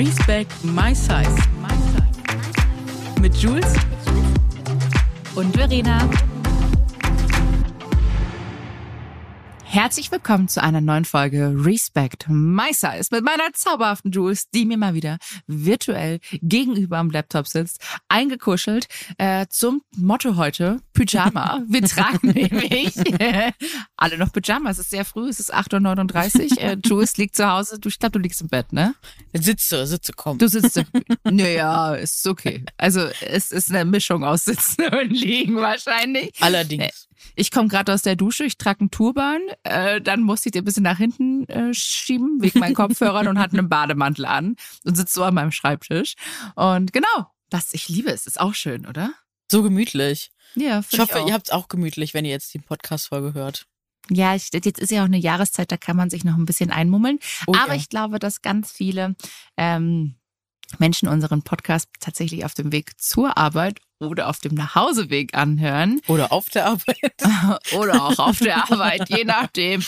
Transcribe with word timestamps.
Respect 0.00 0.64
My 0.64 0.94
Size. 0.94 1.36
Mit 3.20 3.36
Jules 3.36 3.74
und 5.34 5.54
Verena. 5.54 6.08
Herzlich 9.72 10.10
willkommen 10.10 10.48
zu 10.48 10.60
einer 10.60 10.80
neuen 10.80 11.04
Folge 11.04 11.54
Respect 11.54 12.26
My 12.28 12.72
Size 12.72 13.06
mit 13.12 13.22
meiner 13.22 13.52
zauberhaften 13.52 14.10
Jules, 14.10 14.50
die 14.50 14.66
mir 14.66 14.76
mal 14.76 14.94
wieder 14.94 15.18
virtuell 15.46 16.18
gegenüber 16.42 16.98
am 16.98 17.08
Laptop 17.08 17.46
sitzt, 17.46 17.78
eingekuschelt 18.08 18.88
äh, 19.16 19.46
zum 19.48 19.82
Motto 19.96 20.34
heute 20.34 20.80
Pyjama. 20.92 21.62
Wir 21.68 21.82
tragen 21.82 22.32
nämlich 22.32 22.96
alle 23.96 24.18
noch 24.18 24.32
Pyjama. 24.32 24.70
Es 24.70 24.80
ist 24.80 24.90
sehr 24.90 25.04
früh, 25.04 25.28
es 25.28 25.38
ist 25.38 25.54
8.39 25.54 26.50
Uhr. 26.50 26.58
Äh, 26.58 26.76
Jules 26.84 27.16
liegt 27.16 27.36
zu 27.36 27.48
Hause. 27.48 27.78
Du, 27.78 27.88
ich 27.88 28.00
glaube, 28.00 28.14
du 28.14 28.18
liegst 28.18 28.40
im 28.40 28.48
Bett, 28.48 28.72
ne? 28.72 28.96
Sitze, 29.34 29.86
sitze, 29.86 30.12
komm. 30.16 30.38
Du 30.38 30.48
sitzt. 30.48 30.82
Naja, 31.22 31.94
ist 31.94 32.26
okay. 32.26 32.64
Also 32.76 33.06
es 33.20 33.52
ist 33.52 33.70
eine 33.70 33.84
Mischung 33.84 34.24
aus 34.24 34.46
Sitzen 34.46 34.82
und 34.86 35.10
Liegen 35.10 35.54
wahrscheinlich. 35.54 36.32
Allerdings. 36.40 37.06
Ich 37.34 37.50
komme 37.50 37.68
gerade 37.68 37.92
aus 37.92 38.02
der 38.02 38.16
Dusche, 38.16 38.44
ich 38.44 38.58
trage 38.58 38.80
einen 38.80 38.90
Turban, 38.90 39.40
äh, 39.62 40.00
dann 40.00 40.22
musste 40.22 40.48
ich 40.48 40.52
den 40.52 40.62
ein 40.62 40.64
bisschen 40.64 40.82
nach 40.82 40.98
hinten 40.98 41.48
äh, 41.48 41.72
schieben, 41.74 42.38
wegen 42.40 42.58
meinen 42.60 42.74
Kopfhörern 42.74 43.28
und 43.28 43.38
hatte 43.38 43.58
einen 43.58 43.68
Bademantel 43.68 44.24
an 44.24 44.56
und 44.84 44.96
sitze 44.96 45.14
so 45.14 45.24
an 45.24 45.34
meinem 45.34 45.52
Schreibtisch. 45.52 46.14
Und 46.54 46.92
genau, 46.92 47.26
das, 47.50 47.72
ich 47.72 47.88
liebe 47.88 48.10
es, 48.10 48.26
ist 48.26 48.40
auch 48.40 48.54
schön, 48.54 48.86
oder? 48.86 49.12
So 49.50 49.62
gemütlich. 49.62 50.30
Ja, 50.54 50.82
Ich 50.90 50.98
hoffe, 50.98 51.22
ihr 51.26 51.32
habt 51.32 51.48
es 51.48 51.52
auch 51.52 51.68
gemütlich, 51.68 52.14
wenn 52.14 52.24
ihr 52.24 52.30
jetzt 52.30 52.52
die 52.54 52.58
Podcast-Folge 52.58 53.34
hört. 53.34 53.66
Ja, 54.10 54.34
ich, 54.34 54.50
jetzt 54.52 54.78
ist 54.78 54.90
ja 54.90 55.02
auch 55.02 55.06
eine 55.06 55.18
Jahreszeit, 55.18 55.70
da 55.70 55.76
kann 55.76 55.96
man 55.96 56.10
sich 56.10 56.24
noch 56.24 56.36
ein 56.36 56.46
bisschen 56.46 56.70
einmummeln. 56.70 57.18
Oh, 57.46 57.54
Aber 57.54 57.74
ja. 57.74 57.78
ich 57.78 57.88
glaube, 57.88 58.18
dass 58.18 58.42
ganz 58.42 58.72
viele 58.72 59.14
ähm, 59.56 60.16
Menschen 60.78 61.08
unseren 61.08 61.42
Podcast 61.42 61.88
tatsächlich 62.00 62.44
auf 62.44 62.54
dem 62.54 62.72
Weg 62.72 63.00
zur 63.00 63.36
Arbeit 63.36 63.80
oder 64.00 64.28
auf 64.28 64.38
dem 64.38 64.54
Nachhauseweg 64.54 65.34
anhören. 65.34 66.00
Oder 66.06 66.32
auf 66.32 66.48
der 66.48 66.66
Arbeit. 66.66 67.12
oder 67.76 68.02
auch 68.02 68.18
auf 68.18 68.38
der 68.38 68.70
Arbeit, 68.70 69.08
je 69.10 69.24
nachdem, 69.24 69.82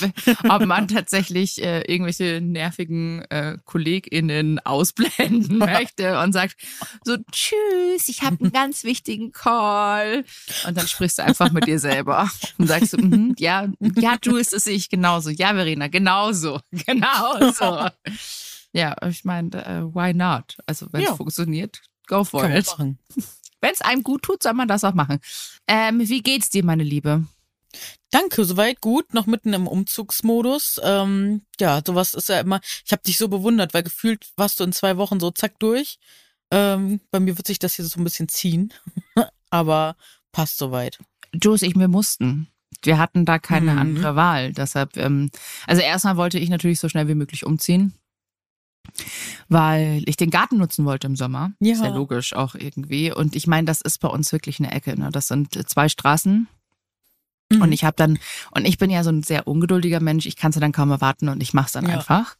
ob 0.49 0.67
man 0.67 0.87
tatsächlich 0.87 1.63
äh, 1.63 1.81
irgendwelche 1.83 2.41
nervigen 2.43 3.23
äh, 3.31 3.57
KollegInnen 3.65 4.59
ausblenden 4.61 5.59
möchte 5.59 6.21
und 6.21 6.33
sagt 6.33 6.57
so, 7.05 7.17
tschüss, 7.33 8.09
ich 8.09 8.23
habe 8.23 8.37
einen 8.41 8.53
ganz 8.53 8.85
wichtigen 8.85 9.33
Call. 9.33 10.25
Und 10.67 10.77
dann 10.77 10.87
sprichst 10.87 11.19
du 11.19 11.25
einfach 11.25 11.51
mit 11.51 11.67
dir 11.67 11.79
selber 11.79 12.31
und 12.59 12.67
sagst 12.67 12.91
so, 12.91 12.99
mhm, 12.99 13.35
ja, 13.39 13.69
ja, 13.97 14.17
Jules, 14.23 14.51
das 14.51 14.65
sehe 14.65 14.77
ich 14.77 14.91
genauso. 14.91 15.31
Ja, 15.31 15.55
Verena, 15.55 15.89
genauso, 15.89 16.61
genauso. 16.87 17.89
Ja, 18.73 18.97
ich 19.07 19.25
meine, 19.25 19.51
äh, 19.67 19.83
why 19.95 20.15
not? 20.15 20.57
Also 20.67 20.87
wenn 20.93 21.03
es 21.03 21.11
Ja. 21.11 21.17
funktioniert, 21.17 21.81
go 22.07 22.25
for 22.25 22.43
Kann 22.43 22.53
it. 22.53 22.67
Wenn 23.61 23.73
es 23.73 23.81
einem 23.81 24.03
gut 24.03 24.23
tut, 24.23 24.43
soll 24.43 24.55
man 24.55 24.67
das 24.67 24.83
auch 24.83 24.95
machen. 24.95 25.21
Ähm, 25.69 26.01
wie 26.09 26.21
geht's 26.21 26.51
dir, 26.51 26.65
meine 26.65 26.83
Liebe? 26.83 27.25
Danke, 28.11 28.45
soweit 28.45 28.81
gut. 28.81 29.15
Noch 29.15 29.27
mitten 29.27 29.53
im 29.53 29.69
Umzugsmodus. 29.69 30.81
Ähm, 30.83 31.43
ja, 31.61 31.81
sowas 31.87 32.15
ist 32.15 32.29
ja 32.29 32.41
immer. 32.41 32.61
Ich 32.85 32.91
habe 32.91 33.03
dich 33.03 33.19
so 33.19 33.29
bewundert, 33.29 33.73
weil 33.73 33.85
gefühlt 33.85 34.31
warst 34.37 34.59
du 34.59 34.65
in 34.65 34.73
zwei 34.73 34.97
Wochen 34.97 35.21
so 35.21 35.31
zack 35.31 35.61
durch. 35.61 35.99
Ähm, 36.51 37.01
bei 37.13 37.21
mir 37.21 37.39
wird 37.39 37.47
sich 37.47 37.61
das 37.61 37.75
hier 37.77 37.85
so 37.85 38.01
ein 38.01 38.05
bisschen 38.05 38.29
ziehen. 38.29 38.73
Aber 39.51 39.95
passt 40.33 40.59
soweit. 40.59 40.99
Jules, 41.33 41.63
ich, 41.63 41.77
wir 41.77 41.89
mussten. 41.89 42.49
Wir 42.83 42.99
hatten 42.99 43.25
da 43.25 43.39
keine 43.39 43.73
Mhm. 43.75 43.79
andere 43.79 44.17
Wahl. 44.17 44.53
Deshalb, 44.53 44.97
ähm, 44.97 45.31
also 45.69 45.83
erstmal 45.83 46.17
wollte 46.17 46.39
ich 46.41 46.49
natürlich 46.51 46.81
so 46.81 46.89
schnell 46.89 47.07
wie 47.07 47.15
möglich 47.15 47.47
umziehen, 47.47 47.95
weil 49.49 50.03
ich 50.07 50.17
den 50.17 50.31
Garten 50.31 50.59
nutzen 50.59 50.85
wollte 50.85 51.07
im 51.07 51.17
Sommer. 51.17 51.53
Ja. 51.61 51.75
Ja 51.77 51.89
logisch 51.89 52.35
auch 52.35 52.55
irgendwie. 52.55 53.13
Und 53.13 53.37
ich 53.37 53.47
meine, 53.47 53.67
das 53.67 53.81
ist 53.81 53.99
bei 54.01 54.09
uns 54.09 54.33
wirklich 54.33 54.59
eine 54.61 54.73
Ecke. 54.73 54.99
Ne? 54.99 55.11
Das 55.13 55.29
sind 55.29 55.57
äh, 55.57 55.65
zwei 55.67 55.89
Straßen. 55.89 56.49
Mhm. 57.53 57.61
Und 57.63 57.73
ich 57.73 57.85
habe 57.85 57.97
dann, 57.97 58.19
und 58.53 58.67
ich 58.67 58.79
bin 58.79 58.91
ja 58.91 59.05
so 59.05 59.11
ein 59.11 59.23
sehr 59.23 59.47
ungeduldiger 59.47 60.01
Mensch, 60.01 60.27
ich 60.27 60.37
kann 60.37 60.51
es 60.51 60.57
ja 60.57 60.61
dann 60.61 60.73
kaum 60.73 60.91
erwarten 60.91 61.29
und 61.29 61.43
ich 61.43 61.53
mache 61.55 61.67
es 61.67 61.73
dann 61.73 61.87
Ja. 61.87 61.95
einfach. 61.95 62.37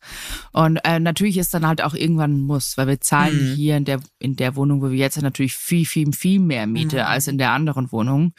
Und 0.53 0.79
äh, 0.85 1.01
natürlich 1.01 1.37
ist 1.39 1.53
dann 1.55 1.67
halt 1.67 1.83
auch 1.83 1.95
irgendwann 1.95 2.35
ein 2.35 2.41
Muss, 2.41 2.77
weil 2.77 2.87
wir 2.87 3.01
zahlen 3.01 3.37
Mhm. 3.37 3.55
hier 3.55 3.77
in 3.77 3.85
der, 3.85 4.01
in 4.19 4.37
der 4.37 4.57
Wohnung, 4.57 4.81
wo 4.83 4.91
wir 4.91 4.99
jetzt 4.99 5.15
sind, 5.15 5.25
natürlich 5.25 5.55
viel, 5.55 5.85
viel, 5.87 6.13
viel 6.13 6.41
mehr 6.41 6.67
Miete 6.67 6.97
Mhm. 6.97 7.03
als 7.07 7.29
in 7.29 7.39
der 7.39 7.51
anderen 7.53 7.93
Wohnung. 7.93 8.33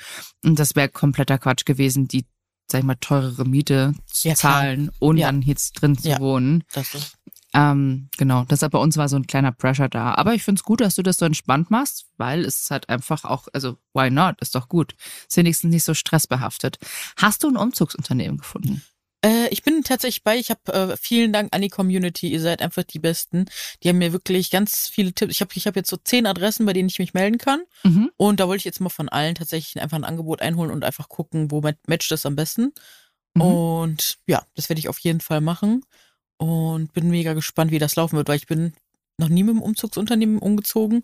Und 0.44 0.57
das 0.59 0.75
wäre 0.75 0.89
kompletter 0.89 1.38
Quatsch 1.38 1.66
gewesen, 1.66 2.07
die, 2.07 2.25
sag 2.72 2.79
ich 2.79 2.85
mal, 2.85 2.95
teurere 2.95 3.45
Miete 3.45 3.94
zu 4.07 4.29
Ja, 4.29 4.35
zahlen 4.35 4.89
und 5.00 5.19
dann 5.19 5.41
jetzt 5.44 5.73
drin 5.73 5.97
zu 5.97 6.09
Ja. 6.09 6.19
wohnen. 6.19 6.63
Das 6.73 6.95
ist, 6.95 7.17
Ähm, 7.55 8.09
genau, 8.17 8.45
deshalb 8.45 8.71
bei 8.71 8.79
uns 8.79 8.97
war 8.97 9.07
so 9.09 9.15
ein 9.15 9.27
kleiner 9.27 9.51
Pressure 9.51 9.89
da. 9.89 10.15
Aber 10.15 10.33
ich 10.33 10.43
find's 10.43 10.63
gut, 10.63 10.81
dass 10.81 10.95
du 10.95 11.03
das 11.03 11.17
so 11.17 11.25
entspannt 11.25 11.69
machst, 11.69 12.07
weil 12.17 12.45
es 12.45 12.69
halt 12.71 12.89
einfach 12.89 13.25
auch, 13.25 13.47
also 13.53 13.77
why 13.93 14.09
not, 14.09 14.41
ist 14.41 14.55
doch 14.55 14.67
gut. 14.67 14.95
Ist 15.27 15.37
wenigstens 15.37 15.71
nicht 15.71 15.83
so 15.83 15.93
stressbehaftet. 15.93 16.77
Hast 17.17 17.43
du 17.43 17.49
ein 17.49 17.57
Umzugsunternehmen 17.57 18.37
gefunden? 18.37 18.83
äh, 19.23 19.47
ich 19.49 19.63
bin 19.63 19.83
tatsächlich 19.83 20.23
bei. 20.23 20.37
Ich 20.37 20.49
habe 20.49 20.73
äh, 20.73 20.97
vielen 20.97 21.31
Dank 21.31 21.49
an 21.55 21.61
die 21.61 21.69
Community. 21.69 22.27
Ihr 22.29 22.41
seid 22.41 22.61
einfach 22.61 22.83
die 22.83 22.99
Besten. 22.99 23.45
Die 23.81 23.89
haben 23.89 23.97
mir 23.97 24.13
wirklich 24.13 24.51
ganz 24.51 24.89
viele 24.91 25.13
Tipps. 25.13 25.31
Ich 25.31 25.41
habe 25.41 25.51
ich 25.55 25.65
hab 25.65 25.75
jetzt 25.75 25.89
so 25.89 25.97
zehn 25.97 26.25
Adressen, 26.25 26.65
bei 26.65 26.73
denen 26.73 26.89
ich 26.89 26.99
mich 26.99 27.13
melden 27.13 27.37
kann. 27.37 27.63
Mhm. 27.83 28.11
Und 28.17 28.39
da 28.39 28.47
wollte 28.47 28.59
ich 28.59 28.65
jetzt 28.65 28.81
mal 28.81 28.89
von 28.89 29.09
allen 29.09 29.35
tatsächlich 29.35 29.81
einfach 29.81 29.97
ein 29.97 30.03
Angebot 30.03 30.41
einholen 30.41 30.71
und 30.71 30.83
einfach 30.83 31.07
gucken, 31.07 31.51
wo 31.51 31.61
mat- 31.61 31.87
matcht 31.87 32.11
das 32.11 32.25
am 32.25 32.35
besten. 32.35 32.73
Mhm. 33.33 33.41
Und 33.41 34.17
ja, 34.27 34.43
das 34.55 34.69
werde 34.69 34.79
ich 34.79 34.89
auf 34.89 34.99
jeden 34.99 35.21
Fall 35.21 35.39
machen. 35.39 35.83
Und 36.43 36.91
bin 36.91 37.09
mega 37.09 37.33
gespannt, 37.33 37.71
wie 37.71 37.79
das 37.79 37.95
laufen 37.95 38.17
wird, 38.17 38.27
weil 38.27 38.35
ich 38.35 38.47
bin 38.47 38.73
noch 39.17 39.29
nie 39.29 39.43
mit 39.43 39.55
dem 39.55 39.61
Umzugsunternehmen 39.61 40.39
umgezogen. 40.39 41.01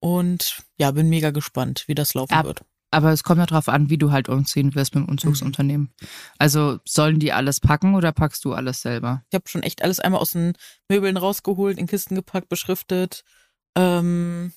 Und 0.00 0.64
ja, 0.78 0.90
bin 0.90 1.08
mega 1.08 1.30
gespannt, 1.30 1.84
wie 1.86 1.94
das 1.94 2.14
laufen 2.14 2.32
Ab- 2.34 2.46
wird. 2.46 2.62
Aber 2.90 3.12
es 3.12 3.22
kommt 3.22 3.38
ja 3.38 3.46
drauf 3.46 3.68
an, 3.68 3.88
wie 3.88 3.98
du 3.98 4.10
halt 4.10 4.28
umziehen 4.28 4.74
wirst 4.74 4.96
mit 4.96 5.04
dem 5.04 5.08
Umzugsunternehmen. 5.08 5.92
Also 6.38 6.80
sollen 6.84 7.20
die 7.20 7.32
alles 7.32 7.60
packen 7.60 7.94
oder 7.94 8.10
packst 8.10 8.44
du 8.44 8.52
alles 8.52 8.82
selber? 8.82 9.22
Ich 9.30 9.34
habe 9.36 9.48
schon 9.48 9.62
echt 9.62 9.82
alles 9.84 10.00
einmal 10.00 10.20
aus 10.20 10.32
den 10.32 10.54
Möbeln 10.88 11.16
rausgeholt, 11.16 11.78
in 11.78 11.86
Kisten 11.86 12.16
gepackt, 12.16 12.48
beschriftet. 12.48 13.22
Ähm, 13.76 14.52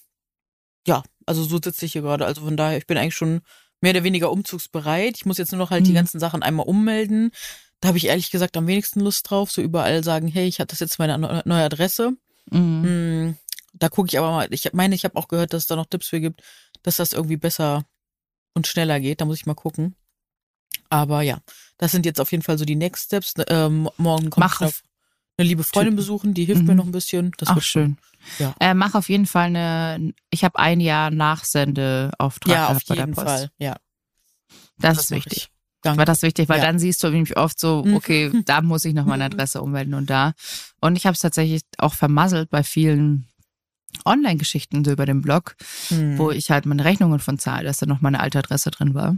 ja, 0.87 1.03
also 1.27 1.43
so 1.43 1.59
sitze 1.63 1.85
ich 1.85 1.91
hier 1.91 2.01
gerade. 2.01 2.25
Also 2.25 2.41
von 2.41 2.57
daher, 2.57 2.79
ich 2.79 2.87
bin 2.87 2.97
eigentlich 2.97 3.13
schon 3.13 3.41
mehr 3.81 3.91
oder 3.91 4.03
weniger 4.03 4.31
umzugsbereit. 4.31 5.15
Ich 5.17 5.27
muss 5.27 5.37
jetzt 5.37 5.51
nur 5.51 5.59
noch 5.59 5.69
halt 5.69 5.85
die 5.85 5.91
Mhm. 5.91 5.95
ganzen 5.95 6.19
Sachen 6.19 6.41
einmal 6.41 6.65
ummelden. 6.65 7.29
Da 7.83 7.89
habe 7.89 7.97
ich 7.97 8.05
ehrlich 8.07 8.31
gesagt 8.31 8.55
am 8.55 8.65
wenigsten 8.65 9.01
Lust 9.01 9.29
drauf. 9.29 9.51
So 9.51 9.61
überall 9.61 10.05
sagen, 10.05 10.29
hey, 10.29 10.47
ich 10.47 10.59
hatte 10.61 10.69
das 10.69 10.79
jetzt 10.79 10.99
meine 10.99 11.17
neu- 11.17 11.41
neue 11.43 11.65
Adresse. 11.65 12.13
Mhm. 12.49 12.83
Hm, 12.83 13.37
da 13.73 13.89
gucke 13.89 14.07
ich 14.07 14.17
aber 14.17 14.31
mal. 14.31 14.47
Ich 14.51 14.71
meine, 14.71 14.95
ich 14.95 15.03
habe 15.03 15.17
auch 15.17 15.27
gehört, 15.27 15.51
dass 15.51 15.63
es 15.63 15.67
da 15.67 15.75
noch 15.75 15.87
Tipps 15.87 16.07
für 16.07 16.21
gibt, 16.21 16.41
dass 16.83 16.95
das 16.95 17.11
irgendwie 17.11 17.35
besser 17.35 17.83
und 18.53 18.67
schneller 18.67 19.01
geht. 19.01 19.19
Da 19.19 19.25
muss 19.25 19.35
ich 19.35 19.45
mal 19.45 19.53
gucken. 19.53 19.95
Aber 20.89 21.23
ja, 21.23 21.39
das 21.77 21.91
sind 21.91 22.05
jetzt 22.05 22.21
auf 22.21 22.31
jeden 22.31 22.41
Fall 22.41 22.57
so 22.57 22.63
die 22.63 22.77
Next 22.77 23.07
Steps. 23.07 23.33
Ähm, 23.49 23.89
morgen 23.97 24.29
kommt 24.29 24.45
Mach 24.45 24.61
ich 24.61 24.67
noch 24.67 24.73
eine 25.37 25.47
liebe 25.49 25.65
Freundin 25.65 25.97
besuchen, 25.97 26.33
die 26.33 26.45
hilft 26.45 26.63
mir 26.63 26.71
Mhm. 26.71 26.77
noch 26.77 26.85
ein 26.85 26.91
bisschen. 26.93 27.31
Das 27.37 27.49
Auch 27.49 27.55
wird 27.55 27.65
schön. 27.65 27.97
Ja. 28.39 28.55
Äh, 28.61 28.73
mach 28.75 28.95
auf 28.95 29.09
jeden 29.09 29.25
Fall 29.25 29.47
eine, 29.47 30.13
ich 30.29 30.45
habe 30.45 30.57
ein 30.57 30.79
Jahr 30.79 31.11
Nachsendeauftrag 31.11 32.53
Ja, 32.53 32.67
auf 32.69 32.85
bei 32.85 32.95
der 32.95 33.03
jeden. 33.07 33.13
Fall. 33.15 33.51
Ja, 33.57 33.75
Das, 34.77 34.95
das 34.95 35.03
ist 35.05 35.11
wichtig. 35.11 35.49
Danke. 35.83 35.99
War 35.99 36.05
das 36.05 36.21
wichtig, 36.23 36.49
weil 36.49 36.59
Ja. 36.59 36.65
dann 36.65 36.79
siehst 36.79 37.03
du 37.03 37.09
nämlich 37.09 37.37
oft 37.37 37.59
so, 37.59 37.83
Mhm. 37.85 37.95
okay, 37.95 38.31
da 38.45 38.61
muss 38.61 38.85
ich 38.85 38.93
noch 38.95 39.05
meine 39.05 39.25
Adresse 39.25 39.61
ummelden 39.61 39.93
und 39.93 40.09
da. 40.09 40.33
Und 40.81 40.95
ich 40.95 41.05
habe 41.05 41.13
es 41.13 41.19
tatsächlich 41.19 41.61
auch 41.77 41.93
vermasselt 41.93 42.49
bei 42.49 42.63
vielen 42.63 43.27
Online-Geschichten 44.05 44.83
so 44.83 44.91
über 44.91 45.05
den 45.05 45.21
Blog, 45.21 45.55
Hm. 45.89 46.17
wo 46.17 46.31
ich 46.31 46.49
halt 46.51 46.65
meine 46.65 46.83
Rechnungen 46.83 47.19
von 47.19 47.37
zahle, 47.37 47.65
dass 47.65 47.77
da 47.77 47.85
noch 47.85 48.01
meine 48.01 48.19
alte 48.21 48.39
Adresse 48.39 48.71
drin 48.71 48.93
war. 48.95 49.17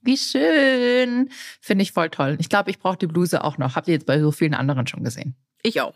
Wie 0.00 0.16
schön. 0.16 1.30
Finde 1.60 1.82
ich 1.82 1.92
voll 1.92 2.10
toll. 2.10 2.36
Ich 2.40 2.48
glaube, 2.48 2.70
ich 2.70 2.78
brauche 2.78 2.98
die 2.98 3.06
Bluse 3.06 3.42
auch 3.42 3.58
noch. 3.58 3.76
Habt 3.76 3.88
ihr 3.88 3.94
jetzt 3.94 4.06
bei 4.06 4.20
so 4.20 4.30
vielen 4.30 4.54
anderen 4.54 4.86
schon 4.86 5.02
gesehen? 5.04 5.34
Ich 5.62 5.80
auch. 5.80 5.94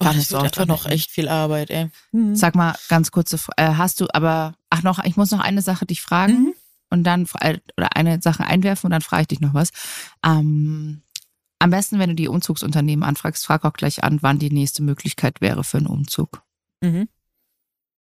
Oh, 0.00 0.04
das, 0.04 0.16
ist 0.16 0.34
einfach 0.34 0.66
noch 0.66 0.86
echt 0.86 1.10
viel 1.10 1.28
Arbeit, 1.28 1.70
ey. 1.70 1.88
Mhm. 2.12 2.34
Sag 2.34 2.54
mal, 2.54 2.74
ganz 2.88 3.10
kurze, 3.10 3.38
äh, 3.56 3.74
hast 3.74 4.00
du 4.00 4.06
aber, 4.12 4.54
ach 4.70 4.82
noch, 4.82 5.04
ich 5.04 5.16
muss 5.16 5.30
noch 5.30 5.40
eine 5.40 5.62
Sache 5.62 5.86
dich 5.86 6.02
fragen 6.02 6.32
mhm. 6.32 6.54
und 6.90 7.04
dann, 7.04 7.26
äh, 7.40 7.58
oder 7.76 7.96
eine 7.96 8.20
Sache 8.20 8.44
einwerfen 8.44 8.88
und 8.88 8.90
dann 8.90 9.02
frage 9.02 9.22
ich 9.22 9.28
dich 9.28 9.40
noch 9.40 9.54
was. 9.54 9.70
Ähm, 10.24 11.02
am 11.58 11.70
besten, 11.70 11.98
wenn 11.98 12.10
du 12.10 12.16
die 12.16 12.28
Umzugsunternehmen 12.28 13.04
anfragst, 13.04 13.46
frag 13.46 13.64
auch 13.64 13.72
gleich 13.72 14.02
an, 14.02 14.18
wann 14.20 14.38
die 14.38 14.50
nächste 14.50 14.82
Möglichkeit 14.82 15.40
wäre 15.40 15.64
für 15.64 15.78
einen 15.78 15.86
Umzug. 15.86 16.42
Mhm. 16.80 17.08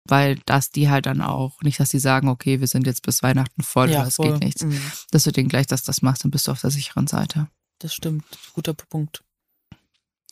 Weil 0.07 0.39
das 0.45 0.71
die 0.71 0.89
halt 0.89 1.05
dann 1.05 1.21
auch, 1.21 1.61
nicht, 1.61 1.79
dass 1.79 1.89
die 1.89 1.99
sagen, 1.99 2.29
okay, 2.29 2.59
wir 2.59 2.67
sind 2.67 2.87
jetzt 2.87 3.01
bis 3.03 3.23
Weihnachten 3.23 3.63
voll, 3.63 3.89
ja, 3.89 4.03
das 4.03 4.15
voll. 4.15 4.31
geht 4.31 4.43
nichts. 4.43 4.63
Mhm. 4.63 4.79
Dass 5.11 5.23
du 5.23 5.31
denen 5.31 5.49
gleich, 5.49 5.67
dass 5.67 5.83
das 5.83 6.01
machst, 6.01 6.23
dann 6.23 6.31
bist 6.31 6.47
du 6.47 6.51
auf 6.51 6.61
der 6.61 6.71
sicheren 6.71 7.07
Seite. 7.07 7.47
Das 7.79 7.93
stimmt, 7.93 8.25
guter 8.53 8.73
Punkt. 8.73 9.23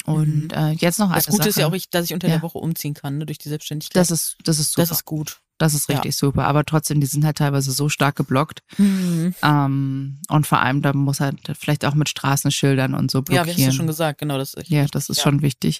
Und 0.05 0.49
mhm. 0.49 0.57
äh, 0.57 0.71
jetzt 0.71 0.99
noch 0.99 1.07
eine 1.07 1.15
Das 1.15 1.27
Gute 1.27 1.37
Sache. 1.37 1.49
ist 1.49 1.57
ja 1.57 1.67
auch, 1.67 1.75
dass 1.91 2.05
ich 2.05 2.13
unter 2.13 2.27
ja. 2.27 2.35
der 2.35 2.41
Woche 2.41 2.57
umziehen 2.57 2.93
kann, 2.93 3.17
ne, 3.17 3.25
durch 3.25 3.37
die 3.37 3.49
Selbstständigkeit. 3.49 3.99
Das 3.99 4.11
ist, 4.11 4.37
das 4.43 4.59
ist 4.59 4.73
super. 4.73 4.83
Das 4.83 4.91
ist 4.91 5.05
gut. 5.05 5.41
Das 5.57 5.73
ist 5.73 5.87
richtig 5.87 6.13
ja. 6.15 6.17
super. 6.17 6.45
Aber 6.45 6.65
trotzdem, 6.65 6.99
die 6.99 7.07
sind 7.07 7.23
halt 7.23 7.37
teilweise 7.37 7.71
so 7.71 7.87
stark 7.87 8.17
geblockt. 8.17 8.59
Mhm. 8.77 9.33
Ähm, 9.41 10.19
und 10.27 10.45
vor 10.45 10.59
allem, 10.59 10.81
da 10.81 10.91
muss 10.91 11.21
halt 11.21 11.39
vielleicht 11.57 11.85
auch 11.85 11.95
mit 11.95 12.09
Straßenschildern 12.09 12.93
und 12.93 13.09
so 13.09 13.21
blockieren. 13.21 13.47
Ja, 13.47 13.57
wie 13.57 13.65
hast 13.65 13.73
du 13.73 13.77
schon 13.77 13.87
gesagt, 13.87 14.19
genau. 14.19 14.37
Das 14.37 14.53
ist 14.53 14.69
ja, 14.69 14.85
das 14.85 15.07
ist 15.07 15.17
ja. 15.17 15.23
schon 15.23 15.41
wichtig. 15.41 15.79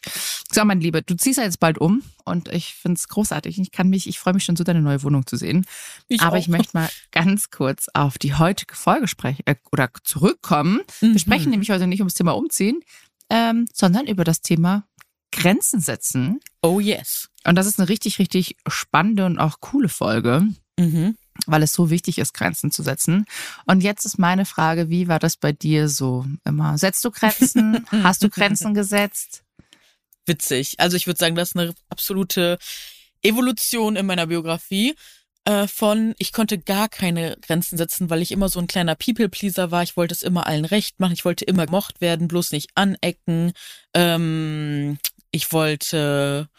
So, 0.51 0.63
mein 0.63 0.79
Lieber, 0.79 1.01
du 1.01 1.15
ziehst 1.15 1.39
ja 1.39 1.43
jetzt 1.43 1.59
bald 1.59 1.77
um 1.77 2.03
und 2.23 2.47
ich 2.53 2.73
finde 2.73 2.97
es 2.97 3.09
großartig. 3.09 3.59
Ich 3.59 3.71
kann 3.71 3.89
mich, 3.89 4.07
ich 4.07 4.17
freue 4.17 4.33
mich 4.33 4.45
schon 4.45 4.55
so, 4.55 4.63
deine 4.63 4.81
neue 4.81 5.03
Wohnung 5.03 5.27
zu 5.27 5.35
sehen. 5.35 5.65
Ich 6.07 6.21
Aber 6.21 6.37
auch. 6.37 6.39
ich 6.39 6.47
möchte 6.47 6.69
mal 6.77 6.89
ganz 7.11 7.49
kurz 7.49 7.87
auf 7.93 8.17
die 8.17 8.33
heutige 8.33 8.75
Folge 8.75 9.09
sprechen 9.09 9.43
äh, 9.45 9.55
oder 9.73 9.89
zurückkommen. 10.05 10.79
Mhm. 11.01 11.13
Wir 11.13 11.19
sprechen 11.19 11.49
nämlich 11.49 11.69
heute 11.69 11.87
nicht 11.87 11.99
ums 11.99 12.13
Thema 12.13 12.31
Umziehen, 12.31 12.79
ähm, 13.29 13.67
sondern 13.73 14.07
über 14.07 14.23
das 14.23 14.41
Thema 14.41 14.87
Grenzen 15.31 15.79
setzen. 15.79 16.39
Oh 16.61 16.79
yes. 16.79 17.29
Und 17.45 17.55
das 17.55 17.67
ist 17.67 17.79
eine 17.79 17.89
richtig, 17.89 18.19
richtig 18.19 18.57
spannende 18.67 19.25
und 19.25 19.37
auch 19.37 19.59
coole 19.59 19.89
Folge. 19.89 20.47
Mhm. 20.79 21.17
Weil 21.45 21.63
es 21.63 21.73
so 21.73 21.89
wichtig 21.89 22.17
ist, 22.17 22.33
Grenzen 22.33 22.71
zu 22.71 22.81
setzen. 22.81 23.25
Und 23.65 23.83
jetzt 23.83 24.05
ist 24.05 24.17
meine 24.17 24.45
Frage, 24.45 24.89
wie 24.89 25.07
war 25.07 25.19
das 25.19 25.35
bei 25.35 25.51
dir 25.51 25.89
so 25.89 26.25
immer? 26.45 26.77
Setzt 26.77 27.03
du 27.03 27.11
Grenzen? 27.11 27.85
Hast 28.03 28.23
du 28.23 28.29
Grenzen 28.29 28.73
gesetzt? 28.73 29.43
Witzig. 30.25 30.75
Also 30.79 30.95
ich 30.95 31.07
würde 31.07 31.19
sagen, 31.19 31.35
das 31.35 31.49
ist 31.49 31.57
eine 31.57 31.73
absolute 31.89 32.57
Evolution 33.21 33.95
in 33.95 34.05
meiner 34.05 34.27
Biografie 34.27 34.95
äh, 35.45 35.67
von, 35.67 36.15
ich 36.17 36.33
konnte 36.33 36.57
gar 36.57 36.89
keine 36.89 37.37
Grenzen 37.41 37.77
setzen, 37.77 38.09
weil 38.09 38.21
ich 38.21 38.31
immer 38.31 38.49
so 38.49 38.59
ein 38.59 38.67
kleiner 38.67 38.95
People-Pleaser 38.95 39.71
war. 39.71 39.83
Ich 39.83 39.95
wollte 39.95 40.13
es 40.13 40.23
immer 40.23 40.47
allen 40.47 40.65
recht 40.65 40.99
machen. 40.99 41.13
Ich 41.13 41.25
wollte 41.25 41.45
immer 41.45 41.65
gemocht 41.65 42.01
werden, 42.01 42.27
bloß 42.27 42.51
nicht 42.51 42.71
anecken. 42.75 43.53
Ähm, 43.93 44.97
ich 45.31 45.51
wollte 45.51 46.49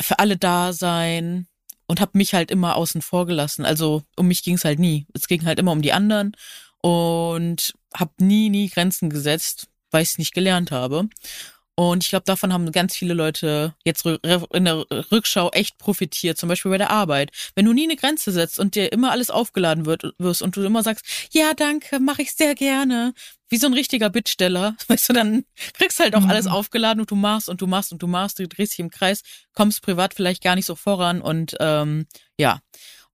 für 0.00 0.18
alle 0.18 0.36
da 0.36 0.72
sein 0.72 1.48
und 1.86 2.00
habe 2.00 2.12
mich 2.14 2.34
halt 2.34 2.50
immer 2.50 2.76
außen 2.76 3.02
vor 3.02 3.26
gelassen. 3.26 3.64
Also 3.64 4.02
um 4.16 4.28
mich 4.28 4.42
ging 4.44 4.54
es 4.54 4.64
halt 4.64 4.78
nie. 4.78 5.06
Es 5.14 5.26
ging 5.26 5.44
halt 5.44 5.58
immer 5.58 5.72
um 5.72 5.82
die 5.82 5.92
anderen 5.92 6.36
und 6.82 7.74
habe 7.94 8.12
nie, 8.18 8.50
nie 8.50 8.68
Grenzen 8.68 9.10
gesetzt, 9.10 9.66
weil 9.90 10.02
ich 10.02 10.10
es 10.10 10.18
nicht 10.18 10.34
gelernt 10.34 10.70
habe. 10.70 11.08
Und 11.78 12.02
ich 12.02 12.10
glaube, 12.10 12.24
davon 12.24 12.52
haben 12.52 12.72
ganz 12.72 12.96
viele 12.96 13.14
Leute 13.14 13.72
jetzt 13.84 14.04
in 14.04 14.64
der 14.64 14.84
Rückschau 15.12 15.50
echt 15.50 15.78
profitiert, 15.78 16.36
zum 16.36 16.48
Beispiel 16.48 16.72
bei 16.72 16.78
der 16.78 16.90
Arbeit. 16.90 17.30
Wenn 17.54 17.66
du 17.66 17.72
nie 17.72 17.84
eine 17.84 17.94
Grenze 17.94 18.32
setzt 18.32 18.58
und 18.58 18.74
dir 18.74 18.90
immer 18.90 19.12
alles 19.12 19.30
aufgeladen 19.30 19.86
wird, 19.86 20.02
wirst 20.18 20.42
und 20.42 20.56
du 20.56 20.64
immer 20.64 20.82
sagst, 20.82 21.06
ja, 21.30 21.54
danke, 21.54 22.00
mache 22.00 22.22
ich 22.22 22.32
sehr 22.32 22.56
gerne, 22.56 23.14
wie 23.48 23.58
so 23.58 23.68
ein 23.68 23.74
richtiger 23.74 24.10
Bittsteller, 24.10 24.74
weißt 24.88 25.10
du, 25.10 25.12
dann 25.12 25.44
kriegst 25.74 26.00
halt 26.00 26.16
auch 26.16 26.22
mhm. 26.22 26.30
alles 26.30 26.48
aufgeladen 26.48 26.98
und 26.98 27.12
du 27.12 27.14
machst 27.14 27.48
und 27.48 27.60
du 27.60 27.68
machst 27.68 27.92
und 27.92 28.02
du 28.02 28.08
machst, 28.08 28.40
du 28.40 28.48
drehst 28.48 28.72
dich 28.72 28.80
im 28.80 28.90
Kreis, 28.90 29.22
kommst 29.54 29.80
privat 29.80 30.14
vielleicht 30.14 30.42
gar 30.42 30.56
nicht 30.56 30.66
so 30.66 30.74
voran 30.74 31.20
und 31.20 31.54
ähm, 31.60 32.08
ja. 32.36 32.60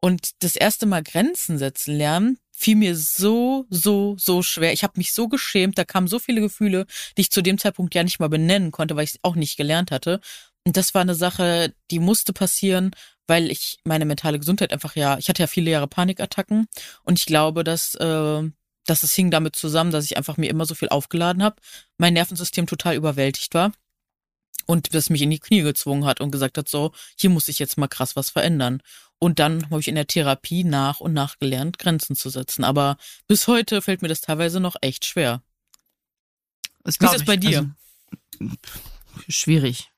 Und 0.00 0.30
das 0.42 0.56
erste 0.56 0.86
Mal 0.86 1.02
Grenzen 1.02 1.58
setzen 1.58 1.98
lernen, 1.98 2.38
fiel 2.64 2.76
mir 2.76 2.96
so, 2.96 3.66
so, 3.68 4.16
so 4.18 4.42
schwer. 4.42 4.72
Ich 4.72 4.82
habe 4.82 4.94
mich 4.96 5.12
so 5.12 5.28
geschämt, 5.28 5.76
da 5.76 5.84
kamen 5.84 6.08
so 6.08 6.18
viele 6.18 6.40
Gefühle, 6.40 6.86
die 7.16 7.22
ich 7.22 7.30
zu 7.30 7.42
dem 7.42 7.58
Zeitpunkt 7.58 7.94
ja 7.94 8.02
nicht 8.02 8.20
mal 8.20 8.28
benennen 8.28 8.72
konnte, 8.72 8.96
weil 8.96 9.04
ich 9.04 9.10
es 9.10 9.18
auch 9.22 9.34
nicht 9.34 9.58
gelernt 9.58 9.90
hatte. 9.90 10.20
Und 10.66 10.78
das 10.78 10.94
war 10.94 11.02
eine 11.02 11.14
Sache, 11.14 11.74
die 11.90 11.98
musste 11.98 12.32
passieren, 12.32 12.92
weil 13.26 13.50
ich 13.50 13.78
meine 13.84 14.06
mentale 14.06 14.38
Gesundheit 14.38 14.72
einfach 14.72 14.96
ja, 14.96 15.18
ich 15.18 15.28
hatte 15.28 15.42
ja 15.42 15.46
viele 15.46 15.70
Jahre 15.70 15.88
Panikattacken 15.88 16.66
und 17.02 17.18
ich 17.18 17.26
glaube, 17.26 17.64
dass 17.64 17.94
äh, 17.96 18.42
dass 18.86 19.02
es 19.02 19.14
hing 19.14 19.30
damit 19.30 19.56
zusammen, 19.56 19.90
dass 19.90 20.04
ich 20.04 20.16
einfach 20.16 20.36
mir 20.36 20.50
immer 20.50 20.66
so 20.66 20.74
viel 20.74 20.88
aufgeladen 20.90 21.42
habe, 21.42 21.56
mein 21.98 22.14
Nervensystem 22.14 22.66
total 22.66 22.96
überwältigt 22.96 23.54
war 23.54 23.72
und 24.66 24.94
das 24.94 25.10
mich 25.10 25.22
in 25.22 25.30
die 25.30 25.38
Knie 25.38 25.62
gezwungen 25.62 26.04
hat 26.04 26.20
und 26.20 26.30
gesagt 26.30 26.58
hat, 26.58 26.68
so, 26.68 26.92
hier 27.18 27.30
muss 27.30 27.48
ich 27.48 27.58
jetzt 27.58 27.78
mal 27.78 27.88
krass 27.88 28.16
was 28.16 28.30
verändern. 28.30 28.82
Und 29.18 29.38
dann 29.38 29.70
habe 29.70 29.80
ich 29.80 29.88
in 29.88 29.94
der 29.94 30.06
Therapie 30.06 30.64
nach 30.64 31.00
und 31.00 31.12
nach 31.12 31.38
gelernt, 31.38 31.78
Grenzen 31.78 32.16
zu 32.16 32.28
setzen. 32.28 32.64
Aber 32.64 32.96
bis 33.26 33.46
heute 33.46 33.80
fällt 33.80 34.02
mir 34.02 34.08
das 34.08 34.20
teilweise 34.20 34.60
noch 34.60 34.76
echt 34.80 35.04
schwer. 35.04 35.42
Das 36.82 37.00
Wie 37.00 37.06
ist 37.06 37.14
es 37.14 37.24
bei 37.24 37.36
dir? 37.36 37.74
Also, 38.40 38.54
schwierig. 39.28 39.90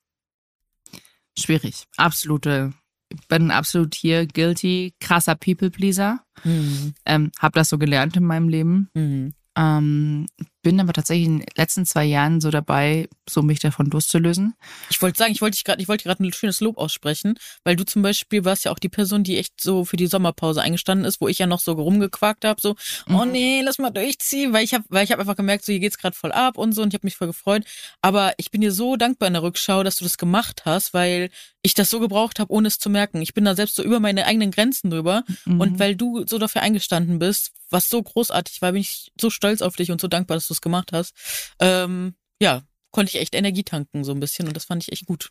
Schwierig. 1.39 1.85
Absolute. 1.97 2.73
Ich 3.09 3.27
bin 3.29 3.51
absolut 3.51 3.95
hier 3.95 4.27
guilty, 4.27 4.95
krasser 5.01 5.35
People-Pleaser. 5.35 6.25
Mhm. 6.45 6.95
Ähm, 7.05 7.33
hab 7.39 7.53
das 7.55 7.69
so 7.69 7.79
gelernt 7.79 8.17
in 8.17 8.25
meinem 8.25 8.49
Leben. 8.49 8.91
Mhm. 8.95 9.35
Ähm, 9.57 10.27
bin 10.67 10.81
aber 10.81 10.93
tatsächlich 10.93 11.29
in 11.29 11.39
den 11.39 11.47
letzten 11.55 11.87
zwei 11.87 12.05
Jahren 12.05 12.41
so 12.41 12.51
dabei, 12.51 13.09
so 13.31 13.41
mich 13.41 13.61
davon 13.61 13.87
loszulösen. 13.87 14.57
Ich 14.91 15.01
wollte 15.01 15.17
sagen, 15.17 15.31
ich 15.31 15.41
wollte 15.41 15.63
gerade, 15.63 15.81
ich 15.81 15.87
wollte 15.87 16.03
gerade 16.03 16.25
ein 16.25 16.33
schönes 16.33 16.61
Lob 16.61 16.77
aussprechen, 16.77 17.39
weil 17.63 17.77
du 17.77 17.85
zum 17.85 18.03
Beispiel 18.03 18.45
warst 18.45 18.65
ja 18.65 18.73
auch 18.73 18.81
die 18.81 18.89
Person, 18.89 19.23
die 19.23 19.37
echt 19.37 19.61
so 19.61 19.85
für 19.85 19.97
die 19.97 20.09
Sommerpause 20.09 20.61
eingestanden 20.61 21.05
ist, 21.05 21.21
wo 21.21 21.29
ich 21.29 21.39
ja 21.39 21.47
noch 21.47 21.61
so 21.61 21.71
rumgequakt 21.71 22.45
habe, 22.45 22.61
so, 22.61 22.75
oh 23.09 23.13
mhm. 23.13 23.15
oh 23.15 23.25
nee, 23.27 23.63
lass 23.63 23.79
mal 23.79 23.91
durchziehen, 23.91 24.53
weil 24.53 24.65
ich 24.65 24.75
habe, 24.75 24.83
weil 24.89 25.05
ich 25.05 25.13
habe 25.13 25.21
einfach 25.21 25.37
gemerkt, 25.37 25.65
so 25.65 25.71
hier 25.71 25.79
geht's 25.79 25.99
gerade 25.99 26.17
voll 26.17 26.33
ab 26.33 26.59
und 26.59 26.73
so 26.73 26.83
und 26.83 26.89
ich 26.89 26.95
habe 26.95 27.07
mich 27.07 27.17
voll 27.17 27.29
gefreut. 27.29 27.63
Aber 28.03 28.35
ich 28.37 28.51
bin 28.51 28.61
dir 28.61 28.73
so 28.73 28.97
dankbar 28.97 29.29
in 29.29 29.35
der 29.35 29.45
Rückschau, 29.45 29.85
dass 29.85 29.95
du 29.95 30.05
das 30.05 30.19
gemacht 30.19 30.63
hast, 30.65 30.93
weil 30.93 31.31
ich 31.63 31.75
das 31.75 31.91
so 31.91 32.01
gebraucht 32.01 32.41
habe, 32.41 32.53
ohne 32.53 32.67
es 32.67 32.81
zu 32.81 32.91
merken. 32.91 33.23
Ich 33.23 33.35
bin 33.35 33.45
da 33.45 33.55
selbst 33.55 33.77
so 33.77 33.85
über 33.85 34.01
meine 34.01 34.27
eigenen 34.27 34.51
Grenzen 34.51 34.91
drüber 34.91 35.23
mhm. 35.45 35.61
und 35.61 35.79
weil 35.79 35.95
du 35.95 36.25
so 36.27 36.39
dafür 36.39 36.63
eingestanden 36.63 37.21
bist, 37.21 37.53
was 37.71 37.89
so 37.89 38.03
großartig 38.03 38.63
war, 38.63 38.73
bin 38.73 38.81
ich 38.81 39.13
so 39.21 39.31
stolz 39.31 39.63
auf 39.63 39.77
dich 39.77 39.91
und 39.91 40.01
so 40.01 40.09
dankbar, 40.09 40.37
dass 40.37 40.49
du 40.49 40.55
es 40.57 40.61
gemacht 40.61 40.93
hast. 40.93 41.15
Ähm, 41.61 42.15
ja, 42.41 42.63
konnte 42.91 43.11
ich 43.11 43.21
echt 43.21 43.35
Energie 43.35 43.63
tanken 43.63 44.05
so 44.05 44.13
ein 44.13 44.21
bisschen 44.21 44.49
und 44.49 44.57
das 44.57 44.65
fand 44.65 44.83
ich 44.83 44.93
echt 44.93 45.07
gut. 45.07 45.31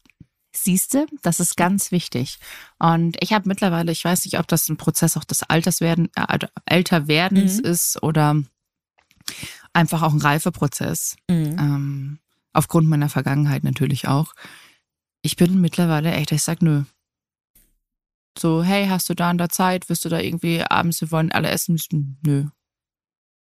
Siehste, 0.56 1.06
das 1.22 1.40
ist 1.40 1.58
ganz 1.58 1.92
wichtig. 1.92 2.38
Und 2.80 3.18
ich 3.20 3.34
habe 3.34 3.48
mittlerweile, 3.48 3.92
ich 3.92 4.06
weiß 4.06 4.24
nicht, 4.24 4.40
ob 4.40 4.48
das 4.48 4.70
ein 4.70 4.78
Prozess 4.78 5.18
auch 5.18 5.26
des 5.26 5.44
Alterswerden, 5.44 6.10
äh, 6.16 6.48
Älterwerdens 6.66 7.58
mhm. 7.58 7.66
ist 7.66 8.02
oder 8.02 8.42
einfach 9.74 10.02
auch 10.02 10.14
ein 10.14 10.22
Reifeprozess. 10.22 11.18
Mhm. 11.30 11.58
Ähm, 11.60 12.20
aufgrund 12.54 12.88
meiner 12.88 13.10
Vergangenheit 13.10 13.64
natürlich 13.66 14.08
auch. 14.08 14.34
Ich 15.22 15.36
bin 15.36 15.60
mittlerweile 15.60 16.14
echt, 16.14 16.32
ich 16.32 16.44
sag 16.44 16.62
nö. 16.62 16.84
So, 18.38 18.64
hey, 18.64 18.88
hast 18.88 19.10
du 19.10 19.14
da 19.14 19.30
an 19.30 19.38
der 19.38 19.50
Zeit? 19.50 19.90
Wirst 19.90 20.06
du 20.06 20.10
da 20.10 20.20
irgendwie 20.20 20.64
abends, 20.64 21.02
wir 21.02 21.12
wollen 21.12 21.32
alle 21.32 21.50
essen? 21.50 21.82
Nö 22.22 22.46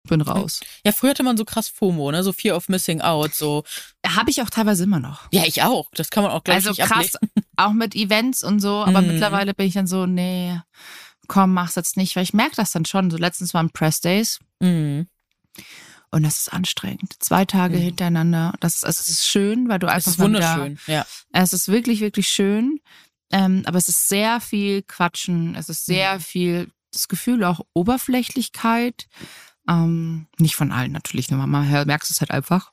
bin 0.05 0.21
raus. 0.21 0.59
Ja, 0.85 0.91
früher 0.91 1.12
hatte 1.12 1.24
man 1.24 1.38
so 1.38 1.45
krass 1.45 1.67
FOMO, 1.67 2.12
ne? 2.12 2.24
So 2.24 2.31
Fear 2.33 2.55
of 2.55 2.69
Missing 2.69 3.01
Out, 3.01 3.33
so. 3.33 3.63
Habe 4.05 4.29
ich 4.29 4.41
auch 4.41 4.50
teilweise 4.50 4.83
immer 4.83 5.00
noch. 5.00 5.27
Ja, 5.31 5.43
ich 5.45 5.63
auch. 5.63 5.89
Das 5.93 6.09
kann 6.09 6.24
man 6.24 6.31
auch 6.31 6.43
gleich 6.43 6.57
Also 6.57 6.69
nicht 6.69 6.81
krass, 6.81 7.15
ablegen. 7.15 7.47
auch 7.57 7.74
mit 7.74 7.95
Events 7.95 8.43
und 8.43 8.59
so, 8.59 8.83
aber 8.83 9.01
mm. 9.01 9.07
mittlerweile 9.07 9.53
bin 9.53 9.67
ich 9.67 9.74
dann 9.74 9.88
so, 9.88 10.05
nee, 10.05 10.59
komm, 11.27 11.53
mach's 11.53 11.75
jetzt 11.75 11.97
nicht, 11.97 12.15
weil 12.15 12.24
ich 12.24 12.33
merke 12.33 12.55
das 12.55 12.71
dann 12.71 12.85
schon. 12.85 13.09
So 13.12 13.17
letztens 13.17 13.53
waren 13.53 13.69
Press 13.71 14.00
Days. 14.01 14.39
Mm. 14.59 15.01
Und 16.12 16.24
das 16.24 16.38
ist 16.38 16.53
anstrengend. 16.53 17.13
Zwei 17.19 17.43
Tage 17.45 17.77
Mhm. 17.77 17.81
hintereinander. 17.81 18.53
Das 18.62 18.75
ist, 18.75 18.85
also 18.85 19.01
es 19.01 19.09
ist 19.09 19.25
schön, 19.25 19.67
weil 19.67 19.79
du 19.79 19.88
Es 19.88 19.93
einfach 19.93 20.12
ist 20.12 20.17
mal 20.19 20.29
wieder- 20.29 20.53
wunderschön, 20.57 20.79
ja. 20.88 21.05
es 21.33 21.51
ist 21.53 21.67
wirklich, 21.67 22.00
wirklich 22.00 22.27
schön. 22.29 22.79
Ähm, 23.31 23.63
aber 23.65 23.77
es 23.79 23.89
ist 23.89 24.07
sehr 24.07 24.39
viel 24.39 24.81
Quatschen. 24.83 25.55
Es 25.55 25.67
ist 25.67 25.85
sehr 25.85 26.15
Mhm. 26.15 26.19
viel 26.21 26.71
das 26.93 27.07
Gefühl 27.09 27.43
auch 27.43 27.59
Oberflächlichkeit. 27.74 29.07
Ähm, 29.67 30.27
nicht 30.38 30.55
von 30.55 30.72
allen 30.72 30.91
natürlich, 30.91 31.29
nur 31.29 31.45
man 31.45 31.86
merkst 31.86 32.12
es 32.12 32.19
halt 32.22 32.31
einfach. 32.31 32.72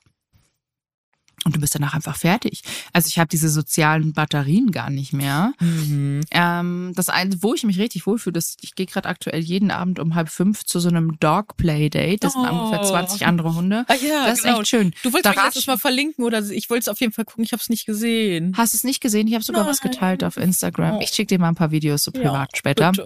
Und 1.45 1.55
du 1.55 1.59
bist 1.59 1.75
danach 1.75 1.93
einfach 1.93 2.15
fertig. 2.15 2.61
Also 2.93 3.07
ich 3.07 3.19
habe 3.19 3.27
diese 3.27 3.49
sozialen 3.49 4.13
Batterien 4.13 4.71
gar 4.71 4.89
nicht 4.89 5.13
mehr. 5.13 5.53
Mhm. 5.59 6.21
Ähm, 6.31 6.93
das 6.95 7.09
eine, 7.09 7.41
wo 7.43 7.53
ich 7.53 7.63
mich 7.63 7.79
richtig 7.79 8.05
wohlfühle, 8.07 8.37
ist, 8.37 8.59
ich 8.61 8.75
gehe 8.75 8.85
gerade 8.85 9.09
aktuell 9.09 9.41
jeden 9.41 9.71
Abend 9.71 9.99
um 9.99 10.15
halb 10.15 10.29
fünf 10.29 10.63
zu 10.63 10.79
so 10.79 10.89
einem 10.89 11.19
Dog 11.19 11.57
Play 11.57 11.89
Date. 11.89 12.23
Das 12.23 12.33
sind 12.33 12.43
Oh. 12.43 12.65
ungefähr 12.65 12.83
20 12.83 13.25
andere 13.25 13.55
Hunde. 13.55 13.85
Ah 13.87 13.95
ja, 13.95 14.25
das 14.27 14.39
ist 14.39 14.43
genau. 14.45 14.59
echt 14.59 14.69
schön. 14.69 14.93
Du 15.03 15.11
wolltest 15.13 15.35
Da 15.37 15.51
mich 15.53 15.67
Mal 15.67 15.77
verlinken 15.77 16.23
oder 16.25 16.39
ich 16.49 16.69
wollte 16.69 16.81
es 16.81 16.87
auf 16.89 16.99
jeden 16.99 17.13
Fall 17.13 17.25
gucken, 17.25 17.43
ich 17.43 17.51
habe 17.51 17.61
es 17.61 17.69
nicht 17.69 17.85
gesehen. 17.85 18.53
Hast 18.57 18.73
du 18.73 18.77
es 18.77 18.83
nicht 18.83 19.01
gesehen? 19.01 19.27
Ich 19.27 19.33
habe 19.33 19.43
sogar 19.43 19.65
was 19.65 19.81
Nein. 19.83 19.91
geteilt 19.91 20.23
auf 20.23 20.37
Instagram. 20.37 20.99
Ich 21.01 21.09
schicke 21.09 21.35
dir 21.35 21.39
mal 21.39 21.49
ein 21.49 21.55
paar 21.55 21.71
Videos 21.71 22.03
so 22.03 22.11
privat 22.11 22.49
Ja, 22.53 22.57
später. 22.57 22.91
bitte. 22.91 23.05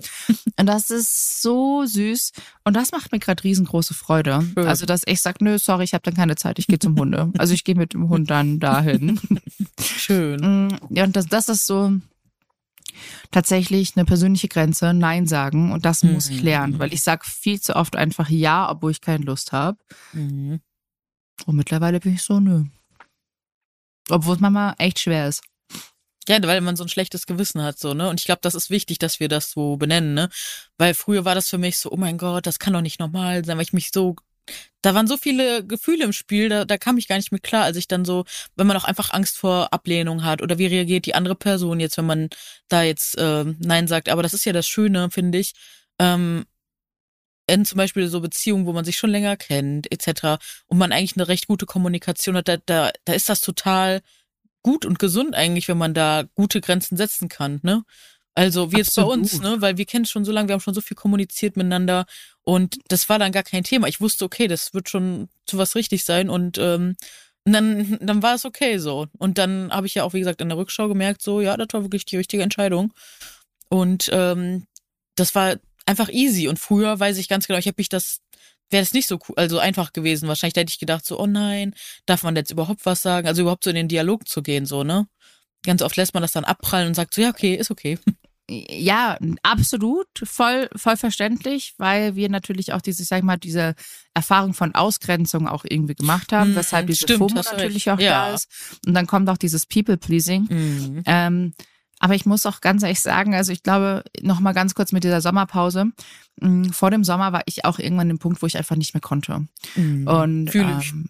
Und 0.60 0.66
das 0.66 0.90
ist 0.90 1.42
so 1.42 1.86
süß. 1.86 2.32
Und 2.64 2.76
das 2.76 2.92
macht 2.92 3.12
mir 3.12 3.20
gerade 3.20 3.44
riesengroße 3.44 3.94
Freude. 3.94 4.42
Schön. 4.56 4.68
Also, 4.68 4.86
dass 4.86 5.02
ich 5.06 5.22
sag, 5.22 5.42
nö, 5.42 5.58
sorry, 5.58 5.84
ich 5.84 5.94
habe 5.94 6.02
dann 6.04 6.16
keine 6.16 6.36
Zeit, 6.36 6.60
ich 6.60 6.68
gehe 6.68 6.80
zum 6.80 6.98
Hunde. 6.98 7.32
Also 7.38 7.54
ich 7.54 7.64
gehe 7.64 7.76
mit 7.76 7.94
dem 7.94 8.10
Hund 8.10 8.27
dann 8.28 8.60
dahin. 8.60 9.20
Schön. 9.80 10.68
Mm, 10.68 10.78
ja, 10.90 11.04
und 11.06 11.16
das, 11.16 11.26
das 11.28 11.50
ist 11.50 11.66
so 11.66 11.94
tatsächlich 13.32 13.94
eine 13.96 14.06
persönliche 14.06 14.48
Grenze, 14.48 14.94
Nein 14.94 15.28
sagen. 15.28 15.72
Und 15.72 15.86
das 15.86 16.04
muss 16.04 16.30
ich 16.30 16.40
Mhm. 16.40 16.46
lernen, 16.46 16.80
weil 16.80 16.94
ich 16.94 17.04
sag 17.04 17.26
viel 17.26 17.60
zu 17.62 17.76
oft 17.76 17.96
einfach 17.96 18.30
Ja, 18.30 18.70
obwohl 18.70 18.92
ich 18.92 19.02
keine 19.02 19.24
Lust 19.26 19.52
habe. 19.52 19.78
Mhm. 20.14 20.62
Und 21.46 21.56
mittlerweile 21.56 22.00
bin 22.00 22.14
ich 22.16 22.24
so, 22.24 22.40
nö. 22.40 22.64
Obwohl 24.10 24.36
es 24.36 24.42
manchmal 24.42 24.74
echt 24.78 25.00
schwer 25.00 25.28
ist. 25.28 25.44
Ja, 26.30 26.42
weil 26.44 26.60
man 26.62 26.76
so 26.76 26.84
ein 26.84 26.90
schlechtes 26.90 27.26
Gewissen 27.26 27.62
hat, 27.62 27.80
so, 27.80 27.94
ne? 27.94 28.10
Und 28.10 28.20
ich 28.20 28.26
glaube, 28.26 28.42
das 28.42 28.56
ist 28.56 28.70
wichtig, 28.70 29.00
dass 29.00 29.20
wir 29.22 29.30
das 29.30 29.52
so 29.52 29.78
benennen, 29.78 30.14
ne? 30.14 30.30
Weil 30.78 30.94
früher 30.94 31.24
war 31.24 31.36
das 31.36 31.50
für 31.50 31.58
mich 31.58 31.78
so, 31.78 31.90
oh 31.92 31.98
mein 31.98 32.18
Gott, 32.18 32.46
das 32.46 32.60
kann 32.60 32.74
doch 32.74 32.82
nicht 32.82 33.00
normal 33.00 33.46
sein, 33.46 33.58
weil 33.58 33.64
ich 33.64 33.72
mich 33.74 33.92
so, 33.94 34.16
da 34.82 34.96
waren 34.96 35.08
so 35.08 35.18
viele 35.18 35.66
Gefühle 35.66 36.06
im 36.06 36.14
Spiel, 36.14 36.50
da, 36.50 36.66
da 36.66 36.78
kam 36.78 36.98
ich 36.98 37.08
gar 37.08 37.18
nicht 37.18 37.32
mit 37.32 37.44
klar, 37.44 37.64
als 37.64 37.78
ich 37.78 37.88
dann 37.88 38.06
so, 38.06 38.26
wenn 38.56 38.68
man 38.68 38.78
auch 38.78 38.86
einfach 38.86 39.12
Angst 39.12 39.38
vor 39.38 39.74
Ablehnung 39.74 40.24
hat 40.24 40.42
oder 40.42 40.58
wie 40.58 40.68
reagiert 40.68 41.06
die 41.06 41.16
andere 41.16 41.36
Person 41.36 41.80
jetzt, 41.80 41.98
wenn 41.98 42.06
man 42.06 42.30
da 42.70 42.84
jetzt 42.84 43.16
ähm, 43.18 43.58
Nein 43.60 43.88
sagt. 43.88 44.10
Aber 44.10 44.24
das 44.24 44.34
ist 44.34 44.46
ja 44.46 44.54
das 44.54 44.68
Schöne, 44.68 45.10
finde 45.12 45.40
ich. 45.40 45.54
Ähm, 46.00 46.46
in 47.48 47.66
zum 47.66 47.78
Beispiel 47.78 48.08
so 48.10 48.20
Beziehungen, 48.22 48.66
wo 48.66 48.74
man 48.74 48.86
sich 48.86 48.98
schon 48.98 49.10
länger 49.10 49.38
kennt, 49.38 49.92
etc. 49.92 50.38
und 50.68 50.78
man 50.78 50.92
eigentlich 50.92 51.16
eine 51.16 51.28
recht 51.28 51.48
gute 51.48 51.66
Kommunikation 51.66 52.36
hat, 52.38 52.48
da, 52.48 52.58
da, 52.58 52.92
da 53.06 53.14
ist 53.14 53.30
das 53.30 53.42
total 53.42 54.02
gut 54.64 54.86
und 54.86 55.00
gesund 55.00 55.34
eigentlich, 55.36 55.68
wenn 55.70 55.78
man 55.78 55.94
da 55.94 56.26
gute 56.36 56.62
Grenzen 56.62 56.98
setzen 56.98 57.30
kann, 57.30 57.60
ne? 57.64 57.84
Also 58.38 58.72
wie 58.72 58.78
jetzt 58.78 58.96
bei 58.96 59.02
uns, 59.02 59.34
Absolut. 59.34 59.56
ne? 59.56 59.62
Weil 59.64 59.78
wir 59.78 59.86
kennen 59.86 60.06
es 60.06 60.12
schon 60.12 60.24
so 60.24 60.32
lange, 60.32 60.48
wir 60.48 60.54
haben 60.54 60.62
schon 60.62 60.76
so 60.76 60.82
viel 60.82 60.96
kommuniziert 60.96 61.58
miteinander 61.58 62.06
und 62.44 62.78
das 62.88 63.10
war 63.10 63.18
dann 63.18 63.32
gar 63.32 63.42
kein 63.42 63.64
Thema. 63.64 63.88
Ich 63.88 64.00
wusste, 64.00 64.26
okay, 64.26 64.48
das 64.48 64.76
wird 64.76 64.90
schon 64.90 65.28
zu 65.48 65.58
was 65.58 65.74
richtig 65.74 66.04
sein 66.06 66.30
und 66.30 66.60
ähm, 66.60 66.96
dann, 67.46 67.98
dann 68.00 68.22
war 68.22 68.36
es 68.36 68.46
okay 68.46 68.78
so. 68.78 69.08
Und 69.18 69.40
dann 69.40 69.72
habe 69.72 69.88
ich 69.88 69.96
ja 69.96 70.04
auch, 70.04 70.14
wie 70.14 70.20
gesagt, 70.20 70.40
in 70.40 70.50
der 70.50 70.58
Rückschau 70.60 70.88
gemerkt, 70.88 71.24
so, 71.24 71.42
ja, 71.42 71.58
das 71.58 71.70
war 71.72 71.82
wirklich 71.82 72.06
die 72.06 72.18
richtige 72.18 72.44
Entscheidung. 72.44 72.94
Und 73.70 74.08
ähm, 74.12 74.68
das 75.16 75.34
war 75.34 75.56
einfach 75.88 76.10
easy. 76.10 76.48
Und 76.48 76.60
früher 76.60 77.00
weiß 77.00 77.18
ich 77.18 77.30
ganz 77.30 77.48
genau, 77.48 77.58
ich 77.58 77.66
habe 77.66 77.80
mich 77.80 77.90
das, 77.90 78.20
wäre 78.70 78.84
das 78.84 78.94
nicht 78.94 79.08
so 79.08 79.18
cool, 79.28 79.36
also 79.36 79.58
einfach 79.58 79.94
gewesen. 79.94 80.28
Wahrscheinlich 80.28 80.58
hätte 80.58 80.72
ich 80.72 80.78
gedacht, 80.78 81.08
so, 81.08 81.20
oh 81.20 81.26
nein, 81.26 81.74
darf 82.06 82.22
man 82.22 82.36
jetzt 82.36 82.52
überhaupt 82.52 82.86
was 82.86 83.02
sagen? 83.02 83.28
Also 83.28 83.42
überhaupt 83.42 83.64
so 83.64 83.72
in 83.72 83.78
den 83.78 83.88
Dialog 83.88 84.28
zu 84.28 84.44
gehen, 84.44 84.68
so, 84.68 84.84
ne? 84.84 85.08
Ganz 85.64 85.82
oft 85.82 85.96
lässt 85.96 86.14
man 86.14 86.22
das 86.22 86.34
dann 86.34 86.46
abprallen 86.46 86.90
und 86.90 86.94
sagt 86.94 87.16
so, 87.16 87.22
ja, 87.24 87.30
okay, 87.30 87.56
ist 87.56 87.72
okay. 87.72 87.98
Ja, 88.50 89.18
absolut, 89.44 90.08
voll, 90.24 90.70
voll 90.76 90.96
verständlich, 90.96 91.74
weil 91.78 92.16
wir 92.16 92.30
natürlich 92.30 92.72
auch 92.72 92.82
diese, 92.82 93.04
ich 93.04 93.10
sag 93.10 93.24
mal, 93.24 93.36
diese 93.38 93.76
Erfahrung 94.14 94.54
von 94.54 94.74
Ausgrenzung 94.74 95.48
auch 95.50 95.66
irgendwie 95.68 95.96
gemacht 95.96 96.32
haben, 96.32 96.52
Hm, 96.52 96.56
weshalb 96.56 96.88
diese 96.88 97.00
stimmt, 97.02 97.20
FOMO 97.20 97.36
natürlich 97.42 97.88
recht. 97.88 97.90
auch 97.90 98.00
Ja. 98.00 98.30
da 98.30 98.34
ist. 98.36 98.48
Und 98.86 98.94
dann 98.94 99.06
kommt 99.06 99.28
auch 99.30 99.38
dieses 99.38 99.66
People-Pleasing. 99.66 100.48
Mhm. 100.50 101.04
Ähm, 101.06 101.54
aber 102.00 102.16
ich 102.16 102.26
muss 102.26 102.46
auch 102.46 102.62
ganz 102.62 102.84
ehrlich 102.84 103.02
sagen, 103.02 103.34
also 103.36 103.52
ich 103.52 103.64
glaube, 103.64 104.04
noch 104.22 104.40
mal 104.40 104.54
ganz 104.54 104.76
kurz 104.76 104.92
mit 104.94 105.04
dieser 105.04 105.20
Sommerpause. 105.20 105.88
mh, 106.40 106.72
Vor 106.72 106.90
dem 106.92 107.04
Sommer 107.04 107.34
war 107.34 107.42
ich 107.48 107.66
auch 107.66 107.80
irgendwann 107.80 108.10
im 108.10 108.20
Punkt, 108.20 108.42
wo 108.42 108.46
ich 108.46 108.56
einfach 108.58 108.76
nicht 108.78 108.94
mehr 108.94 109.02
konnte. 109.02 109.46
Mhm. 109.76 110.08
Und 110.08 110.50
Fühl 110.52 110.68
ich. 110.80 110.92
ähm, 110.94 111.10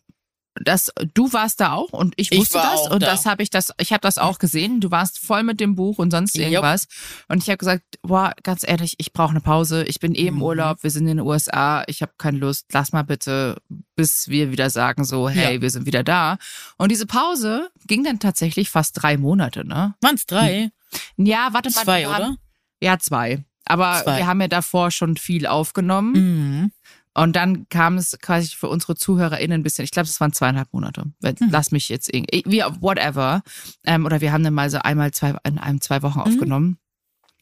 das, 0.63 0.91
du 1.13 1.31
warst 1.33 1.59
da 1.59 1.73
auch 1.73 1.91
und 1.91 2.13
ich 2.17 2.31
Ich 2.31 2.39
wusste 2.39 2.55
war 2.59 2.71
das 2.71 2.87
und 2.89 3.01
da. 3.03 3.07
das 3.07 3.25
habe 3.25 3.43
ich 3.43 3.49
das, 3.49 3.71
ich 3.79 3.91
habe 3.93 4.01
das 4.01 4.17
auch 4.17 4.39
gesehen. 4.39 4.79
Du 4.81 4.91
warst 4.91 5.19
voll 5.19 5.43
mit 5.43 5.59
dem 5.59 5.75
Buch 5.75 5.97
und 5.97 6.11
sonst 6.11 6.35
irgendwas 6.35 6.87
und 7.27 7.43
ich 7.43 7.49
habe 7.49 7.57
gesagt, 7.57 7.83
boah, 8.01 8.33
ganz 8.43 8.63
ehrlich, 8.67 8.95
ich 8.97 9.13
brauche 9.13 9.31
eine 9.31 9.41
Pause. 9.41 9.83
Ich 9.85 9.99
bin 9.99 10.15
eh 10.15 10.27
im 10.27 10.35
Mhm. 10.35 10.41
Urlaub, 10.43 10.83
wir 10.83 10.91
sind 10.91 11.07
in 11.07 11.17
den 11.17 11.25
USA, 11.25 11.83
ich 11.87 12.01
habe 12.01 12.11
keine 12.17 12.37
Lust. 12.37 12.65
Lass 12.73 12.91
mal 12.91 13.03
bitte, 13.03 13.61
bis 13.95 14.27
wir 14.27 14.51
wieder 14.51 14.69
sagen 14.69 15.03
so, 15.03 15.29
hey, 15.29 15.55
Ja. 15.55 15.61
wir 15.61 15.69
sind 15.69 15.85
wieder 15.85 16.03
da. 16.03 16.37
Und 16.77 16.91
diese 16.91 17.05
Pause 17.05 17.69
ging 17.85 18.03
dann 18.03 18.19
tatsächlich 18.19 18.69
fast 18.69 19.01
drei 19.01 19.17
Monate, 19.17 19.65
ne? 19.67 19.95
Waren's 20.01 20.25
drei? 20.25 20.71
Ja, 21.17 21.49
warte 21.51 21.69
mal, 21.71 21.83
Zwei, 21.83 22.05
haben- 22.05 22.15
oder? 22.15 22.35
Ja, 22.81 22.99
zwei. 22.99 23.43
Aber 23.69 24.01
Zwei. 24.03 24.17
wir 24.19 24.27
haben 24.27 24.39
ja 24.39 24.47
davor 24.47 24.91
schon 24.91 25.17
viel 25.17 25.45
aufgenommen. 25.45 26.13
Mhm. 26.13 26.71
Und 27.17 27.35
dann 27.35 27.67
kam 27.69 27.97
es 27.97 28.15
quasi 28.21 28.55
für 28.55 28.69
unsere 28.69 28.95
ZuhörerInnen 28.95 29.61
ein 29.61 29.63
bisschen, 29.63 29.83
ich 29.83 29.89
glaube, 29.89 30.07
es 30.07 30.21
waren 30.21 30.33
zweieinhalb 30.33 30.71
Monate. 30.71 31.05
Mhm. 31.23 31.35
Lass 31.49 31.71
mich 31.71 31.89
jetzt 31.89 32.13
irgendwie, 32.13 32.43
wie, 32.45 32.59
whatever. 32.79 33.41
Ähm, 33.85 34.05
oder 34.05 34.21
wir 34.21 34.31
haben 34.31 34.43
dann 34.43 34.53
mal 34.53 34.69
so 34.69 34.77
einmal 34.77 35.11
zwei, 35.11 35.35
in 35.43 35.57
einem, 35.57 35.81
zwei 35.81 36.03
Wochen 36.03 36.19
aufgenommen. 36.19 36.77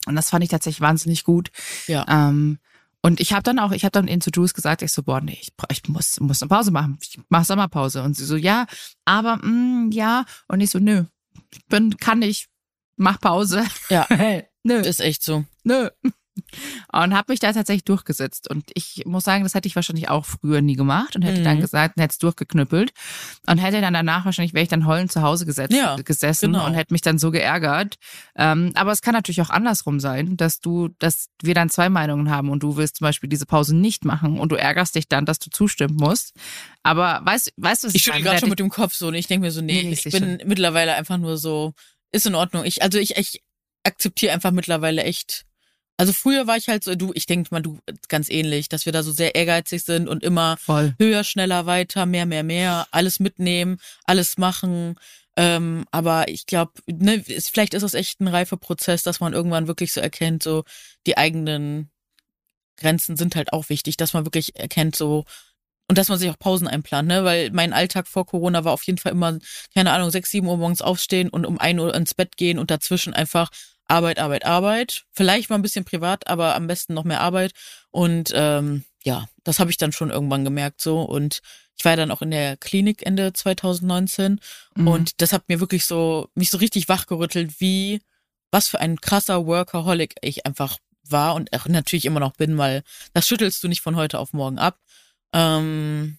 Und 0.05 0.15
das 0.15 0.29
fand 0.29 0.45
ich 0.45 0.49
tatsächlich 0.49 0.79
wahnsinnig 0.79 1.25
gut. 1.25 1.51
Ja. 1.87 2.05
Ähm, 2.07 2.59
und 3.01 3.19
ich 3.19 3.33
habe 3.33 3.43
dann 3.43 3.59
auch, 3.59 3.73
ich 3.73 3.83
habe 3.83 3.91
dann 3.91 4.07
in 4.07 4.21
zu 4.21 4.29
Jules 4.33 4.53
gesagt, 4.53 4.81
ich 4.81 4.93
so, 4.93 5.03
boah, 5.03 5.19
nee, 5.19 5.37
ich, 5.41 5.51
ich 5.69 5.89
muss, 5.89 6.21
muss 6.21 6.41
eine 6.41 6.47
Pause 6.47 6.71
machen. 6.71 6.97
Ich 7.01 7.19
mache 7.27 7.43
Sommerpause. 7.43 8.01
Und 8.01 8.15
sie 8.15 8.23
so, 8.23 8.37
ja, 8.37 8.67
aber, 9.03 9.37
mm, 9.45 9.91
ja. 9.91 10.23
Und 10.47 10.61
ich 10.61 10.69
so, 10.69 10.79
nö, 10.79 11.03
ich 11.51 11.65
bin, 11.65 11.97
kann 11.97 12.19
nicht, 12.19 12.47
mach 12.95 13.19
Pause. 13.19 13.65
Ja. 13.89 14.07
nö, 14.63 14.79
Ist 14.79 15.01
echt 15.01 15.21
so. 15.21 15.43
nö. 15.65 15.89
Und 16.91 17.13
habe 17.15 17.31
mich 17.31 17.39
da 17.39 17.51
tatsächlich 17.53 17.85
durchgesetzt. 17.85 18.49
Und 18.49 18.69
ich 18.73 19.03
muss 19.05 19.23
sagen, 19.23 19.43
das 19.43 19.53
hätte 19.53 19.67
ich 19.67 19.75
wahrscheinlich 19.75 20.09
auch 20.09 20.25
früher 20.25 20.61
nie 20.61 20.75
gemacht 20.75 21.15
und 21.15 21.21
hätte 21.21 21.39
Mhm. 21.39 21.43
dann 21.45 21.61
gesagt, 21.61 21.99
hätte 21.99 22.11
es 22.11 22.17
durchgeknüppelt 22.17 22.91
und 23.47 23.57
hätte 23.57 23.81
dann 23.81 23.93
danach 23.93 24.25
wahrscheinlich, 24.25 24.53
wäre 24.53 24.63
ich 24.63 24.69
dann 24.69 24.85
heulend 24.85 25.11
zu 25.11 25.21
Hause 25.21 25.45
gesetzt, 25.45 25.73
Ja, 25.73 25.95
gesessen 25.97 26.51
genau. 26.53 26.65
und 26.65 26.73
hätte 26.73 26.93
mich 26.93 27.01
dann 27.01 27.17
so 27.17 27.31
geärgert. 27.31 27.95
Ähm, 28.35 28.71
aber 28.75 28.91
es 28.91 29.01
kann 29.01 29.13
natürlich 29.13 29.41
auch 29.41 29.49
andersrum 29.49 29.99
sein, 29.99 30.37
dass 30.37 30.59
du, 30.59 30.89
dass 30.99 31.27
wir 31.41 31.53
dann 31.53 31.69
zwei 31.69 31.89
Meinungen 31.89 32.29
haben 32.29 32.49
und 32.49 32.63
du 32.63 32.75
willst 32.77 32.97
zum 32.97 33.05
Beispiel 33.05 33.29
diese 33.29 33.45
Pause 33.45 33.75
nicht 33.75 34.05
machen 34.05 34.39
und 34.39 34.51
du 34.51 34.55
ärgerst 34.55 34.95
dich 34.95 35.07
dann, 35.07 35.25
dass 35.25 35.39
du 35.39 35.49
zustimmen 35.49 35.95
musst. 35.95 36.33
Aber 36.83 37.21
weißt, 37.23 37.53
weißt 37.57 37.83
du, 37.83 37.87
was 37.87 37.95
Ich 37.95 38.03
schüttel 38.03 38.19
meine? 38.19 38.23
gerade 38.29 38.39
schon 38.41 38.49
mit 38.49 38.59
dem 38.59 38.69
Kopf 38.69 38.93
so 38.93 39.07
und 39.07 39.15
ich 39.15 39.27
denke 39.27 39.45
mir 39.45 39.51
so, 39.51 39.61
nee, 39.61 39.83
Nee, 39.83 39.91
ich 39.91 40.05
ich 40.05 40.11
bin 40.13 40.39
mittlerweile 40.45 40.95
einfach 40.95 41.17
nur 41.17 41.37
so, 41.37 41.73
ist 42.11 42.25
in 42.25 42.35
Ordnung. 42.35 42.65
Ich, 42.65 42.81
also 42.81 42.97
ich, 42.99 43.15
ich 43.17 43.41
akzeptiere 43.83 44.33
einfach 44.33 44.51
mittlerweile 44.51 45.03
echt. 45.03 45.44
Also 45.97 46.11
früher 46.11 46.45
war 46.45 46.57
ich 46.57 46.67
halt 46.67 46.83
so, 46.83 46.95
du, 46.95 47.11
ich 47.13 47.25
denke 47.25 47.49
mal, 47.51 47.61
du 47.61 47.79
ganz 48.09 48.29
ähnlich, 48.29 48.67
dass 48.67 48.85
wir 48.85 48.91
da 48.93 49.01
so 49.01 49.11
sehr 49.11 49.35
ehrgeizig 49.35 49.83
sind 49.83 50.09
und 50.09 50.23
immer 50.23 50.57
voll. 50.57 50.93
höher, 50.99 51.23
schneller, 51.23 51.65
weiter, 51.65 52.05
mehr, 52.05 52.25
mehr, 52.25 52.43
mehr, 52.43 52.87
alles 52.91 53.19
mitnehmen, 53.19 53.77
alles 54.03 54.37
machen. 54.37 54.95
Ähm, 55.37 55.85
aber 55.91 56.27
ich 56.27 56.45
glaube, 56.45 56.73
ne, 56.87 57.15
ist, 57.15 57.49
vielleicht 57.49 57.73
ist 57.73 57.83
das 57.83 57.93
echt 57.93 58.19
ein 58.19 58.27
reifer 58.27 58.57
Prozess, 58.57 59.03
dass 59.03 59.19
man 59.19 59.33
irgendwann 59.33 59.67
wirklich 59.67 59.93
so 59.93 60.01
erkennt, 60.01 60.43
so 60.43 60.63
die 61.07 61.17
eigenen 61.17 61.89
Grenzen 62.77 63.15
sind 63.15 63.35
halt 63.35 63.53
auch 63.53 63.69
wichtig, 63.69 63.95
dass 63.97 64.13
man 64.13 64.25
wirklich 64.25 64.57
erkennt, 64.57 64.95
so 64.95 65.25
und 65.87 65.97
dass 65.97 66.09
man 66.09 66.17
sich 66.17 66.29
auch 66.29 66.39
Pausen 66.39 66.67
einplant, 66.67 67.07
ne? 67.07 67.23
Weil 67.23 67.51
mein 67.51 67.71
Alltag 67.71 68.07
vor 68.07 68.25
Corona 68.25 68.63
war 68.63 68.73
auf 68.73 68.83
jeden 68.83 68.97
Fall 68.97 69.11
immer, 69.11 69.37
keine 69.73 69.91
Ahnung, 69.91 70.09
sechs, 70.09 70.31
sieben 70.31 70.47
Uhr 70.47 70.57
morgens 70.57 70.81
aufstehen 70.81 71.29
und 71.29 71.45
um 71.45 71.59
ein 71.59 71.79
Uhr 71.79 71.93
ins 71.93 72.15
Bett 72.15 72.37
gehen 72.37 72.57
und 72.57 72.71
dazwischen 72.71 73.13
einfach 73.13 73.49
Arbeit, 73.87 74.19
Arbeit, 74.19 74.45
Arbeit. 74.45 75.05
Vielleicht 75.11 75.49
mal 75.49 75.57
ein 75.57 75.61
bisschen 75.61 75.85
privat, 75.85 76.27
aber 76.27 76.55
am 76.55 76.67
besten 76.67 76.93
noch 76.93 77.03
mehr 77.03 77.21
Arbeit. 77.21 77.53
Und 77.91 78.31
ähm, 78.33 78.83
ja, 79.03 79.27
das 79.43 79.59
habe 79.59 79.71
ich 79.71 79.77
dann 79.77 79.91
schon 79.91 80.09
irgendwann 80.09 80.43
gemerkt 80.43 80.81
so. 80.81 81.01
Und 81.01 81.41
ich 81.77 81.85
war 81.85 81.91
ja 81.93 81.97
dann 81.97 82.11
auch 82.11 82.21
in 82.21 82.31
der 82.31 82.57
Klinik 82.57 83.05
Ende 83.05 83.33
2019 83.33 84.39
Mhm. 84.75 84.87
und 84.87 85.21
das 85.21 85.33
hat 85.33 85.47
mir 85.49 85.59
wirklich 85.59 85.85
so, 85.85 86.29
mich 86.35 86.49
so 86.49 86.57
richtig 86.57 86.89
wachgerüttelt, 86.89 87.59
wie, 87.59 88.01
was 88.51 88.67
für 88.67 88.79
ein 88.79 88.99
krasser 88.99 89.45
Workaholic 89.45 90.15
ich 90.21 90.45
einfach 90.45 90.77
war 91.07 91.35
und 91.35 91.53
auch 91.53 91.67
natürlich 91.67 92.05
immer 92.05 92.19
noch 92.19 92.33
bin, 92.33 92.57
weil 92.57 92.83
das 93.13 93.27
schüttelst 93.27 93.63
du 93.63 93.67
nicht 93.67 93.81
von 93.81 93.95
heute 93.95 94.19
auf 94.19 94.33
morgen 94.33 94.57
ab. 94.57 94.79
Ähm, 95.33 96.17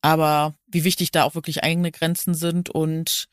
aber 0.00 0.54
wie 0.66 0.84
wichtig 0.84 1.12
da 1.12 1.24
auch 1.24 1.34
wirklich 1.34 1.62
eigene 1.62 1.92
Grenzen 1.92 2.34
sind 2.34 2.68
und 2.70 3.28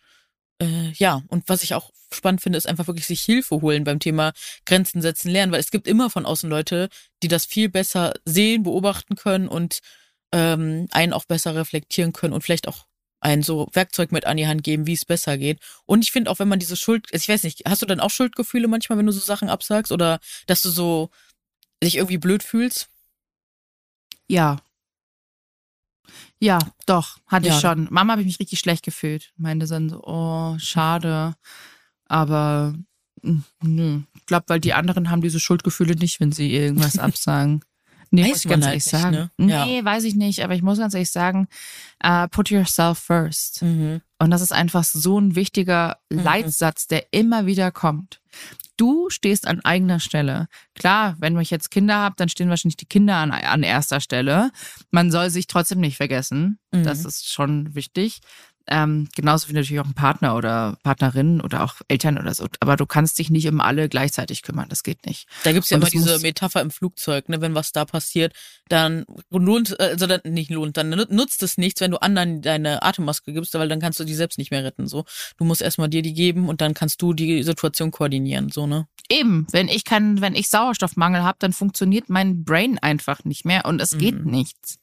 äh, 0.62 0.92
ja, 0.92 1.22
und 1.28 1.48
was 1.48 1.64
ich 1.64 1.74
auch 1.74 1.92
spannend 2.14 2.42
finde, 2.42 2.58
ist 2.58 2.68
einfach 2.68 2.88
wirklich 2.88 3.06
sich 3.08 3.22
Hilfe 3.22 3.62
holen 3.62 3.84
beim 3.84 4.00
Thema 4.00 4.34
Grenzen 4.66 5.02
setzen 5.02 5.30
lernen, 5.30 5.52
weil 5.52 5.60
es 5.60 5.72
gibt 5.72 5.88
immer 5.88 6.10
von 6.10 6.26
außen 6.26 6.50
Leute, 6.50 6.90
die 7.24 7.28
das 7.28 7.46
viel 7.46 7.70
besser 7.70 8.14
sehen, 8.26 8.64
beobachten 8.64 9.16
können 9.16 9.48
und 9.48 9.80
ähm, 10.32 10.88
einen 10.92 11.14
auch 11.14 11.26
besser 11.26 11.56
reflektieren 11.56 12.14
können 12.14 12.34
und 12.34 12.42
vielleicht 12.42 12.68
auch 12.68 12.86
ein 13.22 13.44
so 13.44 13.68
Werkzeug 13.74 14.12
mit 14.12 14.26
an 14.26 14.38
die 14.38 14.48
Hand 14.48 14.64
geben, 14.64 14.88
wie 14.88 14.94
es 14.94 15.06
besser 15.06 15.38
geht. 15.38 15.60
Und 15.86 16.04
ich 16.04 16.12
finde 16.12 16.32
auch, 16.32 16.40
wenn 16.40 16.48
man 16.48 16.60
diese 16.60 16.78
Schuld, 16.78 17.08
ich 17.12 17.28
weiß 17.28 17.44
nicht, 17.44 17.64
hast 17.68 17.82
du 17.82 17.86
dann 17.86 18.00
auch 18.00 18.10
Schuldgefühle 18.10 18.68
manchmal, 18.68 18.98
wenn 18.98 19.06
du 19.06 19.12
so 19.12 19.20
Sachen 19.20 19.50
absagst 19.50 19.92
oder 19.92 20.20
dass 20.48 20.62
du 20.62 20.70
so 20.70 21.10
dich 21.84 21.98
irgendwie 21.98 22.18
blöd 22.18 22.44
fühlst? 22.44 22.90
Ja. 24.28 24.58
Ja, 26.40 26.60
doch, 26.86 27.18
hatte 27.28 27.48
Ja. 27.48 27.56
ich 27.56 27.62
schon. 27.62 27.88
Mama 27.92 28.14
habe 28.14 28.22
ich 28.22 28.28
mich 28.28 28.40
richtig 28.40 28.60
schlecht 28.60 28.84
gefühlt. 28.84 29.32
Meinte 29.38 29.68
dann 29.68 29.90
so, 29.90 30.02
oh, 30.04 30.56
schade. 30.60 31.36
Aber 32.06 32.74
mm, 33.22 33.40
nö. 33.64 34.02
Ich 34.16 34.26
glaube, 34.26 34.46
weil 34.48 34.60
die 34.60 34.74
anderen 34.74 35.10
haben 35.10 35.22
diese 35.22 35.40
Schuldgefühle 35.40 35.96
nicht, 35.96 36.20
wenn 36.20 36.32
sie 36.32 36.54
irgendwas 36.54 36.98
absagen. 37.00 37.64
Nee, 38.12 38.24
Weiß 38.24 38.30
muss 38.30 38.46
ich 38.46 38.50
ganz 38.50 38.66
ehrlich 38.66 38.86
nicht, 38.86 39.02
sagen. 39.02 39.30
ne? 39.38 39.52
Ja. 39.52 39.66
Nee, 39.66 39.84
weiß 39.86 40.04
ich 40.04 40.16
nicht, 40.16 40.44
aber 40.44 40.56
ich 40.56 40.62
muss 40.62 40.80
ganz 40.80 40.94
ehrlich 40.94 41.12
sagen, 41.12 41.48
uh, 42.04 42.28
put 42.30 42.50
yourself 42.50 42.98
first. 43.00 43.62
Mhm. 43.62 44.02
Und 44.18 44.32
das 44.32 44.42
ist 44.42 44.52
einfach 44.52 44.84
so 44.84 45.20
ein 45.20 45.36
wichtiger 45.36 45.98
Mhm. 46.10 46.20
Leitsatz, 46.24 46.88
der 46.88 47.06
immer 47.12 47.46
wieder 47.46 47.72
kommt. 47.72 48.20
Du 48.78 49.10
stehst 49.10 49.46
an 49.48 49.60
eigener 49.66 50.00
Stelle. 50.00 50.48
Klar, 50.74 51.16
wenn 51.20 51.38
ich 51.40 51.50
jetzt 51.52 51.70
Kinder 51.70 51.96
habe, 51.96 52.16
dann 52.18 52.30
stehen 52.30 52.50
wahrscheinlich 52.50 52.78
die 52.78 52.86
Kinder 52.86 53.18
an, 53.18 53.32
an 53.32 53.64
erster 53.64 54.00
Stelle. 54.00 54.52
Man 54.90 55.12
soll 55.12 55.30
sich 55.30 55.48
trotzdem 55.48 55.80
nicht 55.80 55.98
vergessen. 55.98 56.60
Mhm. 56.72 56.84
Das 56.84 57.06
ist 57.06 57.32
schon 57.32 57.76
wichtig. 57.76 58.20
Ähm, 58.70 59.08
genauso 59.16 59.50
wie 59.50 59.54
natürlich 59.54 59.80
auch 59.82 59.86
ein 59.86 59.94
Partner 59.94 60.36
oder 60.36 60.78
Partnerin 60.84 61.42
oder 61.42 61.64
auch 61.64 61.76
Eltern 61.88 62.18
oder 62.18 62.34
so. 62.36 62.48
Aber 62.60 62.76
du 62.76 62.86
kannst 62.86 63.18
dich 63.18 63.30
nicht 63.30 63.48
um 63.48 63.62
alle 63.62 63.90
gleichzeitig 63.90 64.44
kümmern. 64.44 64.70
Das 64.70 64.84
geht 64.84 65.06
nicht. 65.06 65.28
Da 65.44 65.52
gibt's 65.52 65.70
ja 65.72 65.78
Und 65.78 65.82
immer 65.82 65.90
diese 65.92 66.20
Metapher 66.20 66.62
im 66.62 66.70
Flugzeug, 66.72 67.30
ne, 67.30 67.42
wenn 67.42 67.56
was 67.56 67.72
da 67.72 67.86
passiert, 67.86 68.34
dann 68.68 69.06
lohnt, 69.32 69.80
also 69.80 70.06
dann 70.08 70.22
nicht 70.26 70.52
lohnt, 70.52 70.78
dann 70.78 70.90
nut- 70.90 71.12
nutzt 71.12 71.42
es 71.44 71.58
nichts, 71.58 71.82
wenn 71.82 71.92
du 71.92 71.98
anderen 72.02 72.42
deine 72.42 72.84
Atemmaske 72.84 73.34
gibst, 73.34 73.54
weil 73.56 73.68
dann 73.70 73.80
kannst 73.80 74.00
du 74.00 74.04
die 74.04 74.14
selbst 74.14 74.38
nicht 74.38 74.52
mehr 74.52 74.64
retten. 74.64 74.88
So, 74.88 75.06
du 75.38 75.46
musst 75.46 75.62
erstmal 75.62 75.90
dir 75.90 76.02
die 76.02 76.14
geben 76.14 76.48
und 76.48 76.62
dann 76.62 76.74
kannst 76.74 77.02
du 77.02 77.14
die 77.14 77.44
Situation 77.44 77.92
koordinieren. 77.92 78.50
So, 78.50 78.68
ne? 78.68 78.88
Eben, 79.10 79.48
wenn 79.52 79.68
ich 79.68 79.84
kann, 79.86 80.22
wenn 80.22 80.36
ich 80.36 80.50
Sauerstoffmangel 80.50 81.24
habe, 81.24 81.38
dann 81.40 81.54
funktioniert 81.54 82.10
mein 82.10 82.44
Brain 82.44 82.78
einfach 82.78 83.24
nicht 83.26 83.46
mehr 83.46 83.66
und 83.66 83.82
es 83.82 83.98
geht 83.98 84.24
Mhm. 84.24 84.30
nichts. 84.32 84.78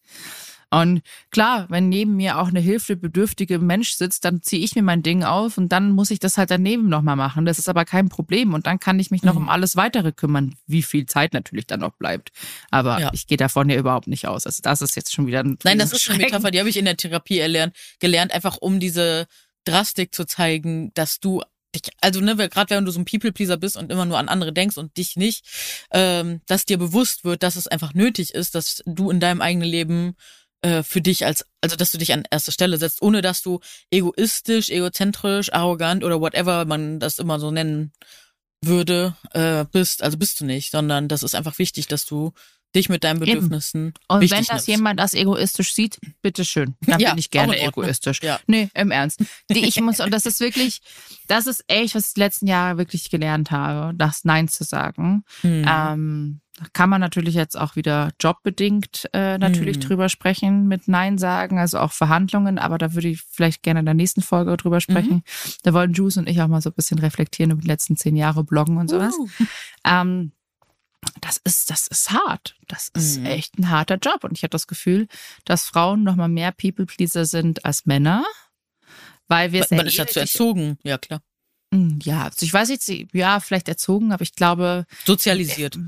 Und 0.70 1.02
klar, 1.30 1.66
wenn 1.70 1.88
neben 1.88 2.16
mir 2.16 2.38
auch 2.38 2.49
eine 2.49 2.58
hilfebedürftige 2.61 3.58
Mensch 3.61 3.92
sitzt, 3.92 4.25
dann 4.25 4.42
ziehe 4.42 4.64
ich 4.64 4.75
mir 4.75 4.82
mein 4.82 5.02
Ding 5.02 5.23
auf 5.23 5.58
und 5.58 5.68
dann 5.70 5.92
muss 5.92 6.11
ich 6.11 6.18
das 6.18 6.38
halt 6.38 6.50
daneben 6.50 6.88
nochmal 6.88 7.14
machen. 7.16 7.44
Das 7.46 7.58
ist 7.58 7.68
aber 7.68 7.85
kein 7.85 8.08
Problem 8.08 8.52
und 8.52 8.66
dann 8.66 8.80
kann 8.80 8.99
ich 8.99 9.11
mich 9.11 9.23
noch 9.23 9.35
Mhm. 9.35 9.42
um 9.42 9.49
alles 9.49 9.76
weitere 9.76 10.11
kümmern, 10.12 10.54
wie 10.66 10.82
viel 10.82 11.06
Zeit 11.06 11.32
natürlich 11.35 11.66
dann 11.66 11.80
noch 11.80 11.92
bleibt. 11.92 12.30
Aber 12.70 12.99
Ja. 13.00 13.11
ich 13.12 13.26
gehe 13.26 13.37
davon 13.38 13.70
ja 13.70 13.76
überhaupt 13.76 14.08
nicht 14.08 14.26
aus. 14.26 14.44
Also 14.46 14.61
das 14.62 14.82
ist 14.82 14.96
jetzt 14.96 15.12
schon 15.14 15.26
wieder 15.26 15.40
ein 15.44 15.56
Nein, 15.62 15.78
das 15.78 15.92
ist 15.92 16.11
eine. 16.11 16.18
Metapher, 16.25 16.50
die 16.50 16.58
habe 16.58 16.68
ich 16.68 16.76
in 16.76 16.85
der 16.85 16.96
Therapie 16.96 17.38
erlernt, 17.38 17.76
gelernt, 18.00 18.32
einfach 18.32 18.56
um 18.56 18.80
diese 18.80 19.26
Drastik 19.64 20.14
zu 20.14 20.25
zeigen, 20.26 20.90
dass 20.94 21.20
du 21.20 21.42
dich, 21.75 21.82
also 22.00 22.20
ne, 22.20 22.37
gerade 22.37 22.75
wenn 22.75 22.85
du 22.85 22.90
so 22.90 22.99
ein 23.00 23.04
People-Pleaser 23.04 23.56
bist 23.56 23.76
und 23.76 23.92
immer 23.92 24.04
nur 24.04 24.18
an 24.18 24.28
andere 24.28 24.52
denkst 24.52 24.78
und 24.78 24.96
dich 24.96 25.16
nicht, 25.16 25.44
ähm, 25.92 26.40
dass 26.46 26.64
dir 26.64 26.78
bewusst 26.78 27.25
wird, 27.25 27.42
dass 27.42 27.54
es 27.56 27.66
einfach 27.68 27.94
nötig 27.94 28.35
ist, 28.35 28.54
dass 28.54 28.82
du 28.87 29.11
in 29.11 29.20
deinem 29.20 29.40
eigenen 29.40 29.68
Leben 29.68 30.16
äh, 30.66 30.82
für 30.82 31.00
dich 31.00 31.25
als, 31.25 31.46
also 31.61 31.76
dass 31.76 31.92
du 31.92 31.99
dich 31.99 32.12
an 32.12 32.25
erste 32.28 32.50
Stelle 32.50 32.76
setzt, 32.76 33.00
ohne 33.00 33.23
dass 33.23 33.40
du 33.40 33.61
egoistisch, 33.90 34.68
egozentrisch, 34.68 35.52
arrogant 35.52 36.02
oder 36.02 36.20
whatever 36.20 36.64
man 36.64 36.99
das 36.99 37.20
immer 37.20 37.38
so 37.38 37.52
nennen 37.52 37.92
würde, 38.64 39.14
äh, 39.32 39.64
bist. 39.70 40.02
Also 40.02 40.16
bist 40.16 40.40
du 40.40 40.44
nicht, 40.44 40.73
sondern 40.73 41.06
das 41.06 41.23
ist 41.23 41.37
einfach 41.37 41.58
wichtig, 41.61 41.87
dass 41.87 42.04
du 42.04 42.32
dich 42.75 42.88
mit 42.88 43.04
deinen 43.04 43.23
Eben. 43.23 43.35
Bedürfnissen 43.35 43.94
Und 44.08 44.20
wichtig 44.23 44.38
wenn 44.38 44.44
das 44.44 44.54
nimmst. 44.54 44.68
jemand 44.68 45.00
als 45.00 45.14
egoistisch 45.14 45.73
sieht, 45.73 46.00
bitteschön. 46.20 46.75
Dann 46.80 46.99
Ja, 46.99 47.11
bin 47.11 47.18
ich 47.18 47.30
gerne 47.30 47.61
egoistisch. 47.61 48.20
Ja. 48.23 48.40
Nee, 48.49 48.68
im 48.75 48.90
Ernst. 48.90 49.20
Die, 49.49 49.64
ich 49.64 49.80
muss, 49.80 50.00
und 50.00 50.11
das 50.11 50.26
ist 50.26 50.41
wirklich, 50.41 50.80
das 51.28 51.47
ist 51.47 51.62
echt, 51.69 51.95
was 51.95 52.08
ich 52.08 52.14
die 52.14 52.21
letzten 52.21 52.49
Jahre 52.49 52.76
wirklich 52.76 53.08
gelernt 53.08 53.52
habe, 53.52 53.97
das 53.97 54.25
Nein 54.25 54.49
zu 54.49 54.64
sagen. 54.64 55.23
Hm. 55.43 55.64
Ähm, 55.69 56.41
da 56.58 56.64
kann 56.73 56.88
man 56.88 57.00
natürlich 57.02 57.34
jetzt 57.34 57.58
auch 57.58 57.76
wieder 57.76 58.12
jobbedingt 58.21 59.08
äh, 59.12 59.36
natürlich 59.36 59.76
Hm. 59.76 59.82
drüber 59.82 60.08
sprechen 60.08 60.66
mit 60.69 60.88
Nein 60.88 61.19
sagen, 61.19 61.58
also 61.58 61.78
auch 61.78 61.92
Verhandlungen, 61.92 62.58
aber 62.58 62.78
da 62.78 62.95
würde 62.95 63.08
ich 63.08 63.21
vielleicht 63.23 63.62
gerne 63.62 63.80
in 63.80 63.86
der 63.86 63.95
nächsten 63.95 64.23
Folge 64.23 64.56
drüber 64.56 64.80
sprechen. 64.80 65.23
Da 65.64 65.75
wollen 65.75 65.92
Juice 65.92 66.16
und 66.16 66.28
ich 66.28 66.40
auch 66.40 66.49
mal 66.49 66.62
so 66.62 66.71
ein 66.71 66.75
bisschen 66.75 66.99
reflektieren 66.99 67.50
über 67.52 67.60
die 67.60 67.66
letzten 67.69 67.97
zehn 67.97 68.16
Jahre 68.16 68.42
Bloggen 68.42 68.78
und 68.78 68.88
sowas. 68.88 69.14
Uh. 69.19 69.28
Ähm, 69.84 70.32
das 71.21 71.36
ist, 71.45 71.71
das 71.71 71.86
ist 71.86 72.10
hart. 72.10 72.56
Das 72.69 72.88
ist 72.88 73.21
Mhm. 73.21 73.26
echt 73.26 73.58
ein 73.58 73.71
harter 73.71 73.97
Job. 73.97 74.25
Und 74.25 74.32
ich 74.36 74.42
habe 74.42 74.50
das 74.50 74.66
Gefühl, 74.66 75.06
dass 75.45 75.64
Frauen 75.64 76.02
noch 76.04 76.16
mal 76.16 76.28
mehr 76.28 76.52
People-Pleaser 76.52 77.26
sind 77.26 77.64
als 77.64 77.86
Männer. 77.86 78.25
Weil 79.28 79.52
wir 79.52 79.60
es 79.62 79.71
Man 79.71 79.80
ja 79.80 79.86
ist 79.86 79.95
eh 79.95 80.04
dazu 80.04 80.21
erzogen, 80.21 80.78
ja 80.84 80.99
klar. 80.99 81.21
Mm, 81.76 81.99
Ja, 82.02 82.25
also 82.25 82.45
ich 82.45 82.52
weiß 82.52 82.69
jetzt, 82.71 82.91
ja, 83.12 83.41
vielleicht 83.41 83.69
erzogen, 83.69 84.12
aber 84.12 84.23
ich 84.23 84.34
glaube, 84.34 84.86
Sozialisiert. 85.04 85.78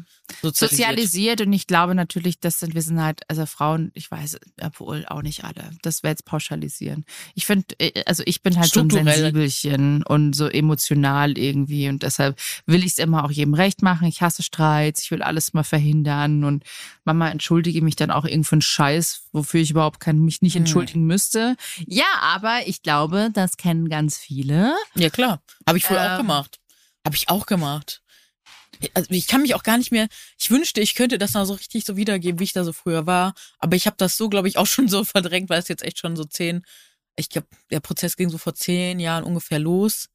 Sozialisiert. 0.42 0.57
sozialisiert 0.72 1.40
und 1.40 1.53
ich 1.55 1.66
glaube 1.66 1.94
natürlich, 1.94 2.38
das 2.38 2.59
sind, 2.59 2.74
wir 2.74 2.83
sind 2.83 3.01
halt, 3.03 3.22
also 3.29 3.46
Frauen, 3.46 3.90
ich 3.94 4.11
weiß, 4.11 4.38
obwohl 4.61 5.07
auch 5.07 5.22
nicht 5.22 5.44
alle, 5.44 5.70
das 5.81 6.03
wäre 6.03 6.11
jetzt 6.12 6.27
pauschalisieren. 6.27 7.07
Ich 7.35 7.46
finde, 7.46 7.64
also 8.05 8.22
ich 8.27 8.42
bin 8.42 8.59
halt 8.59 8.70
so 8.70 8.81
ein. 8.81 8.90
Sensibelchen 8.90 10.03
und 10.03 10.35
so 10.35 10.46
emotional 10.46 11.38
irgendwie 11.38 11.88
und 11.88 12.03
deshalb 12.03 12.38
will 12.66 12.81
ich 12.85 12.92
es 12.92 12.98
immer 12.98 13.24
auch 13.24 13.31
jedem 13.31 13.55
recht 13.55 13.81
machen. 13.81 14.07
Ich 14.07 14.20
hasse 14.20 14.42
Streits, 14.42 15.03
ich 15.05 15.11
will 15.11 15.22
alles 15.22 15.55
mal 15.55 15.62
verhindern 15.64 16.44
und 16.44 16.62
Mama 17.05 17.31
entschuldige 17.31 17.81
mich 17.81 17.96
dann 17.96 18.11
auch 18.11 18.27
irgend 18.27 18.46
für 18.46 18.53
einen 18.57 18.61
Scheiß, 18.62 19.22
wofür 19.33 19.61
ich 19.61 19.70
überhaupt 19.70 19.98
kein, 19.98 20.18
mich 20.18 20.42
nicht 20.42 20.57
Hm. 20.57 20.62
entschuldigen 20.62 21.07
müsste. 21.07 21.57
Ja, 21.87 22.05
aber 22.20 22.61
ich 22.66 22.83
glaube, 22.83 23.31
das 23.33 23.57
kennen 23.57 23.88
ganz 23.88 24.18
viele. 24.18 24.74
Ja, 24.94 25.09
klar. 25.09 25.40
Habe 25.85 25.95
ich 25.95 25.99
früher 25.99 26.07
auch 26.14 26.19
Ähm. 26.19 26.27
gemacht. 26.27 26.59
Habe 27.05 27.17
ich 27.17 27.29
auch 27.29 27.47
gemacht. 27.47 28.03
Also 28.95 29.11
ich 29.11 29.27
kann 29.27 29.43
mich 29.43 29.55
auch 29.55 29.62
gar 29.64 29.79
nicht 29.79 29.91
mehr, 29.91 30.09
ich 30.38 30.51
wünschte, 30.51 30.81
ich 30.81 30.95
könnte 30.95 31.19
das 31.19 31.33
noch 31.35 31.45
so 31.45 31.55
richtig 31.55 31.85
so 31.85 31.97
wiedergeben, 31.97 32.38
wie 32.38 32.45
ich 32.45 32.53
da 32.53 32.64
so 32.64 32.73
früher 32.73 33.07
war. 33.07 33.35
Aber 33.59 33.75
ich 33.77 33.87
habe 33.87 33.97
das 33.97 34.17
so, 34.17 34.29
glaube 34.29 34.49
ich, 34.49 34.57
auch 34.59 34.67
schon 34.67 34.88
so 34.88 35.05
verdrängt, 35.05 35.49
weil 35.51 35.61
es 35.61 35.69
jetzt 35.69 35.83
echt 35.83 35.99
schon 35.99 36.17
so 36.17 36.25
zehn, 36.25 36.64
ich 37.17 37.29
glaube, 37.31 37.49
der 37.71 37.81
Prozess 37.81 38.17
ging 38.17 38.29
so 38.29 38.38
vor 38.38 38.55
zehn 38.55 39.01
Jahren 39.01 39.25
ungefähr 39.25 39.59
los. 39.59 40.09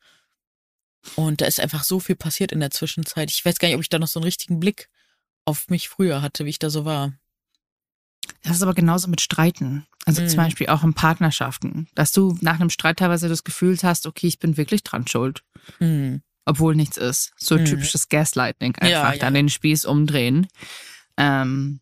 Und 1.15 1.41
da 1.41 1.45
ist 1.45 1.59
einfach 1.59 1.83
so 1.83 1.99
viel 1.99 2.15
passiert 2.15 2.53
in 2.53 2.61
der 2.61 2.71
Zwischenzeit. 2.71 3.29
Ich 3.29 3.43
weiß 3.43 3.59
gar 3.59 3.67
nicht, 3.67 3.75
ob 3.75 3.81
ich 3.81 3.89
da 3.89 3.99
noch 3.99 4.07
so 4.07 4.19
einen 4.19 4.25
richtigen 4.25 4.59
Blick 4.59 4.89
auf 5.43 5.67
mich 5.67 5.89
früher 5.89 6.21
hatte, 6.21 6.45
wie 6.45 6.51
ich 6.51 6.59
da 6.59 6.69
so 6.69 6.85
war. 6.85 7.11
Das 8.43 8.55
ist 8.55 8.63
aber 8.63 8.73
genauso 8.73 9.09
mit 9.09 9.19
Streiten. 9.19 9.85
Also 10.05 10.21
Mhm. 10.21 10.27
zum 10.27 10.37
Beispiel 10.37 10.67
auch 10.67 10.83
in 10.83 10.93
Partnerschaften, 10.93 11.87
dass 11.95 12.11
du 12.11 12.37
nach 12.41 12.59
einem 12.59 12.69
Streit 12.69 12.97
teilweise 12.99 13.29
das 13.29 13.43
Gefühl 13.43 13.77
hast, 13.83 14.05
okay, 14.05 14.27
ich 14.27 14.39
bin 14.39 14.57
wirklich 14.57 14.83
dran 14.83 15.07
schuld, 15.07 15.43
Hm. 15.77 16.21
obwohl 16.45 16.75
nichts 16.75 16.97
ist. 16.97 17.31
So 17.37 17.55
Mhm. 17.57 17.65
typisches 17.65 18.09
Gaslighting 18.09 18.75
einfach, 18.75 18.89
Ja, 18.89 19.11
ja. 19.13 19.17
dann 19.17 19.33
den 19.33 19.49
Spieß 19.49 19.85
umdrehen. 19.85 20.47
Ähm, 21.17 21.79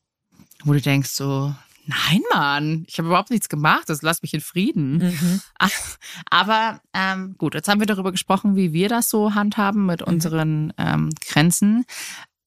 wo 0.63 0.73
du 0.73 0.81
denkst 0.81 1.10
so, 1.10 1.55
nein, 1.88 2.21
Mann, 2.31 2.84
ich 2.88 2.99
habe 2.99 3.07
überhaupt 3.07 3.31
nichts 3.31 3.49
gemacht, 3.49 3.86
das 3.89 4.03
lass 4.03 4.21
mich 4.21 4.34
in 4.36 4.41
Frieden. 4.41 4.97
Mhm. 4.99 5.41
Aber 6.29 6.81
ähm, 6.93 7.34
gut, 7.39 7.55
jetzt 7.55 7.67
haben 7.67 7.79
wir 7.79 7.88
darüber 7.88 8.12
gesprochen, 8.12 8.55
wie 8.55 8.71
wir 8.73 8.88
das 8.89 9.10
so 9.10 9.34
handhaben 9.34 9.86
mit 9.88 10.01
unseren 10.03 10.73
ähm, 10.77 11.10
Grenzen. 11.27 11.86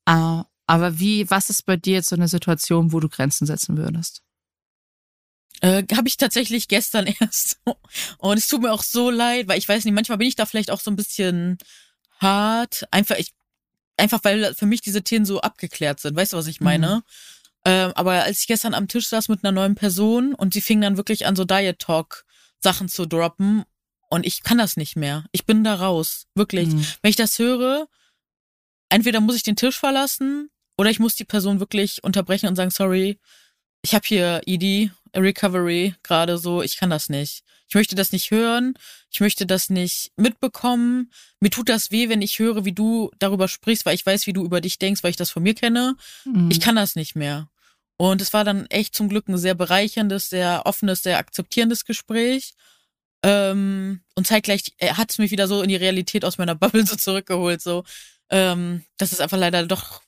Äh, 0.06 0.42
aber 0.66 0.98
wie, 0.98 1.28
was 1.30 1.50
ist 1.50 1.66
bei 1.66 1.76
dir 1.76 1.94
jetzt 1.94 2.08
so 2.08 2.16
eine 2.16 2.28
Situation, 2.28 2.92
wo 2.92 3.00
du 3.00 3.08
Grenzen 3.08 3.44
setzen 3.46 3.76
würdest? 3.76 4.22
Äh, 5.64 5.84
habe 5.96 6.08
ich 6.08 6.18
tatsächlich 6.18 6.68
gestern 6.68 7.06
erst. 7.20 7.58
Und 8.18 8.36
es 8.36 8.48
tut 8.48 8.60
mir 8.60 8.70
auch 8.70 8.82
so 8.82 9.08
leid, 9.08 9.48
weil 9.48 9.56
ich 9.56 9.66
weiß 9.66 9.86
nicht, 9.86 9.94
manchmal 9.94 10.18
bin 10.18 10.28
ich 10.28 10.36
da 10.36 10.44
vielleicht 10.44 10.70
auch 10.70 10.80
so 10.80 10.90
ein 10.90 10.96
bisschen 10.96 11.56
hart. 12.18 12.86
Einfach, 12.90 13.16
ich, 13.16 13.32
einfach 13.96 14.20
weil 14.24 14.54
für 14.54 14.66
mich 14.66 14.82
diese 14.82 15.02
Themen 15.02 15.24
so 15.24 15.40
abgeklärt 15.40 16.00
sind. 16.00 16.16
Weißt 16.16 16.34
du, 16.34 16.36
was 16.36 16.48
ich 16.48 16.60
meine? 16.60 17.02
Ähm, 17.64 17.92
aber 17.94 18.24
als 18.24 18.40
ich 18.40 18.46
gestern 18.46 18.74
am 18.74 18.88
Tisch 18.88 19.08
saß 19.08 19.30
mit 19.30 19.42
einer 19.42 19.52
neuen 19.52 19.74
Person 19.74 20.34
und 20.34 20.52
sie 20.52 20.60
fing 20.60 20.82
dann 20.82 20.98
wirklich 20.98 21.24
an, 21.24 21.34
so 21.34 21.44
Diet 21.44 21.78
Talk 21.78 22.26
Sachen 22.60 22.90
zu 22.90 23.06
droppen 23.06 23.64
und 24.10 24.26
ich 24.26 24.42
kann 24.42 24.58
das 24.58 24.76
nicht 24.76 24.96
mehr. 24.96 25.24
Ich 25.32 25.46
bin 25.46 25.64
da 25.64 25.76
raus. 25.76 26.26
Wirklich. 26.34 26.68
Mhm. 26.68 26.86
Wenn 27.00 27.08
ich 27.08 27.16
das 27.16 27.38
höre, 27.38 27.88
entweder 28.90 29.20
muss 29.20 29.36
ich 29.36 29.44
den 29.44 29.56
Tisch 29.56 29.78
verlassen 29.78 30.50
oder 30.76 30.90
ich 30.90 30.98
muss 30.98 31.14
die 31.14 31.24
Person 31.24 31.58
wirklich 31.58 32.04
unterbrechen 32.04 32.48
und 32.48 32.56
sagen, 32.56 32.70
sorry, 32.70 33.18
ich 33.80 33.94
habe 33.94 34.06
hier 34.06 34.42
ED, 34.44 34.90
Recovery, 35.14 35.94
gerade 36.02 36.38
so, 36.38 36.62
ich 36.62 36.76
kann 36.76 36.90
das 36.90 37.08
nicht. 37.08 37.42
Ich 37.68 37.74
möchte 37.74 37.94
das 37.94 38.12
nicht 38.12 38.30
hören, 38.30 38.74
ich 39.10 39.20
möchte 39.20 39.46
das 39.46 39.70
nicht 39.70 40.12
mitbekommen. 40.16 41.10
Mir 41.40 41.50
tut 41.50 41.68
das 41.68 41.90
weh, 41.90 42.08
wenn 42.08 42.22
ich 42.22 42.38
höre, 42.38 42.64
wie 42.64 42.72
du 42.72 43.10
darüber 43.18 43.48
sprichst, 43.48 43.86
weil 43.86 43.94
ich 43.94 44.04
weiß, 44.04 44.26
wie 44.26 44.32
du 44.32 44.44
über 44.44 44.60
dich 44.60 44.78
denkst, 44.78 45.02
weil 45.02 45.10
ich 45.10 45.16
das 45.16 45.30
von 45.30 45.42
mir 45.42 45.54
kenne. 45.54 45.96
Mhm. 46.24 46.50
Ich 46.50 46.60
kann 46.60 46.76
das 46.76 46.94
nicht 46.94 47.16
mehr. 47.16 47.48
Und 47.96 48.20
es 48.20 48.32
war 48.32 48.44
dann 48.44 48.66
echt 48.66 48.94
zum 48.94 49.08
Glück 49.08 49.28
ein 49.28 49.38
sehr 49.38 49.54
bereicherndes, 49.54 50.28
sehr 50.28 50.62
offenes, 50.66 51.02
sehr 51.02 51.18
akzeptierendes 51.18 51.84
Gespräch. 51.84 52.54
Ähm, 53.22 54.02
und 54.14 54.26
zeitgleich 54.26 54.74
hat 54.80 55.10
es 55.10 55.18
mich 55.18 55.30
wieder 55.30 55.48
so 55.48 55.62
in 55.62 55.68
die 55.68 55.76
Realität 55.76 56.24
aus 56.24 56.38
meiner 56.38 56.54
Bubble 56.56 56.86
so 56.86 56.96
zurückgeholt, 56.96 57.62
so, 57.62 57.84
ähm, 58.30 58.84
dass 58.98 59.12
es 59.12 59.20
einfach 59.20 59.38
leider 59.38 59.66
doch 59.66 60.02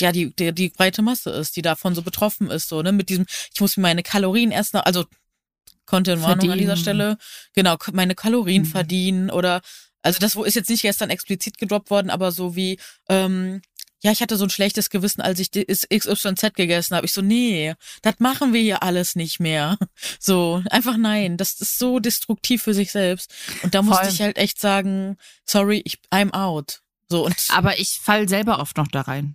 ja 0.00 0.12
die, 0.12 0.34
die 0.34 0.52
die 0.52 0.68
breite 0.70 1.02
Masse 1.02 1.30
ist, 1.30 1.56
die 1.56 1.62
davon 1.62 1.94
so 1.94 2.02
betroffen 2.02 2.50
ist, 2.50 2.68
so 2.68 2.82
ne 2.82 2.92
mit 2.92 3.08
diesem 3.08 3.26
ich 3.54 3.60
muss 3.60 3.76
mir 3.76 3.82
meine 3.82 4.02
Kalorien 4.02 4.50
erst 4.50 4.74
noch, 4.74 4.84
also 4.84 5.04
Content-Warnung 5.86 6.50
an 6.50 6.58
dieser. 6.58 6.76
Stelle, 6.76 7.16
genau 7.54 7.76
meine 7.92 8.14
Kalorien 8.14 8.62
Mhm. 8.62 8.66
verdienen 8.66 9.30
oder 9.30 9.60
also 10.02 10.18
das 10.18 10.36
wo 10.36 10.44
ist 10.44 10.54
jetzt 10.54 10.70
nicht 10.70 10.82
gestern 10.82 11.10
explizit 11.10 11.58
gedroppt 11.58 11.90
worden, 11.90 12.10
aber 12.10 12.30
so 12.32 12.54
wie 12.56 12.78
ähm, 13.08 13.62
ja, 14.00 14.12
ich 14.12 14.22
hatte 14.22 14.36
so 14.36 14.44
ein 14.44 14.50
schlechtes 14.50 14.90
Gewissen, 14.90 15.22
als 15.22 15.40
ich 15.40 15.50
XYZ 15.50 16.54
gegessen 16.54 16.94
habe. 16.94 17.04
Ich 17.04 17.12
so, 17.12 17.20
nee, 17.20 17.74
das 18.02 18.14
machen 18.20 18.52
wir 18.52 18.60
hier 18.60 18.84
alles 18.84 19.16
nicht 19.16 19.40
mehr. 19.40 19.76
So, 20.20 20.62
einfach 20.70 20.96
nein. 20.96 21.36
Das 21.36 21.60
ist 21.60 21.78
so 21.78 21.98
destruktiv 21.98 22.62
für 22.62 22.74
sich 22.74 22.92
selbst. 22.92 23.34
Und 23.62 23.74
da 23.74 23.82
musste 23.82 24.08
ich 24.08 24.20
halt 24.20 24.38
echt 24.38 24.60
sagen, 24.60 25.16
sorry, 25.44 25.82
ich, 25.84 25.98
I'm 26.12 26.32
out. 26.32 26.80
So, 27.08 27.26
und 27.26 27.34
Aber 27.48 27.80
ich 27.80 27.98
fall 28.00 28.28
selber 28.28 28.60
oft 28.60 28.76
noch 28.76 28.86
da 28.88 29.00
rein. 29.00 29.34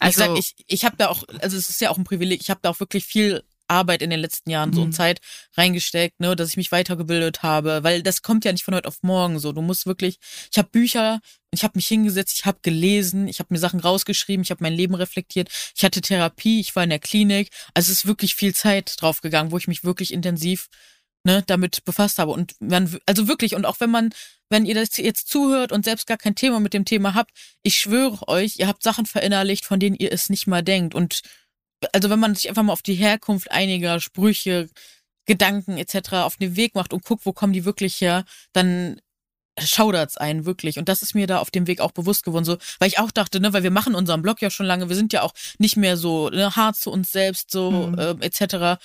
Also, 0.00 0.20
sag, 0.20 0.38
ich, 0.38 0.54
ich 0.66 0.84
habe 0.84 0.96
da 0.96 1.08
auch, 1.08 1.24
also 1.40 1.56
es 1.56 1.70
ist 1.70 1.80
ja 1.80 1.90
auch 1.90 1.96
ein 1.98 2.04
Privileg, 2.04 2.40
ich 2.40 2.50
habe 2.50 2.60
da 2.62 2.70
auch 2.70 2.80
wirklich 2.80 3.04
viel 3.04 3.42
Arbeit 3.66 4.02
in 4.02 4.10
den 4.10 4.20
letzten 4.20 4.50
Jahren 4.50 4.72
so 4.74 4.84
Mhm. 4.84 4.92
Zeit 4.92 5.20
reingesteckt, 5.56 6.20
ne, 6.20 6.36
dass 6.36 6.50
ich 6.50 6.56
mich 6.56 6.70
weitergebildet 6.70 7.42
habe, 7.42 7.82
weil 7.82 8.02
das 8.02 8.20
kommt 8.22 8.44
ja 8.44 8.52
nicht 8.52 8.64
von 8.64 8.74
heute 8.74 8.88
auf 8.88 9.02
morgen 9.02 9.38
so. 9.38 9.52
Du 9.52 9.62
musst 9.62 9.86
wirklich, 9.86 10.18
ich 10.52 10.58
habe 10.58 10.68
Bücher, 10.70 11.20
ich 11.50 11.64
habe 11.64 11.72
mich 11.76 11.86
hingesetzt, 11.86 12.34
ich 12.36 12.44
habe 12.44 12.58
gelesen, 12.62 13.26
ich 13.26 13.38
habe 13.38 13.48
mir 13.52 13.58
Sachen 13.58 13.80
rausgeschrieben, 13.80 14.42
ich 14.42 14.50
habe 14.50 14.62
mein 14.62 14.74
Leben 14.74 14.94
reflektiert, 14.94 15.48
ich 15.76 15.84
hatte 15.84 16.02
Therapie, 16.02 16.60
ich 16.60 16.76
war 16.76 16.84
in 16.84 16.90
der 16.90 16.98
Klinik, 16.98 17.50
also 17.72 17.90
es 17.90 17.98
ist 17.98 18.06
wirklich 18.06 18.34
viel 18.34 18.54
Zeit 18.54 19.00
drauf 19.00 19.22
gegangen, 19.22 19.50
wo 19.50 19.56
ich 19.56 19.68
mich 19.68 19.84
wirklich 19.84 20.12
intensiv 20.12 20.68
ne, 21.24 21.42
damit 21.46 21.84
befasst 21.84 22.18
habe 22.18 22.32
und 22.32 22.54
man, 22.60 22.98
also 23.06 23.28
wirklich 23.28 23.54
und 23.54 23.66
auch 23.66 23.80
wenn 23.80 23.90
man, 23.90 24.10
wenn 24.50 24.66
ihr 24.66 24.74
das 24.74 24.96
jetzt 24.96 25.28
zuhört 25.28 25.72
und 25.72 25.84
selbst 25.84 26.06
gar 26.06 26.18
kein 26.18 26.34
Thema 26.34 26.60
mit 26.60 26.74
dem 26.74 26.84
Thema 26.84 27.14
habt, 27.14 27.30
ich 27.62 27.76
schwöre 27.76 28.28
euch, 28.28 28.58
ihr 28.58 28.68
habt 28.68 28.82
Sachen 28.82 29.06
verinnerlicht, 29.06 29.64
von 29.64 29.80
denen 29.80 29.96
ihr 29.96 30.12
es 30.12 30.30
nicht 30.30 30.46
mal 30.46 30.62
denkt 30.62 30.94
und 30.94 31.22
also 31.92 32.08
wenn 32.08 32.20
man 32.20 32.34
sich 32.34 32.48
einfach 32.48 32.62
mal 32.62 32.72
auf 32.72 32.82
die 32.82 32.94
Herkunft 32.94 33.50
einiger 33.50 34.00
Sprüche, 34.00 34.68
Gedanken 35.26 35.78
etc. 35.78 36.12
auf 36.24 36.36
den 36.36 36.56
Weg 36.56 36.74
macht 36.74 36.92
und 36.92 37.04
guckt, 37.04 37.26
wo 37.26 37.32
kommen 37.32 37.52
die 37.52 37.64
wirklich 37.64 38.00
her, 38.00 38.24
dann 38.52 39.00
schaudert's 39.58 40.16
einen 40.16 40.46
wirklich. 40.46 40.78
Und 40.78 40.88
das 40.88 41.02
ist 41.02 41.14
mir 41.14 41.26
da 41.26 41.38
auf 41.38 41.50
dem 41.50 41.66
Weg 41.66 41.80
auch 41.80 41.92
bewusst 41.92 42.24
geworden, 42.24 42.44
so, 42.44 42.58
weil 42.78 42.88
ich 42.88 42.98
auch 42.98 43.10
dachte, 43.10 43.40
ne, 43.40 43.52
weil 43.52 43.62
wir 43.62 43.70
machen 43.70 43.94
unseren 43.94 44.22
Blog 44.22 44.42
ja 44.42 44.50
schon 44.50 44.66
lange, 44.66 44.88
wir 44.88 44.96
sind 44.96 45.12
ja 45.12 45.22
auch 45.22 45.32
nicht 45.58 45.76
mehr 45.76 45.96
so 45.96 46.28
ne, 46.28 46.56
hart 46.56 46.76
zu 46.76 46.90
uns 46.90 47.12
selbst, 47.12 47.50
so 47.50 47.70
Mhm. 47.70 47.98
ähm, 47.98 48.20
etc. 48.22 48.80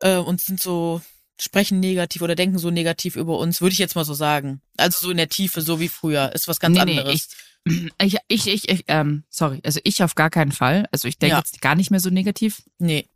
Äh, 0.00 0.16
und 0.18 0.40
sind 0.40 0.60
so 0.60 1.00
sprechen 1.42 1.80
negativ 1.80 2.22
oder 2.22 2.34
denken 2.34 2.58
so 2.58 2.70
negativ 2.70 3.16
über 3.16 3.38
uns, 3.38 3.60
würde 3.60 3.72
ich 3.72 3.78
jetzt 3.78 3.96
mal 3.96 4.04
so 4.04 4.14
sagen. 4.14 4.60
Also 4.76 4.98
so 5.06 5.10
in 5.10 5.16
der 5.16 5.28
Tiefe, 5.28 5.60
so 5.62 5.80
wie 5.80 5.88
früher, 5.88 6.32
ist 6.34 6.48
was 6.48 6.60
ganz 6.60 6.78
Nee, 6.78 6.84
nee, 6.84 6.98
anderes. 7.00 7.28
ich, 7.64 7.90
ich, 8.28 8.46
ich, 8.48 8.68
ich, 8.68 8.84
ähm, 8.88 9.24
sorry, 9.30 9.60
also 9.64 9.80
ich 9.84 10.02
auf 10.02 10.14
gar 10.14 10.30
keinen 10.30 10.52
Fall. 10.52 10.86
Also 10.92 11.08
ich 11.08 11.18
denke 11.18 11.32
Ja. 11.34 11.38
jetzt 11.38 11.60
gar 11.60 11.74
nicht 11.74 11.90
mehr 11.90 12.00
so 12.00 12.10
negativ. 12.10 12.62
nee. 12.78 13.06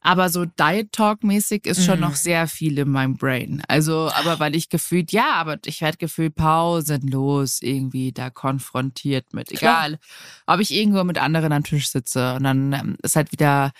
Aber 0.00 0.28
so 0.30 0.44
Diet 0.44 0.92
Talk 0.92 1.24
mäßig 1.24 1.66
ist 1.66 1.84
schon 1.84 1.96
Mhm. 1.96 2.02
noch 2.02 2.14
sehr 2.14 2.46
viel 2.46 2.78
in 2.78 2.88
meinem 2.88 3.16
Brain. 3.16 3.62
Also, 3.66 4.10
aber 4.14 4.38
weil 4.38 4.54
ich 4.54 4.68
gefühlt, 4.68 5.10
ja, 5.10 5.32
aber 5.34 5.56
ich 5.64 5.80
werde 5.80 5.96
gefühlt 5.98 6.34
pausenlos 6.36 7.60
irgendwie 7.62 8.12
da 8.12 8.30
konfrontiert 8.30 9.34
mit, 9.34 9.48
Klar. 9.48 9.58
egal, 9.86 9.98
ob 10.46 10.60
ich 10.60 10.70
irgendwo 10.72 11.02
mit 11.02 11.18
anderen 11.18 11.52
am 11.52 11.64
Tisch 11.64 11.88
sitze 11.90 12.34
und 12.34 12.44
dann 12.44 12.72
ähm, 12.72 12.96
ist 13.02 13.16
halt 13.16 13.32
wieder, 13.32 13.72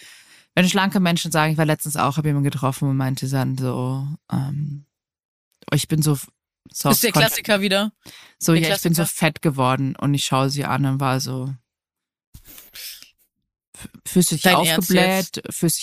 wenn 0.59 0.69
schlanke 0.69 0.99
Menschen 0.99 1.31
sagen, 1.31 1.53
ich 1.53 1.59
war 1.59 1.67
letztens 1.67 1.97
auch, 1.97 2.17
habe 2.17 2.27
jemanden 2.31 2.51
getroffen 2.51 2.89
und 2.89 2.97
meinte 2.97 3.29
dann 3.29 3.57
so, 3.57 4.09
ähm, 4.33 4.87
oh, 5.71 5.75
ich 5.77 5.87
bin 5.87 6.03
so 6.03 6.19
soft 6.73 6.95
ist 6.97 7.05
der 7.05 7.13
Klassiker 7.13 7.61
wieder. 7.61 7.93
so, 8.41 8.55
Der 8.55 8.63
ja, 8.63 8.75
ich 8.75 8.83
bin 8.83 8.93
so 8.93 9.03
Klassiker. 9.03 9.19
fett 9.27 9.41
geworden 9.41 9.95
und 9.95 10.13
ich 10.15 10.25
schaue 10.25 10.51
sie 10.51 10.65
an 10.65 10.85
und 10.85 10.99
war 10.99 11.21
so, 11.21 11.55
f- 13.73 13.89
fühlst 14.05 14.33
du 14.33 14.35
dich 14.35 14.43
Dein 14.43 14.57
aufgebläht, 14.57 15.37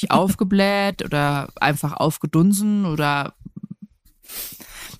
dich 0.04 0.12
aufgebläht 0.12 1.06
oder 1.06 1.48
einfach 1.62 1.94
aufgedunsen 1.94 2.86
oder 2.86 3.34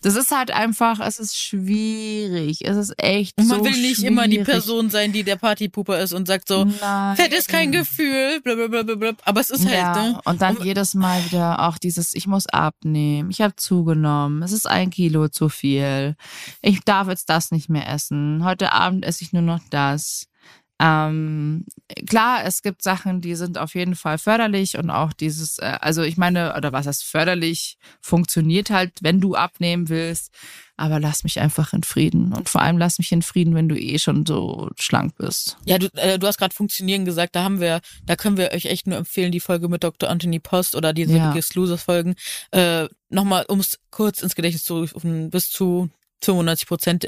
das 0.06 0.16
ist 0.16 0.30
halt 0.30 0.52
einfach, 0.52 1.00
es 1.00 1.18
ist 1.20 1.36
schwierig, 1.36 2.60
es 2.64 2.78
ist 2.78 2.94
echt 2.98 3.36
Und 3.40 3.48
man 3.48 3.60
so 3.60 3.66
will 3.66 3.72
nicht 3.82 4.04
immer 4.04 4.26
die 4.28 4.34
schwierig. 4.36 4.46
Person 4.48 4.90
sein, 4.92 5.12
die 5.12 5.24
der 5.24 5.36
Partypooper 5.36 6.00
ist 6.00 6.14
und 6.14 6.28
sagt 6.28 6.48
so, 6.48 6.66
Nein. 6.66 7.16
Fett 7.16 7.34
ist 7.34 7.48
kein 7.50 7.72
Gefühl, 7.72 8.40
blablabla. 8.44 9.14
Aber 9.24 9.42
es 9.42 9.50
ist 9.50 9.66
halt, 9.66 9.74
ja, 9.74 9.96
ne? 10.12 10.20
und 10.26 10.42
dann 10.42 10.58
Und- 10.58 10.66
jedes 10.66 10.94
Mal 10.94 11.26
wieder 11.26 11.68
auch 11.68 11.78
dieses, 11.80 12.14
ich 12.14 12.28
muss 12.28 12.46
abnehmen, 12.48 13.32
ich 13.32 13.42
habe 13.42 13.56
zugenommen, 13.56 14.44
es 14.44 14.52
ist 14.52 14.68
ein 14.70 14.92
Kilo 14.92 15.28
zu 15.28 15.50
viel, 15.50 16.16
ich 16.62 16.82
darf 16.86 17.08
jetzt 17.08 17.30
das 17.30 17.50
nicht 17.52 17.70
mehr 17.70 17.90
essen, 17.90 18.44
heute 18.44 18.72
Abend 18.74 19.06
esse 19.06 19.24
ich 19.24 19.34
nur 19.34 19.42
noch 19.42 19.60
das. 19.72 20.28
Ähm, 20.78 21.66
klar, 22.08 22.44
es 22.44 22.62
gibt 22.62 22.82
Sachen, 22.82 23.22
die 23.22 23.36
sind 23.36 23.58
auf 23.58 23.76
jeden 23.76 23.96
Fall 23.96 24.18
förderlich 24.18 24.78
und 24.78 24.90
auch 24.90 25.14
dieses, 25.14 25.58
äh, 25.60 25.78
also 25.80 26.02
ich 26.02 26.18
meine, 26.18 26.54
oder 26.58 26.74
was 26.74 26.86
heißt 26.86 27.06
förderlich, 27.06 27.78
funktioniert 28.02 28.70
halt, 28.72 28.92
wenn 29.02 29.22
du 29.22 29.36
abnehmen 29.36 29.88
willst, 29.88 30.34
aber 30.76 31.00
lass 31.00 31.24
mich 31.24 31.40
einfach 31.40 31.72
in 31.72 31.84
Frieden 31.84 32.34
und 32.34 32.50
vor 32.50 32.62
allem 32.62 32.78
lass 32.78 32.98
mich 32.98 33.14
in 33.14 33.22
Frieden, 33.22 33.56
wenn 33.56 33.70
du 33.70 33.80
eh 33.80 33.98
schon 34.00 34.26
so 34.26 34.70
schlank 34.78 35.16
bist. 35.16 35.58
Ja, 35.64 35.78
du, 35.78 35.88
äh, 35.94 36.20
du 36.20 36.28
hast 36.28 36.38
gerade 36.38 36.54
funktionieren 36.54 37.06
gesagt, 37.06 37.38
da 37.38 37.44
haben 37.44 37.62
wir, 37.62 37.80
da 38.06 38.18
können 38.18 38.36
wir 38.36 38.52
euch 38.52 38.66
echt 38.66 38.86
nur 38.86 38.98
empfehlen, 38.98 39.32
die 39.32 39.40
Folge 39.40 39.70
mit 39.70 39.84
Dr. 39.84 40.10
Anthony 40.10 40.40
Post 40.40 40.76
oder 40.76 40.92
diese 40.92 41.16
Ja. 41.16 41.30
Biggest 41.30 41.56
Losers 41.56 41.84
Folgen. 41.84 42.16
Äh, 42.52 42.88
Nochmal, 43.10 43.46
um 43.48 43.62
es 43.62 43.80
kurz 43.92 44.22
ins 44.22 44.36
Gedächtnis 44.36 44.66
zu 44.66 44.80
rufen, 44.80 45.30
bis 45.30 45.50
zu 45.50 45.90
95 46.24 46.68
Prozent, 46.68 47.08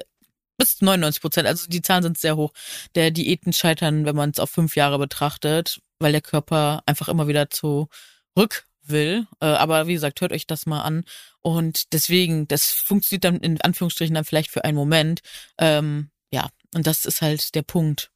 bis 0.58 0.82
99 0.82 1.22
Prozent, 1.22 1.48
also 1.48 1.68
die 1.68 1.82
Zahlen 1.82 2.04
sind 2.04 2.18
sehr 2.18 2.36
hoch, 2.36 2.52
der 2.96 3.12
Diäten 3.12 3.54
scheitern, 3.54 4.06
wenn 4.06 4.16
man 4.16 4.32
es 4.32 4.40
auf 4.40 4.50
fünf 4.50 4.76
Jahre 4.76 5.00
betrachtet, 5.00 5.80
weil 6.00 6.12
der 6.12 6.22
Körper 6.22 6.82
einfach 6.86 7.08
immer 7.08 7.28
wieder 7.28 7.50
zurück 7.50 8.66
will. 8.84 9.28
Äh, 9.40 9.46
aber 9.48 9.88
wie 9.88 9.94
gesagt, 9.94 10.22
hört 10.22 10.32
euch 10.32 10.48
das 10.48 10.66
mal 10.66 10.82
an. 10.82 11.04
Und 11.42 11.94
deswegen, 11.94 12.48
das 12.48 12.66
funktioniert 12.72 13.24
dann 13.24 13.38
in 13.38 13.62
Anführungsstrichen 13.62 14.16
dann 14.16 14.26
vielleicht 14.26 14.52
für 14.52 14.64
einen 14.64 14.78
Moment. 14.78 15.22
Ähm, 15.58 16.10
ja, 16.32 16.50
und 16.74 16.88
das 16.88 17.06
ist 17.06 17.22
halt 17.22 17.56
der 17.56 17.62
Punkt. 17.62 18.12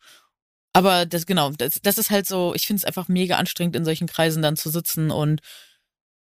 Aber 0.73 1.05
das 1.05 1.25
genau, 1.25 1.51
das, 1.51 1.79
das 1.81 1.97
ist 1.97 2.11
halt 2.11 2.27
so, 2.27 2.53
ich 2.55 2.65
finde 2.65 2.79
es 2.79 2.85
einfach 2.85 3.07
mega 3.07 3.35
anstrengend, 3.37 3.75
in 3.75 3.85
solchen 3.85 4.07
Kreisen 4.07 4.41
dann 4.41 4.55
zu 4.55 4.69
sitzen 4.69 5.11
und 5.11 5.41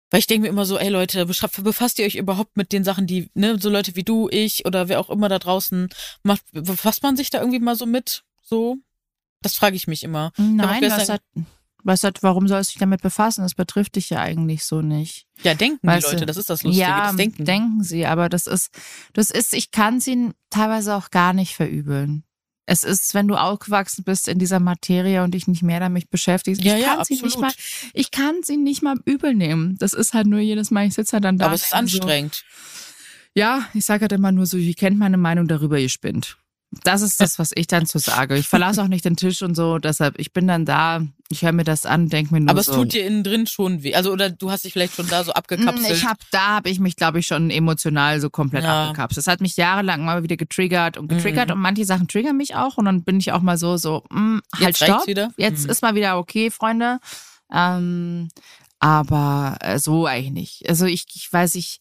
weil 0.10 0.20
ich 0.20 0.28
denke 0.28 0.44
mir 0.44 0.50
immer 0.50 0.66
so, 0.66 0.78
ey 0.78 0.90
Leute, 0.90 1.26
befasst 1.26 2.00
ihr 2.00 2.06
euch 2.06 2.16
überhaupt 2.16 2.56
mit 2.56 2.72
den 2.72 2.84
Sachen, 2.84 3.08
die, 3.08 3.30
ne, 3.34 3.60
so 3.60 3.70
Leute 3.70 3.96
wie 3.96 4.04
du, 4.04 4.30
ich 4.30 4.66
oder 4.66 4.88
wer 4.88 5.00
auch 5.00 5.10
immer 5.10 5.30
da 5.30 5.40
draußen 5.40 5.90
macht, 6.24 6.44
befasst 6.52 7.04
man 7.04 7.18
sich 7.18 7.30
da 7.30 7.40
irgendwie 7.40 7.60
mal 7.60 7.76
so 7.76 7.86
mit? 7.86 8.24
So? 8.42 8.78
Das 9.42 9.56
frage 9.56 9.76
ich 9.76 9.88
mich 9.88 10.04
immer. 10.04 10.32
Nein, 10.38 10.82
was 10.84 11.10
hat, 11.10 11.22
was 11.84 12.04
hat, 12.04 12.24
warum 12.24 12.48
sollst 12.48 12.72
du 12.72 12.74
dich 12.74 12.80
damit 12.80 13.02
befassen? 13.02 13.42
Das 13.44 13.56
betrifft 13.56 13.96
dich 13.96 14.10
ja 14.10 14.20
eigentlich 14.20 14.64
so 14.64 14.82
nicht. 14.82 15.28
Ja, 15.44 15.54
denken 15.54 15.86
Weißt 15.86 16.08
die 16.08 16.14
Leute, 16.14 16.26
das 16.26 16.38
ist 16.38 16.50
das 16.50 16.64
Lustige, 16.64 16.86
ja, 16.88 17.08
das 17.08 17.16
Denken. 17.16 17.46
denken 17.46 17.84
sie, 17.84 18.06
aber 18.06 18.30
das 18.30 18.48
ist, 18.48 18.72
das 19.14 19.30
ist, 19.30 19.54
ich 19.54 19.72
kann 19.72 20.00
sie 20.00 20.32
teilweise 20.50 20.96
auch 20.96 21.12
gar 21.12 21.34
nicht 21.34 21.56
verübeln. 21.56 22.24
Es 22.70 22.84
ist, 22.84 23.14
wenn 23.14 23.28
du 23.30 23.36
aufgewachsen 23.36 24.04
bist 24.04 24.28
in 24.28 24.40
dieser 24.40 24.60
Materie 24.60 25.24
und 25.24 25.32
dich 25.34 25.48
nicht 25.48 25.64
mehr 25.64 25.80
damit 25.80 26.10
beschäftigst, 26.10 26.62
Ja, 26.64 26.76
ich 26.76 26.82
ja, 26.84 26.96
kann 26.96 27.06
sie 27.06 27.22
nicht 27.22 27.40
mal, 27.40 27.52
ich 27.94 28.12
kann 28.12 28.36
sie 28.44 28.58
nicht 28.58 28.84
mal 28.84 28.98
übel 29.06 29.34
nehmen. 29.34 29.78
Das 29.80 29.94
ist 29.94 30.14
halt 30.14 30.28
nur 30.28 30.40
jedes 30.40 30.70
Mal, 30.70 30.86
ich 30.86 30.94
sitze 30.94 31.14
halt 31.14 31.24
dann 31.24 31.38
da. 31.38 31.46
Aber 31.46 31.56
es 31.56 31.64
ist 31.64 31.74
denke 31.74 31.88
so, 31.88 31.98
anstrengend. 32.00 32.44
ja, 33.34 33.66
ich 33.74 33.86
sage 33.86 34.02
halt 34.02 34.12
immer 34.12 34.34
nur 34.34 34.46
so, 34.46 34.58
ihr 34.58 34.74
kennt 34.74 35.00
meine 35.00 35.18
Meinung 35.18 35.48
darüber, 35.48 35.80
ihr 35.80 35.90
spinnt. 35.90 36.38
Das 36.84 37.02
ist 37.02 37.22
das, 37.22 37.40
was 37.40 37.52
ich 37.56 37.68
dann 37.68 37.86
so 37.86 37.98
sage. 38.00 38.36
Ich 38.38 38.50
verlasse 38.50 38.84
auch 38.84 38.90
nicht 38.90 39.06
den 39.06 39.16
Tisch 39.16 39.42
und 39.42 39.56
so, 39.56 39.78
deshalb, 39.78 40.20
ich 40.20 40.34
bin 40.34 40.48
dann 40.48 40.66
da, 40.66 41.02
ich 41.30 41.42
höre 41.44 41.52
mir 41.52 41.64
das 41.64 41.86
an, 41.86 42.10
denke 42.10 42.34
mir 42.34 42.40
nur 42.40 42.50
Aber 42.52 42.60
es 42.62 42.68
so. 42.68 42.76
tut 42.76 42.94
dir 42.94 43.06
innen 43.06 43.24
drin 43.24 43.48
schon 43.48 43.84
weh. 43.84 43.94
Also, 43.96 44.12
oder 44.12 44.30
du 44.30 44.50
hast 44.52 44.64
dich 44.66 44.74
vielleicht 44.74 44.96
schon 44.96 45.08
da 45.08 45.24
so 45.24 45.34
abgekapselt. 45.34 45.90
Mm, 45.90 45.94
Ich 45.94 46.06
habe, 46.06 46.20
da 46.32 46.48
habe 46.56 46.70
ich 46.70 46.80
mich, 46.80 46.96
glaube 46.96 47.20
ich, 47.20 47.28
schon 47.28 47.50
emotional 47.50 48.20
so 48.22 48.30
komplett 48.30 48.64
Ja. 48.64 48.84
abgekapselt. 48.86 49.18
Das 49.18 49.28
hat 49.28 49.42
mich 49.42 49.58
jahrelang 49.58 50.06
mal 50.06 50.24
wieder 50.24 50.38
getriggert 50.38 50.98
und 50.98 51.08
getriggert 51.10 51.48
Mhm. 51.50 51.56
und 51.56 51.62
manche 51.62 51.86
Sachen 51.86 52.08
triggern 52.08 52.38
mich 52.38 52.56
auch 52.56 52.78
und 52.78 52.86
dann 52.86 53.04
bin 53.04 53.20
ich 53.20 53.32
auch 53.34 53.42
mal 53.42 53.58
so, 53.58 53.78
so, 53.78 54.04
mm, 54.10 54.40
halt 54.56 54.80
Jetzt 54.80 54.84
stopp. 54.84 55.08
wieder? 55.08 55.32
Jetzt 55.38 55.66
Mhm. 55.66 55.70
ist 55.72 55.82
mal 55.82 55.96
wieder 55.96 56.18
okay, 56.18 56.50
Freunde. 56.52 57.00
Ähm, 57.54 58.30
aber 58.80 59.58
äh, 59.62 59.80
so 59.80 60.06
eigentlich 60.06 60.32
nicht. 60.62 60.70
Also 60.70 60.86
ich, 60.86 61.06
ich 61.14 61.32
weiß, 61.32 61.56
ich, 61.56 61.80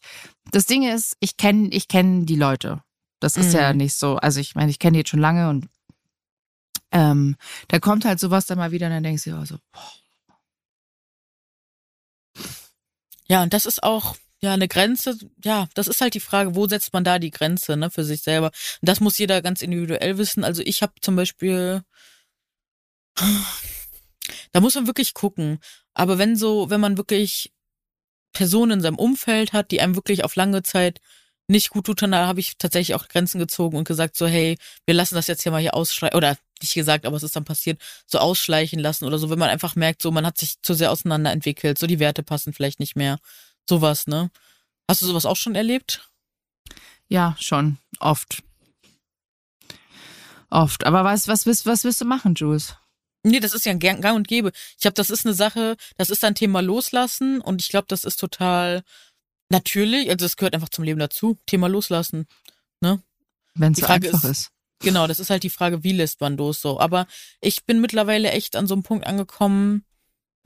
das 0.50 0.66
Ding 0.66 0.82
ist, 0.88 1.16
ich 1.20 1.36
kenne, 1.36 1.68
ich 1.70 1.88
kenne 1.88 2.24
die 2.24 2.36
Leute. 2.36 2.80
Das 3.20 3.36
ist 3.36 3.52
ja 3.54 3.72
Mhm. 3.72 3.78
nicht 3.78 3.94
so. 3.94 4.16
Also 4.16 4.40
ich 4.40 4.54
meine, 4.54 4.70
ich 4.70 4.78
kenne 4.78 4.92
die 4.92 4.98
jetzt 4.98 5.10
schon 5.10 5.20
lange 5.20 5.48
und 5.48 5.66
ähm, 6.92 7.36
da 7.68 7.78
kommt 7.78 8.04
halt 8.04 8.20
sowas 8.20 8.46
dann 8.46 8.58
mal 8.58 8.72
wieder 8.72 8.86
und 8.86 8.92
dann 8.92 9.02
denkst 9.02 9.24
du, 9.24 9.30
ja, 9.30 9.44
so, 9.46 9.58
Ja, 13.28 13.42
und 13.42 13.52
das 13.52 13.66
ist 13.66 13.82
auch 13.82 14.16
ja 14.40 14.52
eine 14.52 14.68
Grenze. 14.68 15.18
Ja, 15.44 15.68
das 15.74 15.88
ist 15.88 16.00
halt 16.00 16.14
die 16.14 16.20
Frage, 16.20 16.54
wo 16.54 16.66
setzt 16.68 16.92
man 16.92 17.04
da 17.04 17.18
die 17.18 17.30
Grenze 17.30 17.76
ne, 17.76 17.90
für 17.90 18.04
sich 18.04 18.22
selber? 18.22 18.48
Und 18.48 18.88
das 18.88 19.00
muss 19.00 19.18
jeder 19.18 19.42
ganz 19.42 19.62
individuell 19.62 20.18
wissen. 20.18 20.44
Also 20.44 20.62
ich 20.64 20.82
habe 20.82 20.92
zum 21.00 21.16
Beispiel, 21.16 21.82
da 24.52 24.60
muss 24.60 24.74
man 24.74 24.86
wirklich 24.86 25.14
gucken. 25.14 25.58
Aber 25.94 26.18
wenn 26.18 26.36
so, 26.36 26.70
wenn 26.70 26.80
man 26.80 26.98
wirklich 26.98 27.52
Personen 28.32 28.72
in 28.72 28.80
seinem 28.82 28.98
Umfeld 28.98 29.52
hat, 29.52 29.70
die 29.70 29.80
einem 29.80 29.96
wirklich 29.96 30.24
auf 30.24 30.36
lange 30.36 30.62
Zeit 30.62 31.00
nicht 31.48 31.70
gut 31.70 31.86
tut, 31.86 32.02
dann 32.02 32.14
habe 32.14 32.40
ich 32.40 32.58
tatsächlich 32.58 32.94
auch 32.94 33.08
Grenzen 33.08 33.38
gezogen 33.38 33.76
und 33.76 33.86
gesagt 33.86 34.16
so, 34.16 34.26
hey, 34.26 34.58
wir 34.84 34.94
lassen 34.94 35.14
das 35.14 35.26
jetzt 35.26 35.42
hier 35.42 35.52
mal 35.52 35.60
hier 35.60 35.74
ausschleichen, 35.74 36.16
oder 36.16 36.36
nicht 36.60 36.74
gesagt, 36.74 37.06
aber 37.06 37.16
es 37.16 37.22
ist 37.22 37.36
dann 37.36 37.44
passiert, 37.44 37.80
so 38.06 38.18
ausschleichen 38.18 38.78
lassen 38.78 39.04
oder 39.04 39.18
so, 39.18 39.30
wenn 39.30 39.38
man 39.38 39.50
einfach 39.50 39.76
merkt, 39.76 40.02
so, 40.02 40.10
man 40.10 40.26
hat 40.26 40.38
sich 40.38 40.60
zu 40.62 40.74
sehr 40.74 40.90
auseinanderentwickelt, 40.90 41.78
so 41.78 41.86
die 41.86 42.00
Werte 42.00 42.22
passen 42.22 42.52
vielleicht 42.52 42.80
nicht 42.80 42.96
mehr, 42.96 43.18
sowas, 43.68 44.06
ne? 44.06 44.30
Hast 44.88 45.02
du 45.02 45.06
sowas 45.06 45.26
auch 45.26 45.36
schon 45.36 45.54
erlebt? 45.54 46.08
Ja, 47.08 47.36
schon. 47.38 47.78
Oft. 48.00 48.42
Oft. 50.50 50.84
Aber 50.84 51.04
was, 51.04 51.28
was, 51.28 51.46
was, 51.46 51.66
was 51.66 51.84
willst 51.84 52.00
du 52.00 52.04
machen, 52.04 52.34
Jules? 52.34 52.76
Nee, 53.22 53.40
das 53.40 53.54
ist 53.54 53.66
ja 53.66 53.72
ein 53.72 53.80
Gang 53.80 54.04
und 54.14 54.28
Gäbe. 54.28 54.52
Ich 54.76 54.82
glaube, 54.82 54.94
das 54.94 55.10
ist 55.10 55.26
eine 55.26 55.34
Sache, 55.34 55.76
das 55.96 56.10
ist 56.10 56.24
ein 56.24 56.36
Thema 56.36 56.62
loslassen 56.62 57.40
und 57.40 57.60
ich 57.60 57.68
glaube, 57.68 57.86
das 57.88 58.04
ist 58.04 58.20
total 58.20 58.84
natürlich, 59.48 60.10
also 60.10 60.26
es 60.26 60.36
gehört 60.36 60.54
einfach 60.54 60.68
zum 60.68 60.84
Leben 60.84 60.98
dazu, 60.98 61.38
Thema 61.46 61.68
loslassen, 61.68 62.26
ne? 62.80 63.02
Wenn 63.54 63.72
es 63.72 63.82
einfach 63.82 64.22
ist- 64.24 64.24
ist. 64.24 64.50
Genau, 64.80 65.06
das 65.06 65.20
ist 65.20 65.30
halt 65.30 65.42
die 65.42 65.50
Frage, 65.50 65.82
wie 65.84 65.92
lässt 65.92 66.20
man 66.20 66.36
los 66.36 66.60
so. 66.60 66.78
Aber 66.78 67.06
ich 67.40 67.64
bin 67.64 67.80
mittlerweile 67.80 68.30
echt 68.32 68.56
an 68.56 68.66
so 68.66 68.74
einem 68.74 68.82
Punkt 68.82 69.06
angekommen, 69.06 69.84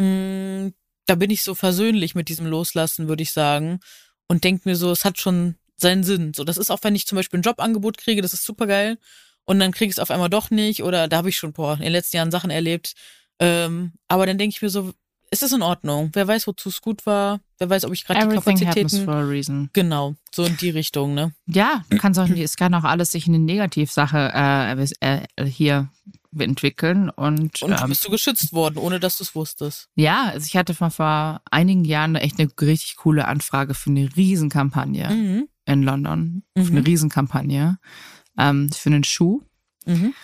mh, 0.00 0.70
da 1.06 1.16
bin 1.16 1.30
ich 1.30 1.42
so 1.42 1.56
versöhnlich 1.56 2.14
mit 2.14 2.28
diesem 2.28 2.46
Loslassen, 2.46 3.08
würde 3.08 3.24
ich 3.24 3.32
sagen. 3.32 3.80
Und 4.28 4.44
denk 4.44 4.64
mir 4.66 4.76
so, 4.76 4.92
es 4.92 5.04
hat 5.04 5.18
schon 5.18 5.56
seinen 5.76 6.04
Sinn. 6.04 6.32
So, 6.34 6.44
das 6.44 6.58
ist 6.58 6.70
auch, 6.70 6.78
wenn 6.82 6.94
ich 6.94 7.06
zum 7.06 7.16
Beispiel 7.16 7.40
ein 7.40 7.42
Jobangebot 7.42 7.98
kriege, 7.98 8.22
das 8.22 8.32
ist 8.32 8.44
super 8.44 8.68
geil. 8.68 8.98
Und 9.46 9.58
dann 9.58 9.72
kriege 9.72 9.88
ich 9.90 9.96
es 9.96 9.98
auf 9.98 10.12
einmal 10.12 10.30
doch 10.30 10.50
nicht. 10.50 10.84
Oder 10.84 11.08
da 11.08 11.16
habe 11.16 11.28
ich 11.30 11.36
schon 11.36 11.52
boah, 11.52 11.74
in 11.74 11.82
den 11.82 11.92
letzten 11.92 12.18
Jahren 12.18 12.30
Sachen 12.30 12.50
erlebt. 12.50 12.94
Ähm, 13.40 13.94
aber 14.06 14.26
dann 14.26 14.38
denke 14.38 14.54
ich 14.54 14.62
mir 14.62 14.70
so, 14.70 14.92
ist 15.30 15.42
das 15.42 15.52
in 15.52 15.62
Ordnung? 15.62 16.10
Wer 16.12 16.26
weiß, 16.28 16.46
wozu 16.46 16.68
es 16.70 16.80
gut 16.80 17.06
war? 17.06 17.40
Wer 17.58 17.70
weiß, 17.70 17.84
ob 17.84 17.92
ich 17.92 18.04
gerade 18.04 18.26
die 18.28 18.34
Kapazitäten. 18.34 19.04
for 19.04 19.14
a 19.14 19.22
reason. 19.22 19.70
Genau, 19.72 20.14
so 20.34 20.44
in 20.44 20.56
die 20.56 20.70
Richtung, 20.70 21.14
ne? 21.14 21.32
Ja, 21.46 21.84
du 21.90 21.98
kannst 21.98 22.18
auch 22.18 22.28
es 22.28 22.56
kann 22.56 22.74
auch 22.74 22.84
alles 22.84 23.12
sich 23.12 23.26
in 23.26 23.34
eine 23.34 23.44
Negativsache 23.44 24.32
äh, 24.34 24.86
äh, 25.00 25.44
hier 25.46 25.88
entwickeln 26.38 27.10
und, 27.10 27.60
Und 27.62 27.72
ähm, 27.80 27.88
bist 27.88 28.04
du 28.06 28.10
geschützt 28.10 28.52
worden, 28.52 28.78
ohne 28.78 29.00
dass 29.00 29.18
du 29.18 29.24
es 29.24 29.34
wusstest. 29.34 29.88
ja, 29.96 30.26
also 30.26 30.46
ich 30.46 30.56
hatte 30.56 30.74
vor, 30.74 30.90
vor 30.90 31.40
einigen 31.50 31.84
Jahren 31.84 32.14
echt 32.14 32.38
eine 32.38 32.48
richtig 32.60 32.96
coole 32.96 33.26
Anfrage 33.26 33.74
für 33.74 33.90
eine 33.90 34.08
Riesenkampagne 34.16 35.10
Mhm. 35.10 35.48
in 35.66 35.82
London, 35.82 36.42
für 36.56 36.64
Mhm. 36.64 36.76
eine 36.76 36.86
Riesenkampagne 36.86 37.78
ähm, 38.38 38.70
für 38.72 38.88
einen 38.90 39.04
Schuh 39.04 39.42
Mhm. 39.86 40.14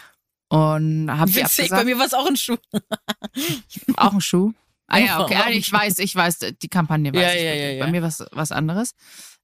und 0.48 1.10
habe 1.10 1.30
sie 1.30 1.40
Witzig, 1.40 1.70
bei 1.70 1.78
abgesagt. 1.78 1.84
mir 1.86 1.98
war 1.98 2.06
es 2.06 2.14
auch 2.14 2.26
ein 2.26 2.36
Schuh. 2.36 2.56
Auch 3.96 4.12
ein 4.12 4.20
Schuh. 4.20 4.52
Ah 4.88 4.98
ja, 4.98 5.20
okay. 5.24 5.34
Ah, 5.36 5.50
Ich 5.50 5.70
weiß, 5.72 5.98
ich 5.98 6.14
weiß, 6.14 6.38
die 6.62 6.68
Kampagne 6.68 7.12
weiß 7.12 7.20
Ja, 7.20 7.34
ich. 7.34 7.42
ja, 7.42 7.54
ja, 7.54 7.70
ja. 7.72 7.84
Bei 7.84 7.90
mir 7.90 8.02
was 8.02 8.24
was 8.32 8.52
anderes. 8.52 8.94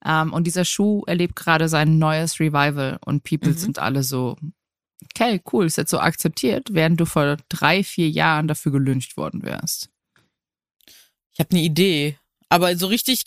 Ähm, 0.05 0.33
und 0.33 0.45
dieser 0.47 0.65
Schuh 0.65 1.03
erlebt 1.07 1.37
gerade 1.37 1.69
sein 1.69 1.99
neues 1.99 2.39
Revival 2.41 2.99
und 3.05 3.25
People 3.25 3.51
Mhm. 3.51 3.57
sind 3.59 3.79
alle 3.79 4.03
so, 4.03 4.37
okay, 5.15 5.41
cool, 5.53 5.67
ist 5.67 5.77
jetzt 5.79 5.91
so 5.91 5.99
akzeptiert, 5.99 6.69
während 6.73 7.01
du 7.01 7.07
vor 7.07 7.37
drei, 7.49 7.83
vier 7.85 8.09
Jahren 8.09 8.47
dafür 8.49 8.73
gelyncht 8.73 9.17
worden 9.17 9.43
wärst. 9.43 9.91
Ich 11.33 11.41
habe 11.41 11.51
eine 11.51 11.61
Idee. 11.63 12.19
Aber 12.49 12.77
so 12.77 12.87
richtig, 12.87 13.25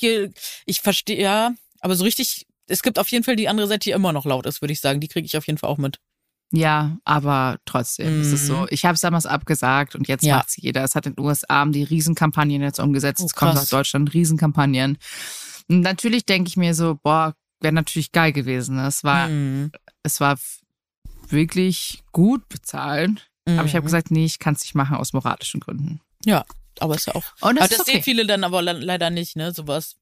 ich 0.65 0.81
verstehe, 0.81 1.19
ja, 1.19 1.53
aber 1.79 1.95
so 1.95 2.03
richtig, 2.03 2.45
es 2.67 2.83
gibt 2.83 2.99
auf 2.99 3.09
jeden 3.09 3.23
Fall 3.23 3.35
die 3.35 3.47
andere 3.49 3.67
Seite, 3.67 3.85
die 3.85 3.91
immer 3.91 4.13
noch 4.13 4.25
laut 4.25 4.45
ist, 4.45 4.61
würde 4.61 4.73
ich 4.73 4.79
sagen. 4.79 4.99
Die 4.99 5.07
kriege 5.07 5.25
ich 5.25 5.35
auf 5.37 5.47
jeden 5.47 5.57
Fall 5.57 5.69
auch 5.69 5.77
mit. 5.77 5.99
Ja, 6.51 6.97
aber 7.03 7.57
trotzdem 7.65 8.21
ist 8.21 8.31
es 8.31 8.47
so. 8.47 8.59
Mhm. 8.59 8.67
Ich 8.69 8.85
habe 8.85 8.93
es 8.95 9.01
damals 9.01 9.25
abgesagt 9.25 9.95
und 9.95 10.07
jetzt 10.07 10.23
Ja. 10.23 10.37
macht's 10.37 10.55
jeder. 10.57 10.83
Es 10.83 10.95
hat 10.95 11.05
in 11.05 11.15
den 11.15 11.25
USA 11.25 11.65
die 11.65 11.83
Riesenkampagnen 11.83 12.61
jetzt 12.61 12.79
umgesetzt. 12.79 13.21
Oh, 13.21 13.25
es 13.25 13.33
kommt 13.35 13.57
aus 13.57 13.69
Deutschland 13.69 14.13
Riesenkampagnen. 14.13 14.97
Und 15.67 15.81
natürlich 15.81 16.25
denke 16.25 16.47
ich 16.47 16.55
mir 16.57 16.73
so, 16.75 16.99
boah, 17.01 17.33
wäre 17.61 17.73
natürlich 17.73 18.11
geil 18.11 18.31
gewesen. 18.31 18.77
Es 18.79 19.03
war, 19.03 19.27
Mhm. 19.27 19.71
es 20.03 20.19
war 20.21 20.37
wirklich 21.29 22.03
gut 22.11 22.47
bezahlt. 22.49 23.29
Aber 23.47 23.65
ich 23.65 23.73
habe 23.73 23.81
Mhm. 23.81 23.85
gesagt, 23.85 24.11
nee, 24.11 24.25
ich 24.25 24.39
kann 24.39 24.55
es 24.55 24.61
nicht 24.61 24.73
machen 24.75 24.97
aus 24.97 25.13
moralischen 25.13 25.59
Gründen. 25.59 26.01
Ja, 26.25 26.45
aber 26.79 26.95
ist 26.95 27.05
ja 27.07 27.13
auch. 27.15 27.23
Und 27.41 27.57
aber 27.57 27.59
das 27.59 27.69
das 27.69 27.79
ist 27.79 27.85
sehen 27.85 27.95
okay. 27.97 28.03
viele 28.03 28.25
dann 28.25 28.43
aber 28.43 28.61
le- 28.63 28.73
leider 28.79 29.09
nicht, 29.11 29.35
ne, 29.35 29.51
sowas. 29.53 29.95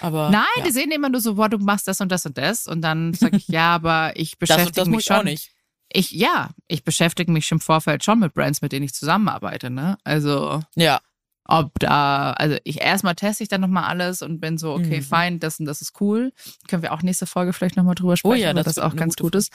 Aber. 0.00 0.30
Nein, 0.30 0.44
ja. 0.58 0.62
die 0.64 0.70
sehen 0.70 0.92
immer 0.92 1.08
nur 1.08 1.20
so, 1.20 1.34
boah, 1.34 1.48
du 1.48 1.58
machst 1.58 1.88
das 1.88 2.00
und 2.00 2.10
das 2.12 2.24
und 2.26 2.38
das. 2.38 2.66
Und 2.68 2.82
dann 2.82 3.12
sage 3.14 3.36
ich, 3.38 3.48
ja, 3.48 3.74
aber 3.74 4.12
ich 4.14 4.32
das 4.32 4.38
beschäftige 4.38 4.82
und 4.82 4.88
das 4.92 4.96
mich 4.96 5.04
schon. 5.04 5.16
auch 5.16 5.24
nicht. 5.24 5.50
Ich, 5.96 6.10
ja, 6.10 6.50
ich 6.68 6.84
beschäftige 6.84 7.32
mich 7.32 7.50
im 7.50 7.60
Vorfeld 7.60 8.04
schon 8.04 8.18
mit 8.18 8.34
Brands, 8.34 8.60
mit 8.60 8.72
denen 8.72 8.84
ich 8.84 8.92
zusammenarbeite, 8.92 9.70
ne? 9.70 9.96
Also, 10.04 10.62
Ja. 10.74 11.00
ob 11.48 11.78
da, 11.78 12.32
also 12.32 12.56
ich 12.64 12.80
erstmal 12.82 13.14
teste 13.14 13.42
ich 13.44 13.48
dann 13.48 13.62
nochmal 13.62 13.84
alles 13.84 14.20
und 14.20 14.40
bin 14.40 14.58
so, 14.58 14.74
okay, 14.74 14.98
Mhm. 15.00 15.04
fein, 15.04 15.40
das 15.40 15.58
und 15.58 15.64
das 15.66 15.80
ist 15.80 15.98
cool. 16.00 16.32
Können 16.68 16.82
wir 16.82 16.92
auch 16.92 17.00
nächste 17.02 17.24
Folge 17.26 17.52
vielleicht 17.54 17.76
nochmal 17.76 17.94
drüber 17.94 18.16
sprechen, 18.16 18.32
Oh 18.34 18.44
ja, 18.44 18.52
das 18.52 18.64
das 18.64 18.78
auch 18.78 18.94
ganz 18.94 19.16
gut 19.16 19.34
ist. 19.34 19.52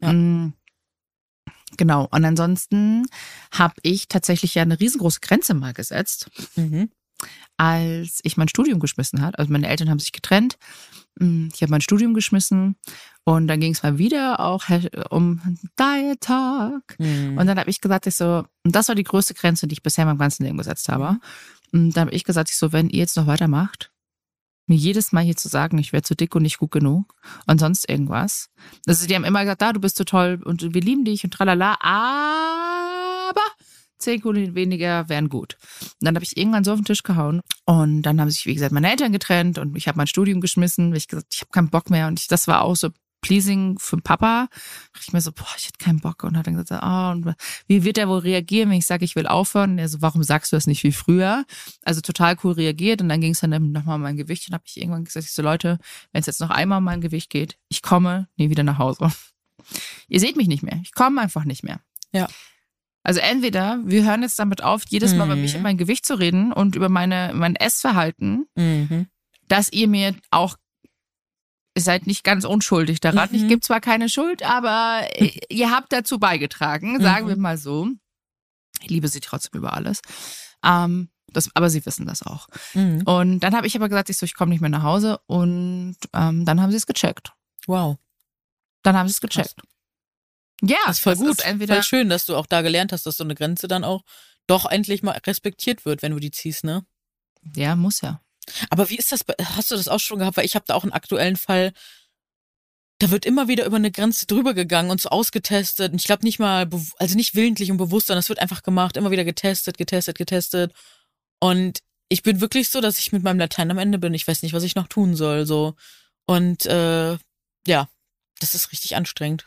Ja. 0.00 0.12
Mm, 0.12 0.54
Genau. 1.76 2.06
Und 2.10 2.24
ansonsten 2.24 3.06
habe 3.52 3.74
ich 3.82 4.08
tatsächlich 4.08 4.54
ja 4.54 4.62
eine 4.62 4.78
riesengroße 4.78 5.20
Grenze 5.20 5.54
mal 5.54 5.74
gesetzt, 5.74 6.28
Mhm. 6.56 6.90
Als 7.56 8.20
ich 8.22 8.36
mein 8.36 8.48
Studium 8.48 8.80
geschmissen 8.80 9.22
hat. 9.22 9.38
Also 9.38 9.52
meine 9.52 9.68
Eltern 9.68 9.90
haben 9.90 9.98
sich 9.98 10.12
getrennt. 10.12 10.58
Mm, 11.18 11.48
Ich 11.54 11.62
habe 11.62 11.70
mein 11.70 11.80
Studium 11.80 12.14
geschmissen 12.14 12.76
und 13.24 13.46
dann 13.46 13.60
ging 13.60 13.72
es 13.72 13.82
mal 13.82 13.98
wieder 13.98 14.40
auch 14.40 14.64
um 15.10 15.40
Diet 15.78 16.20
Talk. 16.20 16.98
Mhm. 16.98 17.38
Und 17.38 17.46
dann 17.46 17.58
habe 17.58 17.70
ich 17.70 17.80
gesagt, 17.80 18.06
ich 18.06 18.16
so, 18.16 18.44
und 18.64 18.74
das 18.74 18.88
war 18.88 18.94
die 18.94 19.04
größte 19.04 19.34
Grenze, 19.34 19.66
die 19.66 19.74
ich 19.74 19.82
bisher 19.82 20.02
in 20.02 20.08
meinem 20.08 20.18
ganzen 20.18 20.44
Leben 20.44 20.58
gesetzt 20.58 20.88
habe. 20.88 21.18
Und 21.72 21.92
dann 21.92 22.06
habe 22.06 22.16
ich 22.16 22.24
gesagt, 22.24 22.50
ich 22.50 22.56
so, 22.56 22.72
wenn 22.72 22.90
ihr 22.90 23.00
jetzt 23.00 23.16
noch 23.16 23.26
weitermacht, 23.26 23.90
mir 24.66 24.76
jedes 24.76 25.12
Mal 25.12 25.24
hier 25.24 25.36
zu 25.36 25.48
sagen, 25.48 25.78
ich 25.78 25.92
wäre 25.92 26.02
zu 26.02 26.14
dick 26.14 26.34
und 26.34 26.42
nicht 26.42 26.58
gut 26.58 26.70
genug 26.70 27.14
und 27.46 27.60
sonst 27.60 27.88
irgendwas. 27.88 28.48
Also 28.86 29.06
die 29.06 29.14
haben 29.14 29.24
immer 29.24 29.42
gesagt, 29.42 29.62
da, 29.62 29.72
du 29.72 29.80
bist 29.80 29.96
so 29.96 30.04
toll 30.04 30.40
und 30.44 30.74
wir 30.74 30.80
lieben 30.80 31.04
dich 31.04 31.24
und 31.24 31.32
tralala, 31.32 31.76
aber 31.82 33.42
zehn 33.98 34.20
Kilo 34.20 34.54
weniger 34.54 35.08
wären 35.08 35.28
gut. 35.28 35.56
Und 35.82 36.06
dann 36.06 36.14
habe 36.14 36.24
ich 36.24 36.36
irgendwann 36.36 36.64
so 36.64 36.72
auf 36.72 36.78
den 36.78 36.84
Tisch 36.84 37.02
gehauen 37.02 37.40
und 37.64 38.02
dann 38.02 38.20
haben 38.20 38.30
sich, 38.30 38.46
wie 38.46 38.54
gesagt, 38.54 38.72
meine 38.72 38.90
Eltern 38.90 39.12
getrennt 39.12 39.58
und 39.58 39.76
ich 39.76 39.88
habe 39.88 39.96
mein 39.96 40.06
Studium 40.06 40.40
geschmissen, 40.40 40.90
weil 40.90 40.98
ich 40.98 41.08
gesagt, 41.08 41.28
ich 41.32 41.40
habe 41.40 41.50
keinen 41.50 41.70
Bock 41.70 41.90
mehr 41.90 42.06
und 42.08 42.20
ich, 42.20 42.28
das 42.28 42.46
war 42.46 42.62
auch 42.62 42.76
so 42.76 42.90
pleasing 43.24 43.78
für 43.78 43.96
Papa. 43.96 44.48
Da 44.92 45.00
ich 45.00 45.12
mir 45.12 45.20
so, 45.20 45.32
boah, 45.32 45.46
ich 45.56 45.66
hätte 45.66 45.82
keinen 45.82 46.00
Bock 46.00 46.24
und 46.24 46.36
hat 46.36 46.46
dann 46.46 46.56
gesagt, 46.56 46.82
ah, 46.82 47.12
und 47.12 47.34
wie 47.66 47.82
wird 47.82 47.96
er 47.96 48.08
wohl 48.08 48.18
reagieren, 48.18 48.68
wenn 48.68 48.78
ich 48.78 48.86
sage, 48.86 49.04
ich 49.04 49.16
will 49.16 49.26
aufhören? 49.26 49.72
Und 49.72 49.78
er 49.78 49.88
so, 49.88 50.02
warum 50.02 50.22
sagst 50.22 50.52
du 50.52 50.56
das 50.56 50.66
nicht 50.66 50.84
wie 50.84 50.92
früher? 50.92 51.46
Also 51.84 52.02
total 52.02 52.36
cool 52.44 52.52
reagiert 52.52 53.00
und 53.00 53.08
dann 53.08 53.22
ging 53.22 53.32
es 53.32 53.40
dann 53.40 53.72
nochmal 53.72 53.96
um 53.96 54.02
mein 54.02 54.16
Gewicht 54.16 54.46
und 54.48 54.54
habe 54.54 54.64
ich 54.66 54.78
irgendwann 54.78 55.04
gesagt, 55.04 55.24
ich 55.24 55.32
so 55.32 55.42
Leute, 55.42 55.78
wenn 56.12 56.20
es 56.20 56.26
jetzt 56.26 56.40
noch 56.40 56.50
einmal 56.50 56.78
um 56.78 56.84
mein 56.84 57.00
Gewicht 57.00 57.30
geht, 57.30 57.56
ich 57.68 57.80
komme 57.80 58.28
nie 58.36 58.50
wieder 58.50 58.62
nach 58.62 58.78
Hause. 58.78 59.10
Ihr 60.08 60.20
seht 60.20 60.36
mich 60.36 60.48
nicht 60.48 60.62
mehr. 60.62 60.78
Ich 60.82 60.92
komme 60.92 61.22
einfach 61.22 61.44
nicht 61.44 61.64
mehr. 61.64 61.80
Ja. 62.12 62.28
Also 63.04 63.20
entweder 63.20 63.78
wir 63.84 64.02
hören 64.04 64.22
jetzt 64.22 64.38
damit 64.38 64.62
auf, 64.64 64.82
jedes 64.88 65.14
Mal 65.14 65.26
über 65.26 65.36
Mhm. 65.36 65.42
mich 65.42 65.54
und 65.54 65.62
mein 65.62 65.76
Gewicht 65.78 66.04
zu 66.06 66.14
reden 66.18 66.52
und 66.52 66.74
über 66.74 66.88
meine 66.88 67.32
mein 67.34 67.54
Essverhalten, 67.54 68.46
Mhm. 68.56 69.06
dass 69.46 69.70
ihr 69.72 69.86
mir 69.88 70.14
auch 70.30 70.56
ihr 71.76 71.82
seid 71.82 72.06
nicht 72.06 72.22
ganz 72.24 72.44
unschuldig 72.44 73.00
daran. 73.00 73.28
Mhm. 73.30 73.36
Ich 73.36 73.48
gebe 73.48 73.60
zwar 73.60 73.80
keine 73.80 74.08
Schuld, 74.08 74.42
aber 74.42 75.02
ihr 75.50 75.70
habt 75.70 75.92
dazu 75.92 76.18
beigetragen, 76.18 77.00
sagen 77.00 77.26
Mhm. 77.26 77.28
wir 77.30 77.36
mal 77.36 77.58
so. 77.58 77.88
Ich 78.80 78.90
liebe 78.90 79.08
sie 79.08 79.20
trotzdem 79.20 79.58
über 79.58 79.72
alles. 79.74 80.00
Ähm, 80.64 81.10
das, 81.28 81.50
aber 81.54 81.68
sie 81.70 81.84
wissen 81.84 82.06
das 82.06 82.22
auch. 82.22 82.46
Mhm. 82.74 83.02
Und 83.06 83.40
dann 83.40 83.54
habe 83.56 83.66
ich 83.66 83.74
aber 83.76 83.88
gesagt, 83.88 84.08
ich 84.08 84.16
so, 84.18 84.24
ich 84.24 84.34
komme 84.34 84.50
nicht 84.50 84.60
mehr 84.60 84.70
nach 84.70 84.82
Hause. 84.84 85.18
Und 85.26 85.96
ähm, 86.12 86.44
dann 86.44 86.60
haben 86.60 86.70
sie 86.70 86.76
es 86.76 86.86
gecheckt. 86.86 87.32
Wow. 87.66 87.96
Dann 88.82 88.96
haben 88.96 89.08
sie 89.08 89.12
es 89.12 89.20
gecheckt. 89.20 89.56
Ja, 90.66 90.78
Das 90.86 90.96
ist 90.96 91.02
voll 91.02 91.16
gut. 91.16 91.38
Ist 91.38 91.46
entweder 91.46 91.74
voll 91.74 91.82
schön, 91.82 92.08
dass 92.08 92.26
du 92.26 92.36
auch 92.36 92.46
da 92.46 92.62
gelernt 92.62 92.92
hast, 92.92 93.06
dass 93.06 93.16
so 93.16 93.24
eine 93.24 93.34
Grenze 93.34 93.68
dann 93.68 93.84
auch 93.84 94.02
doch 94.46 94.66
endlich 94.66 95.02
mal 95.02 95.18
respektiert 95.26 95.84
wird, 95.84 96.02
wenn 96.02 96.12
du 96.12 96.20
die 96.20 96.30
ziehst, 96.30 96.64
ne? 96.64 96.84
ja, 97.56 97.76
muss 97.76 98.00
ja. 98.00 98.20
Aber 98.70 98.90
wie 98.90 98.96
ist 98.96 99.12
das? 99.12 99.24
Hast 99.56 99.70
du 99.70 99.76
das 99.76 99.88
auch 99.88 100.00
schon 100.00 100.18
gehabt? 100.18 100.36
Weil 100.36 100.44
ich 100.44 100.54
habe 100.54 100.64
da 100.66 100.74
auch 100.74 100.82
einen 100.82 100.92
aktuellen 100.92 101.36
Fall. 101.36 101.72
Da 102.98 103.10
wird 103.10 103.24
immer 103.26 103.48
wieder 103.48 103.66
über 103.66 103.76
eine 103.76 103.90
Grenze 103.90 104.26
drüber 104.26 104.54
gegangen 104.54 104.90
und 104.90 105.00
so 105.00 105.08
ausgetestet. 105.08 105.92
Und 105.92 106.00
ich 106.00 106.06
glaube 106.06 106.24
nicht 106.24 106.38
mal, 106.38 106.68
also 106.98 107.16
nicht 107.16 107.34
willentlich 107.34 107.70
und 107.70 107.78
bewusst, 107.78 108.06
sondern 108.06 108.20
es 108.20 108.28
wird 108.28 108.38
einfach 108.38 108.62
gemacht, 108.62 108.96
immer 108.96 109.10
wieder 109.10 109.24
getestet, 109.24 109.78
getestet, 109.78 110.16
getestet. 110.16 110.72
Und 111.40 111.80
ich 112.08 112.22
bin 112.22 112.40
wirklich 112.40 112.68
so, 112.68 112.80
dass 112.80 112.98
ich 112.98 113.12
mit 113.12 113.22
meinem 113.22 113.38
Latein 113.38 113.70
am 113.70 113.78
Ende 113.78 113.98
bin. 113.98 114.14
Ich 114.14 114.28
weiß 114.28 114.42
nicht, 114.42 114.52
was 114.52 114.62
ich 114.62 114.74
noch 114.74 114.88
tun 114.88 115.16
soll. 115.16 115.46
So. 115.46 115.74
Und 116.26 116.66
äh, 116.66 117.16
ja, 117.66 117.88
das 118.40 118.54
ist 118.54 118.72
richtig 118.72 118.94
anstrengend. 118.96 119.46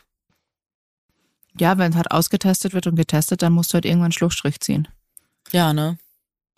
Ja, 1.60 1.78
wenn 1.78 1.90
es 1.90 1.96
halt 1.96 2.10
ausgetestet 2.10 2.72
wird 2.72 2.86
und 2.86 2.96
getestet, 2.96 3.42
dann 3.42 3.52
musst 3.52 3.72
du 3.72 3.74
halt 3.74 3.84
irgendwann 3.84 4.06
einen 4.06 4.12
Schlussstrich 4.12 4.60
ziehen. 4.60 4.88
Ja, 5.52 5.72
ne? 5.72 5.98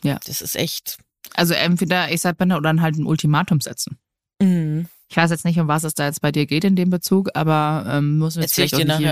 Ja. 0.02 0.18
Das 0.26 0.40
ist 0.40 0.56
echt. 0.56 0.98
Also 1.34 1.54
entweder 1.54 2.10
ich 2.10 2.20
sag 2.20 2.38
bin 2.38 2.52
oder 2.52 2.62
dann 2.62 2.80
halt 2.80 2.96
ein 2.96 3.06
Ultimatum 3.06 3.60
setzen. 3.60 3.98
Mhm. 4.40 4.88
Ich 5.10 5.16
weiß 5.16 5.30
jetzt 5.30 5.44
nicht, 5.44 5.58
um 5.58 5.66
was 5.66 5.82
es 5.82 5.94
da 5.94 6.06
jetzt 6.06 6.20
bei 6.20 6.30
dir 6.30 6.46
geht 6.46 6.62
in 6.62 6.76
dem 6.76 6.88
Bezug, 6.88 7.30
aber 7.34 7.84
ähm, 7.88 8.20
wir 8.20 8.26
jetzt 8.26 8.36
Erzähl 8.36 8.64
ich 8.66 8.70
vielleicht 8.70 8.74
dir 8.74 8.86
nachher. 8.86 8.98
Hier, 9.00 9.10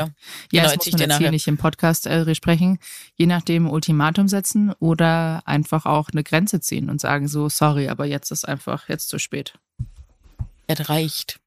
ja, 0.52 0.62
Genau, 0.62 0.62
das 0.62 0.76
muss 0.76 0.86
ich 0.86 0.92
man 0.92 1.00
jetzt 1.02 1.18
hier 1.18 1.30
nicht 1.32 1.48
im 1.48 1.58
Podcast 1.58 2.06
äh, 2.06 2.34
sprechen. 2.36 2.78
Je 3.16 3.26
nachdem 3.26 3.68
Ultimatum 3.68 4.28
setzen 4.28 4.72
oder 4.78 5.42
einfach 5.44 5.86
auch 5.86 6.10
eine 6.10 6.22
Grenze 6.22 6.60
ziehen 6.60 6.88
und 6.88 7.00
sagen 7.00 7.26
so, 7.26 7.48
sorry, 7.48 7.88
aber 7.88 8.06
jetzt 8.06 8.30
ist 8.30 8.46
einfach 8.46 8.88
jetzt 8.88 9.08
zu 9.08 9.18
spät. 9.18 9.54
Es 10.68 10.88
reicht. 10.88 11.40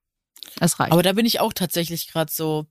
Es 0.59 0.79
reicht. 0.79 0.91
Aber 0.91 1.03
da 1.03 1.13
bin 1.13 1.25
ich 1.25 1.39
auch 1.39 1.53
tatsächlich 1.53 2.11
gerade 2.11 2.31
so. 2.31 2.67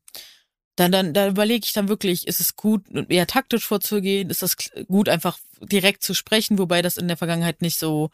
Dann, 0.77 0.93
dann, 0.93 1.13
da 1.13 1.29
überlege 1.29 1.65
ich 1.65 1.73
dann 1.73 1.89
wirklich, 1.89 2.27
ist 2.27 2.41
es 2.41 2.57
gut, 2.57 2.83
eher 3.09 3.27
taktisch 3.27 3.67
vorzugehen? 3.67 4.31
Ist 4.31 4.43
das 4.43 4.57
gut, 4.87 5.09
einfach 5.09 5.39
direkt 5.61 6.03
zu 6.03 6.15
sprechen, 6.15 6.59
wobei 6.59 6.81
das 6.81 6.97
in 6.97 7.09
der 7.09 7.17
Vergangenheit 7.19 7.61
nicht 7.61 7.79
so 7.79 8.11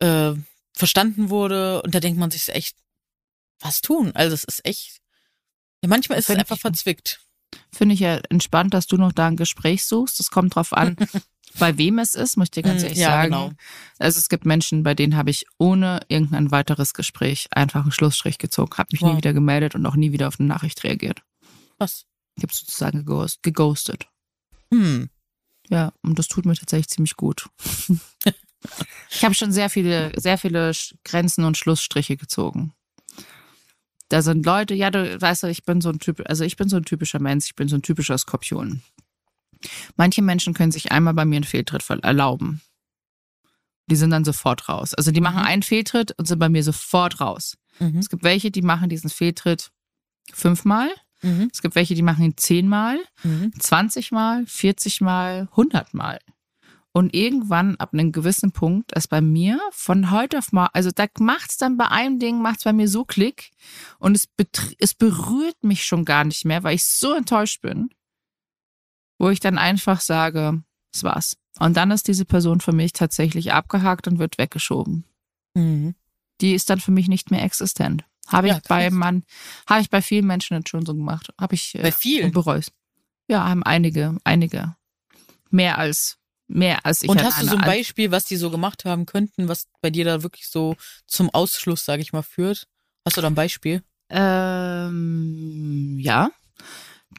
äh, 0.00 0.32
verstanden 0.74 1.30
wurde? 1.30 1.82
Und 1.82 1.94
da 1.94 2.00
denkt 2.00 2.18
man 2.18 2.30
sich 2.30 2.48
echt, 2.48 2.76
was 3.60 3.80
tun? 3.80 4.10
Also 4.14 4.34
es 4.34 4.44
ist 4.44 4.64
echt. 4.64 4.98
Ja, 5.82 5.88
manchmal 5.88 6.18
ist 6.18 6.28
es 6.30 6.36
einfach 6.36 6.56
ich- 6.56 6.62
verzwickt. 6.62 7.20
Finde 7.72 7.94
ich 7.94 8.00
ja 8.00 8.16
entspannt, 8.30 8.74
dass 8.74 8.86
du 8.86 8.96
noch 8.96 9.12
da 9.12 9.26
ein 9.26 9.36
Gespräch 9.36 9.84
suchst. 9.84 10.18
Es 10.20 10.30
kommt 10.30 10.54
drauf 10.54 10.72
an, 10.72 10.96
bei 11.58 11.76
wem 11.78 11.98
es 11.98 12.14
ist, 12.14 12.36
muss 12.36 12.46
ich 12.46 12.50
dir 12.52 12.62
ganz 12.62 12.82
Mm, 12.82 12.84
ehrlich 12.86 12.98
ja, 12.98 13.08
sagen. 13.10 13.30
genau. 13.32 13.50
Also 13.98 14.18
es 14.18 14.28
gibt 14.28 14.46
Menschen, 14.46 14.82
bei 14.82 14.94
denen 14.94 15.16
habe 15.16 15.30
ich 15.30 15.46
ohne 15.58 16.00
irgendein 16.08 16.50
weiteres 16.50 16.94
Gespräch 16.94 17.48
einfach 17.52 17.82
einen 17.82 17.92
Schlussstrich 17.92 18.38
gezogen, 18.38 18.76
habe 18.78 18.88
mich 18.92 19.02
nie 19.02 19.10
Wow. 19.10 19.16
wieder 19.18 19.32
gemeldet 19.32 19.74
und 19.74 19.84
auch 19.86 19.96
nie 19.96 20.12
wieder 20.12 20.28
auf 20.28 20.38
eine 20.40 20.48
Nachricht 20.48 20.82
reagiert. 20.84 21.22
Was? 21.80 22.06
Ich 22.36 22.42
habe 22.42 22.52
sozusagen 22.54 23.04
geghost, 23.04 23.42
geghostet. 23.42 24.06
Hm. 24.72 25.10
Ja, 25.68 25.92
und 26.02 26.18
das 26.18 26.28
tut 26.28 26.46
mir 26.46 26.54
tatsächlich 26.54 26.88
ziemlich 26.88 27.16
gut. 27.16 27.48
ich 29.10 29.24
habe 29.24 29.34
schon 29.34 29.52
sehr 29.52 29.70
viele, 29.70 30.12
sehr 30.20 30.36
viele 30.38 30.72
Grenzen 31.04 31.44
und 31.44 31.56
Schlussstriche 31.56 32.16
gezogen. 32.16 32.72
Da 34.08 34.22
sind 34.22 34.44
Leute, 34.44 34.74
ja, 34.74 34.90
du 34.90 35.20
weißt, 35.20 35.44
ich 35.44 35.64
bin 35.64 35.80
so 35.80 35.88
ein 35.88 36.00
Typ, 36.00 36.22
also 36.28 36.44
ich 36.44 36.56
bin 36.56 36.68
so 36.68 36.76
ein 36.76 36.84
typischer 36.84 37.20
Mensch, 37.20 37.46
ich 37.46 37.54
bin 37.54 37.68
so 37.68 37.76
ein 37.76 37.82
typischer 37.82 38.18
Skorpion. 38.18 38.82
Manche 39.96 40.22
Menschen 40.22 40.54
können 40.54 40.72
sich 40.72 40.90
einmal 40.90 41.14
bei 41.14 41.24
mir 41.24 41.36
einen 41.36 41.44
Fehltritt 41.44 41.88
erlauben. 41.88 42.60
Die 43.86 43.96
sind 43.96 44.10
dann 44.10 44.24
sofort 44.24 44.68
raus. 44.68 44.94
Also 44.94 45.10
die 45.12 45.20
machen 45.20 45.40
Mhm. 45.40 45.46
einen 45.46 45.62
Fehltritt 45.62 46.12
und 46.18 46.26
sind 46.26 46.38
bei 46.38 46.48
mir 46.48 46.62
sofort 46.62 47.20
raus. 47.20 47.56
Mhm. 47.78 47.98
Es 47.98 48.08
gibt 48.08 48.22
welche, 48.22 48.50
die 48.50 48.62
machen 48.62 48.88
diesen 48.88 49.10
Fehltritt 49.10 49.70
fünfmal. 50.32 50.88
Mhm. 51.22 51.50
Es 51.52 51.62
gibt 51.62 51.74
welche, 51.74 51.94
die 51.94 52.02
machen 52.02 52.24
ihn 52.24 52.36
zehnmal. 52.36 52.98
Mhm. 53.22 53.52
20 53.58 54.12
Mal, 54.12 54.44
40 54.46 55.00
Mal, 55.00 55.48
100 55.52 55.94
Mal. 55.94 56.18
Und 56.92 57.14
irgendwann 57.14 57.76
ab 57.76 57.92
einem 57.92 58.10
gewissen 58.10 58.50
Punkt 58.50 58.92
ist 58.92 59.08
bei 59.08 59.20
mir 59.20 59.60
von 59.70 60.10
heute 60.10 60.38
auf 60.38 60.50
mal, 60.50 60.70
also 60.72 60.90
da 60.90 61.06
macht's 61.20 61.56
dann 61.56 61.76
bei 61.76 61.86
einem 61.86 62.18
Ding, 62.18 62.42
macht's 62.42 62.64
bei 62.64 62.72
mir 62.72 62.88
so 62.88 63.04
Klick 63.04 63.52
und 64.00 64.16
es, 64.16 64.28
es 64.78 64.94
berührt 64.94 65.62
mich 65.62 65.84
schon 65.84 66.04
gar 66.04 66.24
nicht 66.24 66.44
mehr, 66.44 66.64
weil 66.64 66.74
ich 66.74 66.86
so 66.86 67.14
enttäuscht 67.14 67.62
bin, 67.62 67.90
wo 69.18 69.28
ich 69.28 69.38
dann 69.38 69.56
einfach 69.56 70.00
sage, 70.00 70.64
das 70.92 71.04
war's. 71.04 71.36
Und 71.60 71.76
dann 71.76 71.92
ist 71.92 72.08
diese 72.08 72.24
Person 72.24 72.60
für 72.60 72.72
mich 72.72 72.92
tatsächlich 72.92 73.52
abgehakt 73.52 74.08
und 74.08 74.18
wird 74.18 74.38
weggeschoben. 74.38 75.04
Mhm. 75.54 75.94
Die 76.40 76.54
ist 76.54 76.70
dann 76.70 76.80
für 76.80 76.90
mich 76.90 77.06
nicht 77.06 77.30
mehr 77.30 77.44
existent. 77.44 78.04
Habe 78.32 78.48
ich 78.48 78.54
Ja, 78.54 78.60
bei 78.68 78.84
krass. 78.88 78.94
man, 78.94 79.24
habe 79.68 79.80
ich 79.80 79.90
bei 79.90 80.02
vielen 80.02 80.26
Menschen 80.26 80.56
jetzt 80.56 80.68
schon 80.68 80.86
so 80.86 80.94
gemacht. 80.94 81.28
Habe 81.40 81.54
ich 81.54 81.74
äh, 81.74 81.82
Bei 81.82 81.92
vielen. 81.92 82.26
und 82.26 82.32
bereust. 82.32 82.72
Ja, 83.28 83.48
haben 83.48 83.62
einige, 83.62 84.16
einige. 84.24 84.76
Mehr 85.50 85.78
als, 85.78 86.16
mehr 86.48 86.84
als 86.84 87.02
ich 87.02 87.08
Und 87.08 87.22
hast 87.22 87.42
du 87.42 87.46
so 87.46 87.56
ein 87.56 87.62
Beispiel, 87.62 88.10
was 88.10 88.24
die 88.24 88.36
so 88.36 88.50
gemacht 88.50 88.84
haben 88.84 89.06
könnten, 89.06 89.48
was 89.48 89.68
bei 89.80 89.90
dir 89.90 90.04
da 90.04 90.22
wirklich 90.22 90.48
so 90.48 90.76
zum 91.06 91.30
Ausschluss, 91.30 91.84
sage 91.84 92.02
ich 92.02 92.12
mal, 92.12 92.22
führt? 92.22 92.66
Hast 93.04 93.16
du 93.16 93.20
da 93.20 93.26
ein 93.28 93.34
Beispiel? 93.34 93.82
Ähm, 94.10 95.96
ja. 96.00 96.30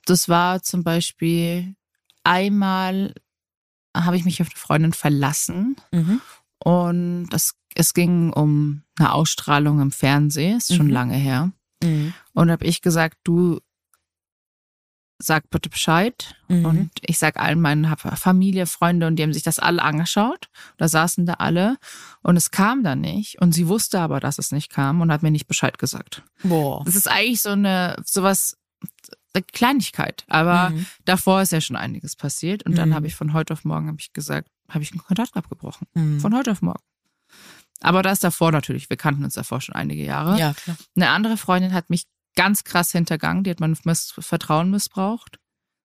Das 0.05 0.29
war 0.29 0.61
zum 0.63 0.83
Beispiel 0.83 1.75
einmal 2.23 3.13
habe 3.95 4.15
ich 4.15 4.23
mich 4.23 4.41
auf 4.41 4.47
eine 4.47 4.55
Freundin 4.57 4.93
verlassen 4.93 5.75
Mhm. 5.91 6.21
Und 6.63 7.27
das, 7.29 7.53
es 7.75 7.93
ging 7.93 8.31
um 8.33 8.83
eine 8.99 9.13
Ausstrahlung 9.13 9.79
im 9.81 9.91
Fernsehen, 9.91 10.57
ist 10.57 10.73
schon 10.75 10.87
Mhm. 10.87 10.91
lange 10.93 11.15
her. 11.15 11.51
Mhm. 11.83 12.13
Und 12.33 12.51
habe 12.51 12.65
ich 12.65 12.81
gesagt, 12.81 13.17
du 13.23 13.59
sag 15.23 15.49
bitte 15.51 15.69
Bescheid. 15.69 16.35
Mhm. 16.47 16.65
Und 16.65 16.91
ich 17.01 17.19
sag 17.19 17.37
allen 17.37 17.61
meinen 17.61 17.85
Familie, 17.95 18.65
Freunde 18.65 19.05
und 19.05 19.17
die 19.17 19.23
haben 19.23 19.33
sich 19.33 19.43
das 19.43 19.59
alle 19.59 19.83
angeschaut. 19.83 20.49
Da 20.77 20.87
saßen 20.87 21.25
da 21.27 21.33
alle 21.33 21.77
und 22.23 22.37
es 22.37 22.49
kam 22.49 22.83
dann 22.83 23.01
nicht. 23.01 23.39
Und 23.39 23.51
sie 23.53 23.67
wusste 23.67 23.99
aber, 23.99 24.19
dass 24.19 24.39
es 24.39 24.51
nicht 24.51 24.71
kam 24.71 24.99
und 25.01 25.11
hat 25.11 25.21
mir 25.21 25.29
nicht 25.31 25.47
Bescheid 25.47 25.77
gesagt. 25.77 26.23
Boah. 26.43 26.83
Das 26.85 26.95
ist 26.95 27.07
eigentlich 27.07 27.41
so 27.43 27.49
eine, 27.51 27.97
sowas, 28.03 28.57
eine 29.33 29.43
Kleinigkeit. 29.43 30.25
Aber 30.27 30.71
Mhm. 30.71 30.87
davor 31.05 31.41
ist 31.43 31.51
ja 31.51 31.61
schon 31.61 31.75
einiges 31.75 32.15
passiert. 32.15 32.63
Und 32.63 32.75
dann 32.77 32.89
Mhm. 32.89 32.95
habe 32.95 33.07
ich 33.07 33.15
von 33.15 33.33
heute 33.33 33.53
auf 33.53 33.63
morgen, 33.63 33.87
habe 33.89 33.97
ich 33.99 34.13
gesagt, 34.13 34.49
habe 34.73 34.83
ich 34.83 34.91
einen 34.91 35.03
Kontakt 35.03 35.35
abgebrochen. 35.35 35.87
Mhm. 35.93 36.19
Von 36.19 36.35
heute 36.35 36.51
auf 36.51 36.61
morgen. 36.61 36.81
Aber 37.81 38.03
das 38.03 38.19
davor 38.19 38.51
natürlich. 38.51 38.89
Wir 38.89 38.97
kannten 38.97 39.23
uns 39.23 39.33
davor 39.33 39.61
schon 39.61 39.75
einige 39.75 40.03
Jahre. 40.03 40.37
Ja, 40.37 40.53
klar. 40.53 40.77
Eine 40.95 41.09
andere 41.09 41.37
Freundin 41.37 41.73
hat 41.73 41.89
mich 41.89 42.05
ganz 42.35 42.63
krass 42.63 42.91
hintergangen. 42.91 43.43
Die 43.43 43.49
hat 43.51 43.59
mein 43.59 43.77
Miss 43.83 44.13
Vertrauen 44.19 44.69
missbraucht. 44.69 45.39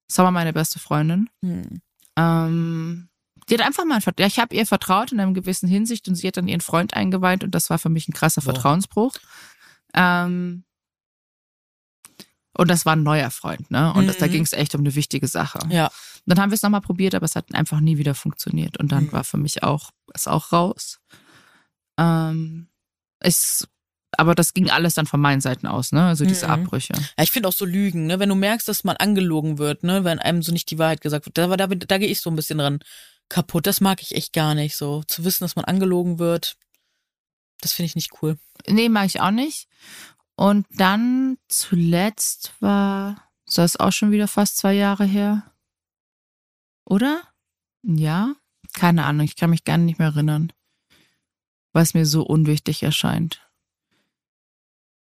Das 0.08 0.18
war 0.18 0.30
meine 0.30 0.52
beste 0.52 0.78
Freundin. 0.78 1.28
Mhm. 1.40 1.80
Ähm, 2.16 3.08
die 3.48 3.54
hat 3.54 3.62
einfach 3.62 3.84
mal, 3.84 4.00
ja, 4.18 4.26
ich 4.26 4.38
habe 4.38 4.54
ihr 4.54 4.66
vertraut 4.66 5.12
in 5.12 5.20
einer 5.20 5.32
gewissen 5.32 5.68
Hinsicht 5.68 6.08
und 6.08 6.14
sie 6.16 6.26
hat 6.28 6.36
dann 6.36 6.48
ihren 6.48 6.60
Freund 6.60 6.94
eingeweint 6.94 7.44
und 7.44 7.54
das 7.54 7.70
war 7.70 7.78
für 7.78 7.88
mich 7.88 8.08
ein 8.08 8.12
krasser 8.12 8.40
Boah. 8.40 8.52
Vertrauensbruch. 8.52 9.14
Ähm, 9.94 10.64
und 12.58 12.70
das 12.70 12.86
war 12.86 12.94
ein 12.96 13.02
neuer 13.02 13.30
Freund, 13.30 13.70
ne? 13.70 13.92
Und 13.94 14.06
das, 14.06 14.18
da 14.18 14.26
Mhm. 14.26 14.30
ging 14.32 14.42
es 14.42 14.52
echt 14.52 14.74
um 14.74 14.80
eine 14.80 14.94
wichtige 14.94 15.28
Sache. 15.28 15.58
Ja. 15.68 15.90
Dann 16.26 16.40
haben 16.40 16.50
wir 16.50 16.54
es 16.56 16.62
nochmal 16.62 16.80
probiert, 16.80 17.14
aber 17.14 17.24
es 17.24 17.36
hat 17.36 17.54
einfach 17.54 17.80
nie 17.80 17.98
wieder 17.98 18.14
funktioniert. 18.14 18.78
Und 18.78 18.90
dann 18.92 19.04
Mhm. 19.06 19.12
war 19.12 19.24
für 19.24 19.36
mich 19.38 19.62
auch, 19.62 19.90
ist 20.12 20.28
auch 20.28 20.52
raus. 20.52 20.98
Ähm, 21.98 22.68
ist, 23.22 23.68
aber 24.18 24.34
das 24.34 24.52
ging 24.52 24.70
alles 24.70 24.94
dann 24.94 25.06
von 25.06 25.20
meinen 25.20 25.40
Seiten 25.40 25.66
aus, 25.66 25.92
ne? 25.92 26.06
Also 26.06 26.24
diese 26.24 26.46
Mhm. 26.46 26.52
Abbrüche. 26.52 26.92
Ja, 26.94 27.24
ich 27.24 27.30
finde 27.30 27.48
auch 27.48 27.52
so 27.52 27.64
Lügen, 27.64 28.06
ne? 28.06 28.18
Wenn 28.18 28.28
du 28.28 28.34
merkst, 28.34 28.68
dass 28.68 28.84
man 28.84 28.96
angelogen 28.96 29.58
wird, 29.58 29.82
ne? 29.84 30.04
Wenn 30.04 30.18
einem 30.18 30.42
so 30.42 30.52
nicht 30.52 30.70
die 30.70 30.78
Wahrheit 30.78 31.00
gesagt 31.00 31.26
wird, 31.26 31.38
da, 31.38 31.46
da, 31.56 31.66
da 31.66 31.98
gehe 31.98 32.08
ich 32.08 32.20
so 32.20 32.28
ein 32.30 32.36
bisschen 32.36 32.58
dran 32.58 32.80
kaputt. 33.28 33.66
Das 33.66 33.80
mag 33.80 34.02
ich 34.02 34.14
echt 34.14 34.32
gar 34.32 34.54
nicht, 34.54 34.76
so 34.76 35.02
zu 35.04 35.24
wissen, 35.24 35.44
dass 35.44 35.56
man 35.56 35.64
angelogen 35.64 36.18
wird. 36.18 36.56
Das 37.60 37.72
finde 37.72 37.86
ich 37.86 37.94
nicht 37.96 38.10
cool. 38.22 38.38
Nee, 38.68 38.88
mache 38.88 39.06
ich 39.06 39.20
auch 39.20 39.30
nicht. 39.30 39.68
Und 40.34 40.66
dann 40.70 41.38
zuletzt 41.48 42.52
war, 42.60 43.30
so 43.46 43.62
ist 43.62 43.80
auch 43.80 43.92
schon 43.92 44.10
wieder 44.10 44.28
fast 44.28 44.58
zwei 44.58 44.74
Jahre 44.74 45.04
her. 45.06 45.50
Oder? 46.86 47.22
Ja? 47.82 48.34
Keine 48.72 49.04
Ahnung, 49.04 49.24
ich 49.24 49.36
kann 49.36 49.50
mich 49.50 49.64
gar 49.64 49.78
nicht 49.78 49.98
mehr 49.98 50.08
erinnern. 50.08 50.52
Es 51.72 51.92
mir 51.92 52.06
so 52.06 52.22
unwichtig 52.22 52.82
erscheint. 52.82 53.46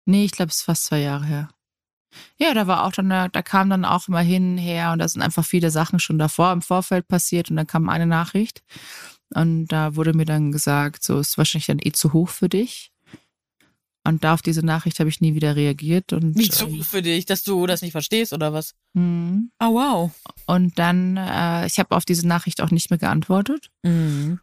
Nee, 0.06 0.24
ich 0.24 0.32
glaube, 0.32 0.48
es 0.48 0.56
ist 0.56 0.62
fast 0.62 0.84
zwei 0.84 1.00
Jahre 1.00 1.26
her. 1.26 1.48
Ja, 2.38 2.54
da 2.54 2.66
war 2.66 2.84
auch 2.84 2.92
dann, 2.92 3.10
da 3.10 3.28
da 3.28 3.42
kam 3.42 3.68
dann 3.68 3.84
auch 3.84 4.08
immer 4.08 4.20
hin, 4.20 4.56
her 4.56 4.92
und 4.92 4.98
da 5.00 5.08
sind 5.08 5.20
einfach 5.20 5.44
viele 5.44 5.70
Sachen 5.70 5.98
schon 5.98 6.18
davor 6.18 6.52
im 6.52 6.62
Vorfeld 6.62 7.06
passiert 7.06 7.50
und 7.50 7.56
dann 7.56 7.66
kam 7.66 7.88
eine 7.88 8.06
Nachricht 8.06 8.62
und 9.34 9.66
da 9.66 9.96
wurde 9.96 10.14
mir 10.14 10.24
dann 10.24 10.52
gesagt, 10.52 11.02
so 11.02 11.18
ist 11.18 11.36
wahrscheinlich 11.36 11.66
dann 11.66 11.80
eh 11.82 11.92
zu 11.92 12.12
hoch 12.12 12.28
für 12.28 12.48
dich. 12.48 12.93
Und 14.06 14.22
da 14.22 14.34
auf 14.34 14.42
diese 14.42 14.64
Nachricht 14.64 15.00
habe 15.00 15.08
ich 15.08 15.20
nie 15.22 15.34
wieder 15.34 15.56
reagiert 15.56 16.12
und 16.12 16.36
Wie 16.38 16.50
zu 16.50 16.66
ähm, 16.66 16.82
für 16.82 17.00
dich, 17.00 17.24
dass 17.24 17.42
du 17.42 17.66
das 17.66 17.80
nicht 17.80 17.92
verstehst 17.92 18.32
oder 18.34 18.52
was? 18.52 18.74
hm. 18.94 19.50
Ah, 19.58 19.68
wow. 19.70 20.10
und 20.46 20.78
dann 20.78 21.16
äh, 21.16 21.66
ich 21.66 21.78
habe 21.78 21.96
auf 21.96 22.04
diese 22.04 22.26
Nachricht 22.28 22.60
auch 22.60 22.70
nicht 22.70 22.90
mehr 22.90 22.98
geantwortet 22.98 23.70
Mhm. 23.82 24.40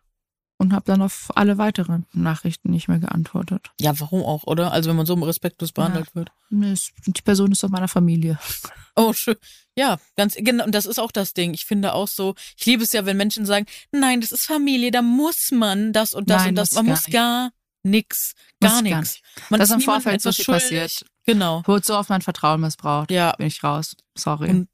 und 0.58 0.74
habe 0.74 0.86
dann 0.86 1.02
auf 1.04 1.30
alle 1.36 1.60
weiteren 1.60 2.06
Nachrichten 2.12 2.72
nicht 2.72 2.88
mehr 2.88 2.98
geantwortet. 3.00 3.70
Ja, 3.80 4.00
warum 4.00 4.24
auch, 4.24 4.44
oder? 4.46 4.72
Also 4.72 4.90
wenn 4.90 4.98
man 4.98 5.06
so 5.06 5.14
respektlos 5.14 5.72
behandelt 5.74 6.16
wird. 6.16 6.32
Nee, 6.50 6.72
es- 6.72 6.92
Die 7.06 7.22
Person 7.22 7.52
ist 7.52 7.64
aus 7.64 7.70
meiner 7.72 7.88
Familie. 7.88 8.40
Oh, 8.98 9.14
schön. 9.14 9.38
Ja, 9.78 10.00
ganz 10.18 10.36
genau. 10.36 10.66
Und 10.66 10.76
das 10.76 10.86
ist 10.86 11.00
auch 11.00 11.14
das 11.14 11.34
Ding. 11.34 11.54
Ich 11.54 11.64
finde 11.66 11.94
auch 11.94 12.10
so, 12.10 12.36
ich 12.58 12.66
liebe 12.66 12.84
es 12.84 12.92
ja, 12.92 13.06
wenn 13.06 13.16
Menschen 13.16 13.46
sagen, 13.46 13.66
nein, 13.94 14.20
das 14.20 14.34
ist 14.34 14.44
Familie, 14.46 14.92
da 14.92 15.02
muss 15.02 15.52
man 15.52 15.94
das 15.94 16.14
und 16.14 16.30
das 16.30 16.42
Nein, 16.42 16.50
und 16.50 16.56
das. 16.56 16.74
Man 16.74 16.86
gar 16.88 16.92
muss 16.96 17.08
nicht. 17.08 17.14
gar 17.14 17.52
nix. 17.84 18.34
Gar 18.60 18.82
nichts. 18.82 19.20
Man 19.50 19.60
Das 19.60 19.70
ist 19.70 19.76
im 19.76 19.82
Vorfeld 19.82 20.22
so 20.22 20.30
etwas 20.30 20.36
viel 20.38 20.46
schuldig. 20.46 20.64
passiert. 20.64 21.06
Genau. 21.26 21.62
Wurde 21.66 21.86
so 21.86 21.96
auf 21.96 22.10
mein 22.10 22.22
Vertrauen 22.22 22.62
missbraucht. 22.62 23.12
Ja. 23.12 23.34
Bin 23.38 23.48
ich 23.48 23.64
raus. 23.64 23.96
Sorry. 24.18 24.50
Und- 24.50 24.70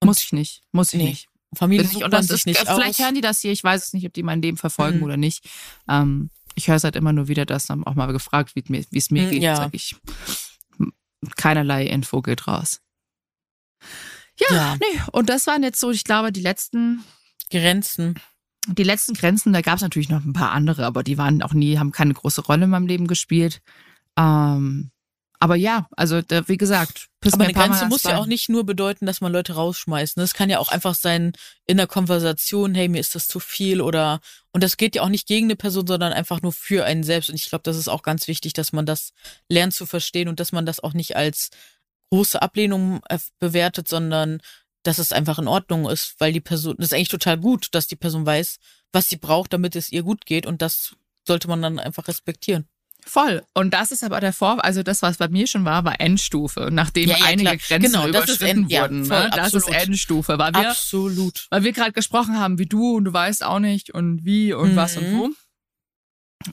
und- 0.00 0.06
muss 0.06 0.22
ich 0.22 0.32
nicht. 0.32 0.62
Muss 0.72 0.92
ich 0.92 0.98
Nee. 1.00 1.08
nicht. 1.10 1.28
Familie 1.54 1.86
ich, 1.90 2.02
und 2.04 2.10
das 2.12 2.28
ist, 2.30 2.44
nicht 2.46 2.58
vielleicht 2.58 2.70
aus. 2.70 2.98
hören 2.98 3.14
die 3.14 3.20
das 3.20 3.40
hier, 3.40 3.52
ich 3.52 3.62
weiß 3.64 3.86
es 3.86 3.92
nicht, 3.92 4.04
ob 4.06 4.12
die 4.12 4.22
mein 4.22 4.42
Leben 4.42 4.56
verfolgen 4.56 4.98
Mhm. 4.98 5.04
oder 5.04 5.16
nicht. 5.16 5.48
Ähm, 5.88 6.28
ich 6.54 6.68
höre 6.68 6.74
es 6.76 6.84
halt 6.84 6.96
immer 6.96 7.12
nur 7.12 7.28
wieder, 7.28 7.46
dass 7.46 7.66
dann 7.66 7.84
auch 7.86 7.94
mal 7.94 8.06
gefragt 8.12 8.56
wird, 8.56 8.68
wie 8.68 8.84
wie 8.90 8.98
es 8.98 9.10
mir 9.10 9.22
Mhm, 9.26 9.30
geht. 9.30 9.42
ja. 9.42 9.56
Sag 9.56 9.74
ich, 9.74 9.96
keinerlei 11.36 11.86
Info 11.86 12.20
geht 12.22 12.46
raus. 12.46 12.80
Ja, 14.38 14.46
Ja. 14.54 14.76
nee, 14.76 15.00
und 15.12 15.30
das 15.30 15.46
waren 15.46 15.62
jetzt 15.62 15.80
so, 15.80 15.90
ich 15.90 16.04
glaube, 16.04 16.32
die 16.32 16.40
letzten, 16.42 17.04
Grenzen. 17.50 18.20
Die 18.66 18.82
letzten 18.82 19.14
Grenzen, 19.14 19.52
da 19.52 19.60
gab 19.60 19.76
es 19.76 19.82
natürlich 19.82 20.08
noch 20.08 20.24
ein 20.24 20.32
paar 20.32 20.52
andere, 20.52 20.84
aber 20.86 21.02
die 21.02 21.18
waren 21.18 21.42
auch 21.42 21.52
nie, 21.52 21.78
haben 21.78 21.92
keine 21.92 22.14
große 22.14 22.42
Rolle 22.42 22.64
in 22.64 22.70
meinem 22.70 22.86
Leben 22.86 23.06
gespielt. 23.06 23.60
Ähm, 24.18 24.90
aber 25.38 25.56
ja, 25.56 25.86
also 25.96 26.22
da, 26.22 26.48
wie 26.48 26.56
gesagt, 26.56 27.08
piss 27.20 27.34
Aber 27.34 27.44
eine 27.44 27.52
Mal 27.52 27.66
Grenze 27.66 27.80
ans 27.80 27.92
muss 27.92 28.02
ja 28.04 28.16
auch 28.16 28.26
nicht 28.26 28.48
nur 28.48 28.64
bedeuten, 28.64 29.04
dass 29.04 29.20
man 29.20 29.32
Leute 29.32 29.54
rausschmeißt. 29.54 30.16
ne? 30.16 30.22
Es 30.22 30.34
kann 30.34 30.48
ja 30.48 30.58
auch 30.58 30.70
einfach 30.70 30.94
sein 30.94 31.32
in 31.66 31.76
der 31.76 31.86
Konversation, 31.86 32.74
hey, 32.74 32.88
mir 32.88 33.00
ist 33.00 33.14
das 33.14 33.28
zu 33.28 33.38
viel 33.38 33.80
oder 33.80 34.20
und 34.52 34.62
das 34.62 34.78
geht 34.78 34.96
ja 34.96 35.02
auch 35.02 35.10
nicht 35.10 35.26
gegen 35.26 35.46
eine 35.46 35.56
Person, 35.56 35.86
sondern 35.86 36.14
einfach 36.14 36.40
nur 36.40 36.52
für 36.52 36.86
einen 36.86 37.02
selbst. 37.02 37.28
Und 37.28 37.36
ich 37.36 37.50
glaube, 37.50 37.62
das 37.64 37.76
ist 37.76 37.88
auch 37.88 38.02
ganz 38.02 38.28
wichtig, 38.28 38.54
dass 38.54 38.72
man 38.72 38.86
das 38.86 39.12
lernt 39.50 39.74
zu 39.74 39.84
verstehen 39.84 40.28
und 40.28 40.40
dass 40.40 40.52
man 40.52 40.64
das 40.64 40.80
auch 40.80 40.94
nicht 40.94 41.16
als 41.16 41.50
große 42.10 42.40
Ablehnung 42.40 43.00
äh, 43.08 43.18
bewertet, 43.38 43.88
sondern 43.88 44.40
dass 44.86 44.98
es 44.98 45.12
einfach 45.12 45.38
in 45.38 45.48
Ordnung 45.48 45.88
ist, 45.88 46.14
weil 46.18 46.32
die 46.32 46.40
Person, 46.40 46.74
das 46.78 46.86
ist 46.88 46.92
eigentlich 46.94 47.08
total 47.08 47.38
gut, 47.38 47.68
dass 47.72 47.86
die 47.86 47.96
Person 47.96 48.24
weiß, 48.26 48.58
was 48.92 49.08
sie 49.08 49.16
braucht, 49.16 49.52
damit 49.52 49.76
es 49.76 49.90
ihr 49.92 50.02
gut 50.02 50.26
geht 50.26 50.46
und 50.46 50.62
das 50.62 50.94
sollte 51.26 51.48
man 51.48 51.60
dann 51.62 51.78
einfach 51.78 52.06
respektieren. 52.08 52.66
Voll. 53.08 53.44
Und 53.54 53.72
das 53.72 53.92
ist 53.92 54.02
aber 54.02 54.18
der 54.20 54.32
Vor, 54.32 54.64
also 54.64 54.82
das, 54.82 55.00
was 55.00 55.16
bei 55.18 55.28
mir 55.28 55.46
schon 55.46 55.64
war, 55.64 55.84
war 55.84 56.00
Endstufe, 56.00 56.70
nachdem 56.72 57.08
Ja, 57.08 57.18
ja, 57.18 57.24
einige 57.26 57.50
klar. 57.50 57.56
Grenzen 57.78 57.92
Genau, 57.92 58.08
überschritten 58.08 58.46
End- 58.64 58.72
ja, 58.72 58.82
wurden. 58.82 59.04
voll, 59.04 59.22
ne? 59.24 59.30
Das 59.34 59.54
ist. 59.54 59.68
Endstufe, 59.68 60.38
weil 60.38 60.52
wir, 60.54 60.70
Absolut. 60.70 61.46
weil 61.50 61.62
wir 61.62 61.72
gerade 61.72 61.92
gesprochen 61.92 62.38
haben, 62.40 62.58
wie 62.58 62.66
du 62.66 62.96
und 62.96 63.04
du 63.04 63.12
weißt 63.12 63.44
auch 63.44 63.60
nicht 63.60 63.94
und 63.94 64.24
wie 64.24 64.52
und 64.54 64.74
was 64.74 64.96
und 64.96 65.12
Mhm. 65.12 65.18
wo. 65.18 65.30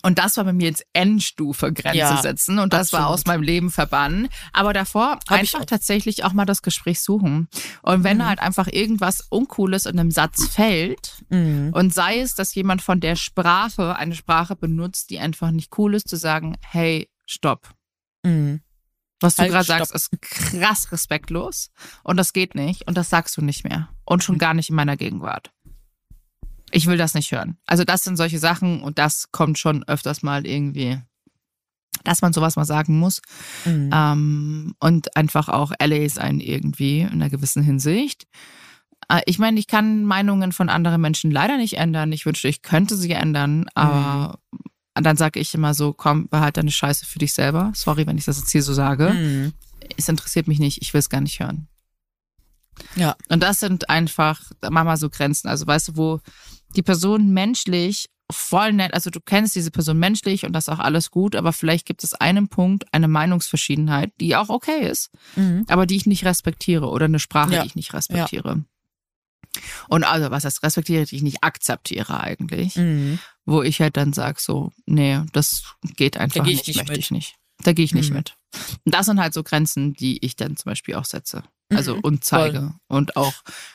Und 0.02 0.18
das 0.20 0.38
war 0.38 0.44
bei 0.46 0.54
mir 0.54 0.68
jetzt 0.68 0.86
Endstufe 0.94 1.72
Grenze 1.72 1.98
Ja, 2.00 2.22
setzen 2.22 2.60
und 2.60 2.74
das 2.74 2.92
war 2.94 3.02
absolut. 3.02 3.20
aus 3.20 3.26
meinem 3.26 3.44
Leben 3.44 3.72
verbannen. 3.72 4.28
Aber 4.52 4.74
davor 4.74 5.12
Hab 5.12 5.32
einfach 5.32 5.62
auch. 5.62 5.66
tatsächlich 5.66 6.24
auch 6.24 6.34
mal 6.34 6.46
das 6.46 6.62
Gespräch 6.62 7.02
suchen. 7.02 7.48
Und 7.82 8.04
wenn 8.04 8.18
Mhm. 8.18 8.26
halt 8.26 8.40
einfach 8.40 8.68
irgendwas 8.68 9.22
Uncooles 9.30 9.86
in 9.86 10.00
einem 10.00 10.12
Satz 10.12 10.48
fällt, 10.48 11.24
Mhm. 11.30 11.72
und 11.74 11.94
sei 11.94 12.20
es, 12.20 12.36
dass 12.36 12.56
jemand 12.56 12.82
von 12.82 13.00
der 13.00 13.16
Sprache 13.16 13.96
eine 13.96 14.16
Sprache 14.16 14.56
benutzt, 14.56 15.10
die 15.10 15.20
einfach 15.20 15.52
nicht 15.52 15.78
cool 15.78 15.94
ist, 15.96 16.08
zu 16.10 16.16
sagen, 16.18 16.58
hey, 16.62 17.10
stopp. 17.26 17.70
Mhm. 18.24 18.62
Was 19.22 19.36
du 19.36 19.44
Halt, 19.44 19.52
gerade 19.54 19.66
sagst, 19.66 19.94
ist 19.96 20.10
krass 20.22 20.92
respektlos 20.92 21.70
und 22.04 22.18
das 22.18 22.34
geht 22.34 22.56
nicht 22.56 22.88
und 22.88 22.98
das 22.98 23.10
sagst 23.10 23.38
du 23.38 23.42
nicht 23.42 23.64
mehr 23.64 23.88
und 24.06 24.22
schon 24.24 24.38
gar 24.38 24.54
nicht 24.54 24.70
in 24.70 24.76
meiner 24.76 24.98
Gegenwart. 24.98 25.52
Ich 26.76 26.88
will 26.88 26.98
das 26.98 27.14
nicht 27.14 27.32
hören. 27.32 27.58
Also 27.68 27.84
das 27.84 28.04
sind 28.04 28.18
solche 28.18 28.40
Sachen 28.40 28.82
und 28.82 28.98
das 28.98 29.32
kommt 29.32 29.60
schon 29.60 29.84
öfters 29.84 30.24
mal 30.24 30.46
irgendwie, 30.48 31.00
dass 32.04 32.22
man 32.22 32.34
sowas 32.34 32.56
mal 32.56 32.66
sagen 32.66 32.98
muss 32.98 33.22
Mhm. 33.66 33.90
ähm, 33.94 34.76
und 34.80 35.16
einfach 35.16 35.50
auch 35.50 35.72
LA 35.80 36.10
sein 36.10 36.40
irgendwie 36.40 37.02
in 37.02 37.14
einer 37.14 37.30
gewissen 37.30 37.64
Hinsicht. 37.64 38.26
Äh, 39.08 39.22
Ich 39.28 39.38
meine, 39.40 39.60
ich 39.60 39.68
kann 39.68 40.04
Meinungen 40.06 40.52
von 40.52 40.70
anderen 40.70 41.00
Menschen 41.02 41.30
leider 41.32 41.58
nicht 41.58 41.78
ändern. 41.78 42.12
Ich 42.12 42.26
wünschte, 42.26 42.48
ich 42.48 42.62
könnte 42.64 42.98
sie 42.98 43.12
ändern, 43.12 43.68
aber 43.76 44.40
dann 44.96 45.18
sage 45.18 45.40
ich 45.40 45.54
immer 45.54 45.74
so, 45.74 45.94
komm, 45.94 46.28
behalt 46.30 46.58
deine 46.58 46.72
Scheiße 46.72 47.06
für 47.06 47.20
dich 47.20 47.34
selber. 47.34 47.72
Sorry, 47.76 48.06
wenn 48.08 48.18
ich 48.18 48.26
das 48.26 48.40
jetzt 48.40 48.52
hier 48.52 48.64
so 48.64 48.74
sage. 48.74 49.10
Mhm. 49.14 49.54
Es 49.98 50.10
interessiert 50.10 50.48
mich 50.48 50.60
nicht, 50.60 50.82
ich 50.82 50.94
will 50.94 51.00
es 51.00 51.10
gar 51.10 51.22
nicht 51.22 51.40
hören. 51.40 51.68
Ja. 52.96 53.16
Und 53.30 53.44
das 53.44 53.60
sind 53.60 53.90
einfach, 53.90 54.42
manchmal 54.62 54.98
so 54.98 55.10
Grenzen. 55.10 55.48
Also 55.48 55.68
weißt 55.68 55.90
du, 55.90 55.98
wo 55.98 56.20
die 56.76 56.84
Person 56.84 57.32
menschlich 57.34 58.10
voll 58.32 58.74
nett, 58.74 58.94
also 58.94 59.10
du 59.10 59.20
kennst 59.20 59.56
diese 59.56 59.70
Person 59.70 60.00
menschlich 60.00 60.46
und 60.46 60.54
das 60.54 60.68
ist 60.68 60.74
auch 60.74 60.80
alles 60.80 61.12
gut, 61.12 61.36
aber 61.36 61.54
vielleicht 61.54 61.86
gibt 61.86 62.04
es 62.04 62.14
einen 62.14 62.48
Punkt, 62.48 62.86
eine 62.94 63.08
Meinungsverschiedenheit, 63.08 64.12
die 64.20 64.36
auch 64.36 64.50
okay 64.50 64.88
ist, 64.90 65.12
Mhm. 65.36 65.66
aber 65.68 65.86
die 65.86 65.98
ich 65.98 66.06
nicht 66.06 66.26
respektiere 66.26 66.88
oder 66.90 67.06
eine 67.06 67.20
Sprache, 67.20 67.54
Ja. 67.54 67.62
die 67.62 67.68
ich 67.68 67.76
nicht 67.76 67.94
respektiere. 67.94 68.64
Und 69.88 70.04
also, 70.04 70.32
was 70.32 70.46
heißt 70.46 70.64
respektiere, 70.64 71.06
die 71.06 71.18
ich 71.18 71.22
nicht 71.22 71.44
akzeptiere 71.44 72.20
eigentlich, 72.22 72.76
Mhm. 72.76 73.20
wo 73.46 73.62
ich 73.62 73.82
halt 73.82 73.98
dann 73.98 74.14
sag 74.14 74.40
so, 74.40 74.72
nee, 74.88 75.20
das 75.34 75.64
geht 75.96 76.18
einfach 76.18 76.46
ich 76.48 76.56
nicht, 76.58 76.68
nicht 76.68 76.78
möchte 76.78 76.92
mit. 76.94 77.00
ich 77.00 77.12
nicht. 77.12 77.36
Da 77.64 77.74
gehe 77.74 77.86
ich 77.86 77.94
nicht 77.94 78.10
Mhm. 78.10 78.18
mit. 78.18 78.36
Und 78.86 78.94
das 78.94 79.06
sind 79.08 79.20
halt 79.20 79.34
so 79.34 79.44
Grenzen, 79.44 79.94
die 79.94 80.24
ich 80.24 80.36
dann 80.36 80.58
zum 80.58 80.70
Beispiel 80.70 80.96
auch 80.96 81.06
setze. 81.06 81.44
Also 81.70 81.96
Mhm. 81.96 82.02
und 82.02 82.24
zeige 82.24 82.74
und 82.88 83.16
auch 83.16 83.34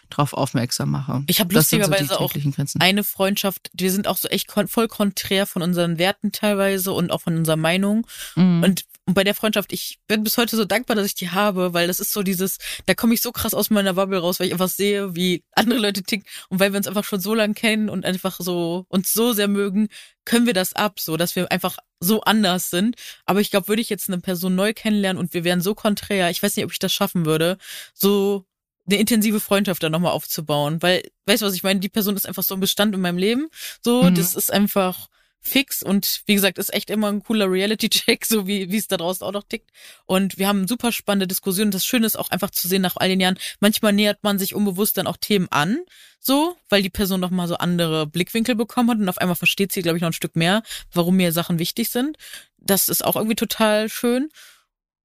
darauf 0.09 0.33
aufmerksam 0.35 0.91
mache. 0.91 1.24
Ich 1.26 1.41
habe 1.41 1.53
sind 1.53 1.64
so 1.70 1.76
lustigerweise 1.79 2.20
auch 2.20 2.33
Grenzen. 2.33 2.81
eine 2.81 3.03
Freundschaft, 3.03 3.70
wir 3.72 3.91
sind 3.91 4.07
auch 4.07 4.16
so 4.18 4.29
echt 4.29 4.47
kon 4.47 4.68
voll 4.68 4.87
konträr 4.87 5.47
von 5.47 5.62
unseren 5.62 5.99
Werten 5.99 6.31
teilweise 6.31 6.93
und 6.93 7.11
auch 7.11 7.22
von 7.22 7.37
unserer 7.37 7.57
Meinung. 7.57 8.07
Mhm. 8.37 8.62
Und, 8.62 8.85
und 9.09 9.15
bei 9.15 9.25
der 9.25 9.35
Freundschaft, 9.35 9.73
ich 9.73 10.01
bin 10.07 10.23
bis 10.23 10.37
heute 10.37 10.55
so 10.55 10.67
dankbar, 10.67 10.95
dass 10.95 11.07
ich 11.07 11.15
die 11.15 11.31
habe, 11.31 11.73
weil 11.73 11.87
das 11.87 11.99
ist 11.99 12.13
so 12.13 12.23
dieses, 12.23 12.59
da 12.85 12.93
komme 12.93 13.15
ich 13.15 13.23
so 13.23 13.33
krass 13.33 13.55
aus 13.55 13.71
meiner 13.71 13.95
Bubble 13.95 14.19
raus, 14.19 14.39
weil 14.39 14.49
ich 14.49 14.53
einfach 14.53 14.69
sehe, 14.69 15.17
wie 15.17 15.43
andere 15.53 15.79
Leute 15.79 16.03
ticken 16.03 16.27
und 16.51 16.61
weil 16.61 16.75
wir 16.75 16.77
uns 16.77 16.87
einfach 16.87 17.05
schon 17.05 17.19
so 17.19 17.35
lange 17.35 17.55
kennen 17.55 17.89
und 17.89 18.05
einfach 18.05 18.37
so 18.39 18.85
uns 18.89 19.15
so 19.15 19.33
sehr 19.33 19.49
mögen, 19.49 19.89
können 20.27 20.45
wir 20.45 20.53
das 20.53 20.75
ab, 20.75 21.01
so 21.01 21.17
dass 21.17 21.37
wir 21.37 21.51
einfach 21.51 21.79
so 22.01 22.21
anders 22.21 22.69
sind. 22.69 22.97
Aber 23.25 23.41
ich 23.41 23.51
glaube, 23.51 23.69
würde 23.69 23.81
ich 23.81 23.89
jetzt 23.89 24.11
eine 24.11 24.21
Person 24.21 24.55
neu 24.55 24.75
kennenlernen 24.75 25.19
und 25.19 25.33
wir 25.33 25.43
wären 25.43 25.63
so 25.63 25.75
konträr, 25.75 26.29
ich 26.29 26.43
weiß 26.43 26.55
nicht, 26.57 26.67
ob 26.67 26.73
ich 26.73 26.79
das 26.79 26.93
schaffen 26.93 27.25
würde, 27.25 27.57
so 27.95 28.45
eine 28.87 29.01
intensive 29.01 29.41
Freundschaft 29.41 29.83
dann 29.83 29.93
nochmal 29.93 30.13
aufzubauen. 30.13 30.83
Weil, 30.83 31.03
weißt 31.25 31.41
du, 31.41 31.47
was 31.47 31.55
ich 31.55 31.63
meine? 31.63 31.81
Die 31.81 31.89
Person 31.89 32.15
ist 32.15 32.27
einfach 32.29 32.43
so 32.43 32.53
ein 32.55 32.61
Bestand 32.61 32.95
in 32.95 33.01
meinem 33.01 33.17
Leben. 33.17 33.49
So, 33.83 34.03
Mhm. 34.03 34.17
das 34.17 34.35
ist 34.35 34.53
einfach 34.53 35.09
fix 35.41 35.82
und 35.82 36.22
wie 36.26 36.34
gesagt, 36.34 36.59
ist 36.59 36.72
echt 36.74 36.91
immer 36.91 37.09
ein 37.09 37.22
cooler 37.22 37.51
Reality-Check, 37.51 38.24
so 38.26 38.47
wie 38.47 38.70
wie 38.70 38.76
es 38.76 38.89
da 38.89 38.97
draußen 38.97 39.26
auch 39.26 39.32
noch 39.32 39.45
tickt. 39.45 39.70
Und 40.07 40.39
wir 40.39 40.49
haben 40.49 40.68
super 40.68 40.93
spannende 40.93 41.26
Diskussionen. 41.26 41.70
Das 41.70 41.84
Schöne 41.84 42.07
ist 42.07 42.18
auch 42.18 42.30
einfach 42.30 42.51
zu 42.51 42.68
sehen 42.68 42.82
nach 42.82 42.97
all 42.97 43.09
den 43.09 43.20
Jahren, 43.20 43.39
manchmal 43.61 43.93
nähert 43.93 44.22
man 44.22 44.39
sich 44.39 44.55
unbewusst 44.55 44.97
dann 44.97 45.07
auch 45.07 45.16
Themen 45.16 45.49
an, 45.51 45.78
so, 46.20 46.57
weil 46.68 46.82
die 46.82 46.91
Person 46.91 47.20
noch 47.20 47.30
mal 47.30 47.49
so 47.49 47.57
andere 47.57 48.07
Blickwinkel 48.07 48.55
bekommen 48.55 48.91
hat 48.91 48.99
und 48.99 49.09
auf 49.09 49.18
einmal 49.18 49.36
versteht 49.36 49.72
sie, 49.72 49.82
glaube 49.82 49.99
ich, 49.99 50.03
noch 50.03 50.11
ein 50.11 50.14
Stück 50.14 50.36
mehr, 50.36 50.62
warum 50.93 51.16
mir 51.16 51.32
Sachen 51.32 51.59
wichtig 51.59 51.91
sind. 51.91 52.16
Das 52.59 52.89
ist 52.89 53.05
auch 53.05 53.16
irgendwie 53.16 53.36
total 53.36 53.89
schön. 53.89 54.28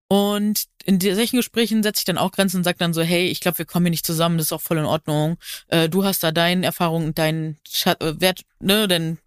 Und 0.07 0.65
in 0.85 0.99
solchen 0.99 1.37
Gesprächen 1.37 1.81
setze 1.81 2.01
ich 2.01 2.05
dann 2.05 2.17
auch 2.17 2.31
Grenzen 2.31 2.57
und 2.57 2.63
sage 2.63 2.77
dann 2.77 2.93
so, 2.93 3.01
hey, 3.01 3.29
ich 3.29 3.39
glaube, 3.39 3.57
wir 3.57 3.65
kommen 3.65 3.85
hier 3.85 3.91
nicht 3.91 4.05
zusammen, 4.05 4.37
das 4.37 4.47
ist 4.47 4.51
auch 4.51 4.61
voll 4.61 4.77
in 4.77 4.85
Ordnung. 4.85 5.37
Äh, 5.69 5.89
du 5.89 6.03
hast 6.03 6.23
da 6.23 6.31
deine 6.31 6.65
Erfahrung 6.65 7.05
und 7.05 7.17
deinen 7.17 7.57
äh, 7.85 7.95
Wert, 8.19 8.41
ne, 8.59 8.87
dein, 8.87 9.17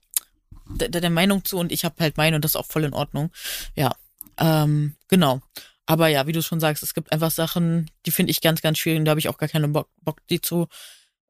de 0.68 0.88
deine 0.88 1.10
Meinung 1.10 1.44
zu 1.44 1.58
und 1.58 1.72
ich 1.72 1.84
habe 1.84 1.96
halt 2.00 2.16
meine 2.16 2.36
und 2.36 2.44
das 2.44 2.52
ist 2.52 2.56
auch 2.56 2.66
voll 2.66 2.84
in 2.84 2.94
Ordnung. 2.94 3.30
Ja, 3.74 3.94
ähm, 4.38 4.96
genau. 5.08 5.40
Aber 5.86 6.08
ja, 6.08 6.26
wie 6.26 6.32
du 6.32 6.42
schon 6.42 6.60
sagst, 6.60 6.82
es 6.82 6.94
gibt 6.94 7.12
einfach 7.12 7.30
Sachen, 7.30 7.90
die 8.06 8.10
finde 8.10 8.32
ich 8.32 8.40
ganz, 8.40 8.60
ganz 8.60 8.78
schwierig 8.78 8.98
und 8.98 9.04
da 9.04 9.10
habe 9.10 9.20
ich 9.20 9.28
auch 9.28 9.38
gar 9.38 9.48
keinen 9.48 9.72
Bock, 9.72 9.88
Bock, 10.02 10.18
die 10.28 10.40
zu 10.40 10.66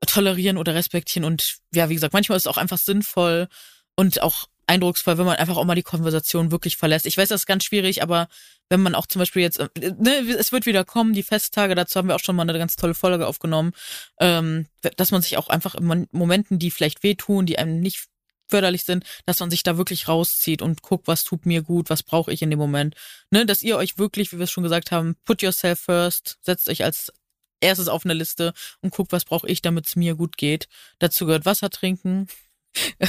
tolerieren 0.06 0.56
oder 0.56 0.74
respektieren. 0.74 1.24
Und 1.24 1.58
ja, 1.74 1.88
wie 1.88 1.94
gesagt, 1.94 2.14
manchmal 2.14 2.36
ist 2.36 2.44
es 2.44 2.46
auch 2.46 2.56
einfach 2.56 2.78
sinnvoll 2.78 3.48
und 3.96 4.22
auch 4.22 4.46
eindrucksvoll, 4.66 5.18
wenn 5.18 5.26
man 5.26 5.36
einfach 5.36 5.56
auch 5.56 5.64
mal 5.64 5.74
die 5.74 5.82
Konversation 5.82 6.50
wirklich 6.50 6.76
verlässt. 6.76 7.06
Ich 7.06 7.16
weiß, 7.16 7.28
das 7.28 7.42
ist 7.42 7.46
ganz 7.46 7.64
schwierig, 7.64 8.02
aber 8.02 8.28
wenn 8.68 8.82
man 8.82 8.94
auch 8.94 9.06
zum 9.06 9.20
Beispiel 9.20 9.42
jetzt, 9.42 9.60
äh, 9.60 9.68
ne, 9.98 10.18
es 10.38 10.52
wird 10.52 10.66
wieder 10.66 10.84
kommen, 10.84 11.12
die 11.12 11.22
Festtage, 11.22 11.74
dazu 11.74 11.98
haben 11.98 12.08
wir 12.08 12.16
auch 12.16 12.20
schon 12.20 12.34
mal 12.34 12.42
eine 12.42 12.58
ganz 12.58 12.76
tolle 12.76 12.94
Folge 12.94 13.26
aufgenommen, 13.26 13.72
ähm, 14.18 14.66
dass 14.96 15.12
man 15.12 15.22
sich 15.22 15.36
auch 15.36 15.48
einfach 15.48 15.74
in 15.74 16.08
Momenten, 16.10 16.58
die 16.58 16.70
vielleicht 16.70 17.02
wehtun, 17.02 17.46
die 17.46 17.58
einem 17.58 17.80
nicht 17.80 18.06
förderlich 18.48 18.84
sind, 18.84 19.04
dass 19.24 19.40
man 19.40 19.50
sich 19.50 19.62
da 19.62 19.76
wirklich 19.76 20.08
rauszieht 20.08 20.62
und 20.62 20.82
guckt, 20.82 21.08
was 21.08 21.24
tut 21.24 21.46
mir 21.46 21.62
gut, 21.62 21.90
was 21.90 22.02
brauche 22.02 22.32
ich 22.32 22.42
in 22.42 22.50
dem 22.50 22.58
Moment. 22.58 22.94
Ne, 23.30 23.46
dass 23.46 23.62
ihr 23.62 23.76
euch 23.76 23.98
wirklich, 23.98 24.32
wie 24.32 24.38
wir 24.38 24.44
es 24.44 24.50
schon 24.50 24.64
gesagt 24.64 24.92
haben, 24.92 25.16
put 25.24 25.42
yourself 25.42 25.80
first, 25.80 26.38
setzt 26.42 26.68
euch 26.68 26.84
als 26.84 27.12
erstes 27.60 27.88
auf 27.88 28.04
eine 28.04 28.14
Liste 28.14 28.52
und 28.80 28.92
guckt, 28.92 29.12
was 29.12 29.24
brauche 29.24 29.48
ich, 29.48 29.62
damit 29.62 29.88
es 29.88 29.96
mir 29.96 30.14
gut 30.14 30.36
geht. 30.36 30.68
Dazu 30.98 31.26
gehört 31.26 31.46
Wasser 31.46 31.70
trinken, 31.70 32.28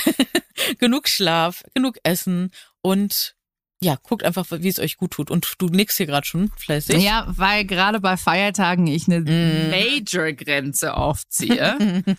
genug 0.79 1.07
Schlaf, 1.07 1.63
genug 1.73 1.97
Essen 2.03 2.51
und 2.81 3.35
ja, 3.79 3.95
guckt 4.01 4.23
einfach, 4.23 4.47
wie 4.49 4.67
es 4.67 4.79
euch 4.79 4.97
gut 4.97 5.11
tut. 5.11 5.29
Und 5.29 5.53
du 5.59 5.67
nix 5.67 5.97
hier 5.97 6.07
gerade 6.07 6.25
schon 6.25 6.51
fleißig. 6.57 7.03
Ja, 7.03 7.25
weil 7.27 7.63
gerade 7.63 7.99
bei 7.99 8.17
Feiertagen 8.17 8.87
ich 8.87 9.07
eine 9.07 9.19
Mm. 9.19 9.69
Major-Grenze 9.69 10.95
aufziehe. 10.95 11.77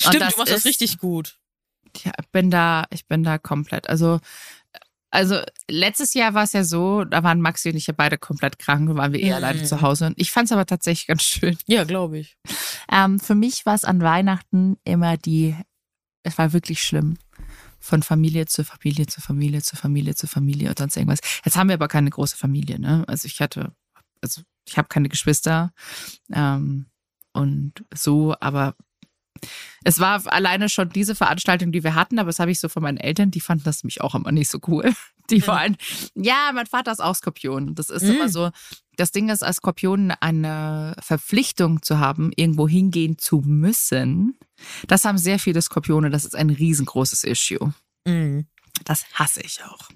Stimmt, 0.00 0.14
du 0.14 0.38
machst 0.38 0.50
das 0.52 0.64
richtig 0.64 0.96
gut. 0.96 1.36
Ja, 2.04 2.12
ich 2.20 2.28
bin 2.30 2.50
da, 2.50 2.84
ich 2.90 3.06
bin 3.06 3.22
da 3.22 3.38
komplett. 3.38 3.88
Also, 3.88 4.20
also 5.10 5.40
letztes 5.70 6.14
Jahr 6.14 6.34
war 6.34 6.42
es 6.42 6.52
ja 6.52 6.64
so, 6.64 7.04
da 7.04 7.22
waren 7.22 7.40
Maxi 7.40 7.70
und 7.70 7.76
ich 7.76 7.86
ja 7.86 7.94
beide 7.96 8.18
komplett 8.18 8.58
krank 8.58 8.88
und 8.90 8.96
waren 8.96 9.12
wir 9.12 9.20
eh 9.20 9.28
Mhm. 9.28 9.34
alleine 9.34 9.62
zu 9.62 9.80
Hause. 9.80 10.06
Und 10.06 10.14
ich 10.18 10.32
fand 10.32 10.46
es 10.46 10.52
aber 10.52 10.66
tatsächlich 10.66 11.06
ganz 11.06 11.22
schön. 11.22 11.56
Ja, 11.66 11.84
glaube 11.84 12.18
ich. 12.18 12.36
Ähm, 12.90 13.20
für 13.20 13.34
mich 13.36 13.64
war 13.64 13.74
es 13.74 13.84
an 13.84 14.00
Weihnachten 14.02 14.76
immer 14.84 15.16
die, 15.16 15.54
es 16.24 16.36
war 16.36 16.52
wirklich 16.52 16.82
schlimm. 16.82 17.16
Von 17.78 18.02
Familie 18.02 18.46
zu 18.46 18.64
Familie 18.64 19.06
zu 19.06 19.20
Familie 19.20 19.62
zu 19.62 19.76
Familie 19.76 20.14
zu 20.14 20.26
Familie 20.26 20.70
und 20.70 20.78
sonst 20.78 20.96
irgendwas. 20.96 21.20
Jetzt 21.44 21.56
haben 21.56 21.68
wir 21.68 21.74
aber 21.74 21.86
keine 21.88 22.08
große 22.10 22.36
Familie, 22.36 22.80
ne? 22.80 23.04
Also 23.06 23.26
ich 23.26 23.40
hatte, 23.40 23.72
also 24.22 24.40
ich 24.66 24.78
habe 24.78 24.88
keine 24.88 25.10
Geschwister 25.10 25.70
ähm, 26.32 26.86
und 27.34 27.84
so, 27.94 28.34
aber 28.40 28.74
es 29.84 29.98
war 30.00 30.22
alleine 30.32 30.68
schon 30.68 30.88
diese 30.90 31.14
Veranstaltung, 31.14 31.72
die 31.72 31.84
wir 31.84 31.94
hatten, 31.94 32.18
aber 32.18 32.28
das 32.28 32.38
habe 32.38 32.50
ich 32.50 32.60
so 32.60 32.68
von 32.68 32.82
meinen 32.82 32.96
Eltern, 32.98 33.30
die 33.30 33.40
fanden 33.40 33.64
das 33.64 33.82
nämlich 33.82 34.00
auch 34.00 34.14
immer 34.14 34.32
nicht 34.32 34.50
so 34.50 34.58
cool. 34.68 34.92
Die 35.30 35.46
waren, 35.46 35.78
ja, 36.14 36.50
mein 36.52 36.66
Vater 36.66 36.92
ist 36.92 37.00
auch 37.02 37.14
Skorpion. 37.14 37.74
Das 37.74 37.88
ist 37.88 38.02
Mhm. 38.02 38.10
immer 38.10 38.28
so, 38.28 38.50
das 38.98 39.10
Ding 39.10 39.30
ist, 39.30 39.42
als 39.42 39.56
Skorpion 39.56 40.10
eine 40.20 40.94
Verpflichtung 41.00 41.80
zu 41.82 41.98
haben, 41.98 42.30
irgendwo 42.36 42.68
hingehen 42.68 43.16
zu 43.16 43.40
müssen. 43.42 44.36
Das 44.86 45.06
haben 45.06 45.16
sehr 45.16 45.38
viele 45.38 45.62
Skorpione. 45.62 46.10
Das 46.10 46.26
ist 46.26 46.36
ein 46.36 46.50
riesengroßes 46.50 47.24
Issue. 47.24 47.72
Mhm. 48.06 48.46
Das 48.84 49.06
hasse 49.14 49.40
ich 49.40 49.64
auch. 49.64 49.88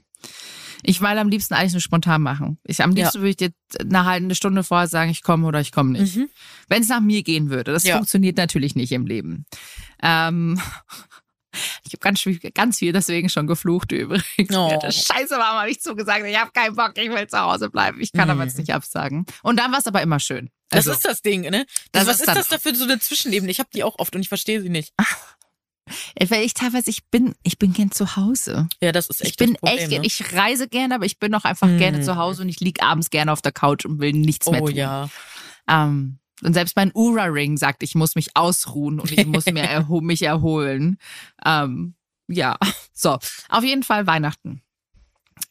Ich 0.82 1.00
will 1.00 1.06
am 1.18 1.28
liebsten 1.28 1.54
eigentlich 1.54 1.72
nur 1.72 1.80
spontan 1.80 2.22
machen. 2.22 2.58
Ich 2.64 2.82
am 2.82 2.92
liebsten 2.92 3.18
würde 3.20 3.30
ich 3.30 3.36
dir 3.36 3.50
eine 3.80 4.04
halbe 4.04 4.34
Stunde 4.34 4.62
vorher 4.64 4.88
sagen, 4.88 5.10
ich 5.10 5.22
komme 5.22 5.46
oder 5.46 5.60
ich 5.60 5.72
komme 5.72 5.92
nicht. 5.98 6.16
Mhm. 6.16 6.28
Wenn 6.68 6.82
es 6.82 6.88
nach 6.88 7.00
mir 7.00 7.22
gehen 7.22 7.50
würde. 7.50 7.72
Das 7.72 7.84
Ja. 7.84 7.96
funktioniert 7.96 8.36
natürlich 8.36 8.74
nicht 8.76 8.92
im 8.92 9.06
Leben. 9.06 9.44
Ähm, 10.02 10.60
ich 11.84 11.92
habe 11.92 11.98
ganz, 12.00 12.20
viel- 12.20 12.38
ganz 12.38 12.78
viel 12.78 12.92
deswegen 12.92 13.28
schon 13.28 13.46
geflucht 13.46 13.90
übrigens. 13.92 14.54
Oh. 14.56 14.78
Das 14.80 15.04
Scheiße, 15.04 15.36
Mama, 15.36 15.60
habe 15.60 15.70
ich 15.70 15.80
zugesagt. 15.80 16.24
Ich 16.26 16.38
habe 16.38 16.52
keinen 16.52 16.76
Bock, 16.76 16.92
ich 16.96 17.10
will 17.10 17.26
zu 17.26 17.38
Hause 17.40 17.70
bleiben. 17.70 18.00
Ich 18.00 18.12
kann 18.12 18.30
aber 18.30 18.44
jetzt 18.44 18.58
nicht 18.58 18.72
absagen. 18.72 19.26
Und 19.42 19.58
dann 19.58 19.72
war 19.72 19.78
es 19.80 19.86
aber 19.86 20.02
immer 20.02 20.20
schön. 20.20 20.50
Das 20.70 20.86
Also, 20.86 20.92
ist 20.92 21.04
das 21.06 21.22
Ding, 21.22 21.40
ne? 21.42 21.64
Das 21.92 22.04
Das 22.04 22.06
was 22.06 22.20
ist 22.20 22.28
das 22.28 22.48
da 22.48 22.58
für 22.58 22.74
so 22.74 22.84
eine 22.84 22.98
Zwischenebene? 22.98 23.50
Ich 23.50 23.58
habe 23.58 23.70
die 23.74 23.82
auch 23.84 23.98
oft 23.98 24.14
und 24.14 24.20
ich 24.20 24.28
verstehe 24.28 24.60
sie 24.62 24.68
nicht. 24.68 24.92
weil 26.28 26.44
ich 26.44 26.54
teilweise, 26.54 26.90
ich 26.90 27.06
bin, 27.10 27.34
ich 27.42 27.58
bin 27.58 27.72
gern 27.72 27.90
zu 27.90 28.16
Hause. 28.16 28.68
Ja, 28.82 28.92
das 28.92 29.08
ist 29.08 29.20
echt 29.22 29.30
ich 29.32 29.36
bin 29.36 29.54
Problem, 29.54 29.74
echt, 29.78 29.88
ne? 29.88 29.94
gern- 29.96 30.04
ich 30.04 30.32
reise 30.34 30.68
gerne, 30.68 30.94
aber 30.94 31.04
ich 31.06 31.18
bin 31.18 31.34
auch 31.34 31.44
einfach 31.44 31.68
Mhm. 31.68 31.78
gerne 31.78 32.00
zu 32.00 32.16
Hause 32.16 32.42
und 32.42 32.48
ich 32.48 32.60
lieg 32.60 32.82
abends 32.82 33.10
gerne 33.10 33.32
auf 33.32 33.42
der 33.42 33.52
Couch 33.52 33.84
und 33.84 34.00
will 34.00 34.12
nichts 34.12 34.50
mehr 34.50 34.62
Oh 34.62 34.66
tun. 34.68 34.76
ja. 34.76 35.08
Ähm, 35.68 36.18
und 36.42 36.54
selbst 36.54 36.76
mein 36.76 36.92
Ura-Ring 36.94 37.56
sagt, 37.56 37.82
ich 37.82 37.94
muss 37.94 38.14
mich 38.14 38.36
ausruhen 38.36 39.00
und 39.00 39.10
ich 39.10 39.26
muss 39.26 39.46
mir 39.46 39.62
erho 39.68 40.00
mich 40.00 40.22
erholen. 40.22 40.98
Ähm, 41.44 41.94
ja, 42.28 42.56
so. 42.92 43.18
Auf 43.48 43.64
jeden 43.64 43.82
Fall 43.82 44.06
Weihnachten. 44.06 44.62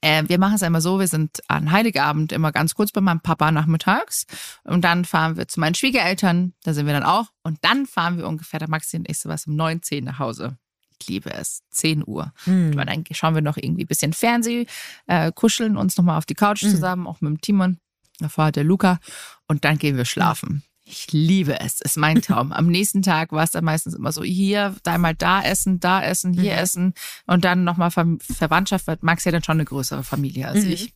Äh, 0.01 0.23
wir 0.27 0.37
machen 0.39 0.55
es 0.55 0.61
immer 0.61 0.81
so, 0.81 0.99
wir 0.99 1.07
sind 1.07 1.41
an 1.47 1.71
Heiligabend 1.71 2.31
immer 2.31 2.51
ganz 2.51 2.75
kurz 2.75 2.91
bei 2.91 3.01
meinem 3.01 3.21
Papa 3.21 3.51
nachmittags 3.51 4.25
und 4.63 4.81
dann 4.83 5.05
fahren 5.05 5.37
wir 5.37 5.47
zu 5.47 5.59
meinen 5.59 5.75
Schwiegereltern, 5.75 6.53
da 6.63 6.73
sind 6.73 6.85
wir 6.85 6.93
dann 6.93 7.03
auch 7.03 7.27
und 7.43 7.57
dann 7.63 7.85
fahren 7.87 8.17
wir 8.17 8.27
ungefähr, 8.27 8.59
der 8.59 8.69
Maxi 8.69 8.97
und 8.97 9.09
ich 9.09 9.17
sowas 9.19 9.47
um 9.47 9.55
9, 9.55 9.81
10 9.81 10.03
nach 10.03 10.19
Hause. 10.19 10.57
Ich 10.99 11.07
liebe 11.07 11.31
es, 11.31 11.61
10 11.71 12.03
Uhr. 12.07 12.31
Hm. 12.45 12.75
Weil 12.75 12.85
dann 12.85 13.03
schauen 13.11 13.35
wir 13.35 13.41
noch 13.41 13.57
irgendwie 13.57 13.83
ein 13.83 13.87
bisschen 13.87 14.13
Fernseh, 14.13 14.65
äh, 15.07 15.31
kuscheln 15.31 15.77
uns 15.77 15.95
nochmal 15.97 16.17
auf 16.17 16.25
die 16.25 16.33
Couch 16.35 16.63
Mhm. 16.63 16.69
zusammen, 16.71 17.07
auch 17.07 17.21
mit 17.21 17.29
dem 17.29 17.41
Timon. 17.41 17.77
Davor 18.19 18.45
hat 18.45 18.55
der 18.55 18.63
Luca. 18.63 18.99
Und 19.47 19.63
dann 19.63 19.77
gehen 19.77 19.95
wir 19.95 20.05
schlafen. 20.05 20.63
Ich 20.89 21.11
liebe 21.11 21.59
es, 21.59 21.81
ist 21.81 21.97
mein 21.97 22.21
Traum. 22.21 22.53
Am 22.53 22.67
nächsten 22.67 23.01
Tag 23.01 23.33
war 23.33 23.43
es 23.43 23.51
dann 23.51 23.65
meistens 23.65 23.93
immer 23.93 24.13
so, 24.13 24.23
hier, 24.23 24.73
da 24.83 24.93
einmal 24.93 25.15
da 25.15 25.41
essen, 25.43 25.81
da 25.81 26.01
essen, 26.01 26.31
hier 26.33 26.53
Mhm. 26.53 26.59
essen 26.59 26.93
und 27.25 27.43
dann 27.43 27.65
nochmal 27.65 27.91
Ver 27.91 28.05
Verwandtschaft, 28.21 28.88
weil 28.88 28.97
Max 29.01 29.25
ja 29.25 29.33
dann 29.33 29.43
schon 29.43 29.57
eine 29.57 29.65
größere 29.65 30.03
Familie 30.03 30.47
als 30.47 30.63
Mhm. 30.63 30.71
ich. 30.71 30.93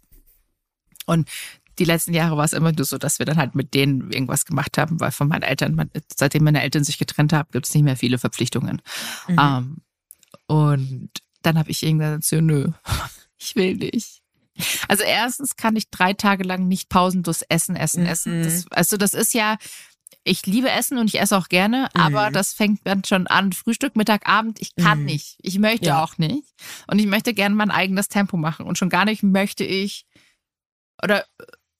Und 1.06 1.28
die 1.78 1.84
letzten 1.84 2.14
Jahre 2.14 2.38
war 2.38 2.46
es 2.46 2.54
immer 2.54 2.72
nur 2.72 2.86
so, 2.86 2.98
dass 2.98 3.20
wir 3.20 3.26
dann 3.26 3.38
halt 3.38 3.54
mit 3.56 3.74
denen 3.74 4.12
irgendwas 4.12 4.46
gemacht 4.46 4.78
haben, 4.78 5.00
weil 5.02 5.12
von 5.12 5.28
meinen 5.28 5.42
Eltern, 5.44 5.90
seitdem 6.16 6.44
meine 6.46 6.62
Eltern 6.62 6.84
sich 6.86 6.98
getrennt 6.98 7.34
haben, 7.34 7.50
gibt 7.52 7.68
es 7.68 7.74
nicht 7.74 7.84
mehr 7.84 7.98
viele 7.98 8.18
Verpflichtungen. 8.18 8.82
Mhm. 9.28 9.38
Ähm, 9.40 9.78
und 10.48 11.10
dann 11.42 11.58
habe 11.58 11.70
ich 11.72 11.84
irgendwann 11.84 12.20
gesagt, 12.22 12.26
so, 12.26 12.40
nö, 12.40 12.70
ich 13.38 13.56
will 13.56 13.76
nicht. 13.76 14.21
Also 14.88 15.04
erstens 15.04 15.56
kann 15.56 15.76
ich 15.76 15.90
drei 15.90 16.14
Tage 16.14 16.44
lang 16.44 16.68
nicht 16.68 16.90
pausenlos 16.90 17.42
essen, 17.50 17.76
essen, 17.76 18.06
essen. 18.06 18.40
Mhm. 18.40 18.44
Das, 18.44 18.66
also 18.72 18.98
das 18.98 19.14
ist 19.14 19.34
ja, 19.34 19.58
ich 20.24 20.46
liebe 20.46 20.70
Essen 20.70 20.98
und 21.00 21.08
ich 21.08 21.20
esse 21.20 21.36
auch 21.38 21.48
gerne, 21.50 21.90
aber 21.96 22.30
Mhm. 22.30 22.34
das 22.34 22.54
fängt 22.54 22.82
dann 22.84 23.04
schon 23.04 23.26
an. 23.28 23.54
Frühstück, 23.54 23.96
Mittag, 23.96 24.28
Abend, 24.30 24.62
ich 24.62 24.76
kann 24.76 25.00
Mhm. 25.00 25.06
nicht. 25.06 25.38
Ich 25.42 25.58
möchte 25.58 25.88
Ja. 25.88 26.04
auch 26.04 26.18
nicht. 26.18 26.48
Und 26.88 27.00
ich 27.00 27.08
möchte 27.08 27.34
gerne 27.34 27.56
mein 27.56 27.72
eigenes 27.72 28.08
Tempo 28.08 28.38
machen. 28.38 28.66
Und 28.68 28.78
schon 28.78 28.90
gar 28.90 29.06
nicht 29.06 29.24
möchte 29.24 29.64
ich 29.64 30.06
oder 31.04 31.26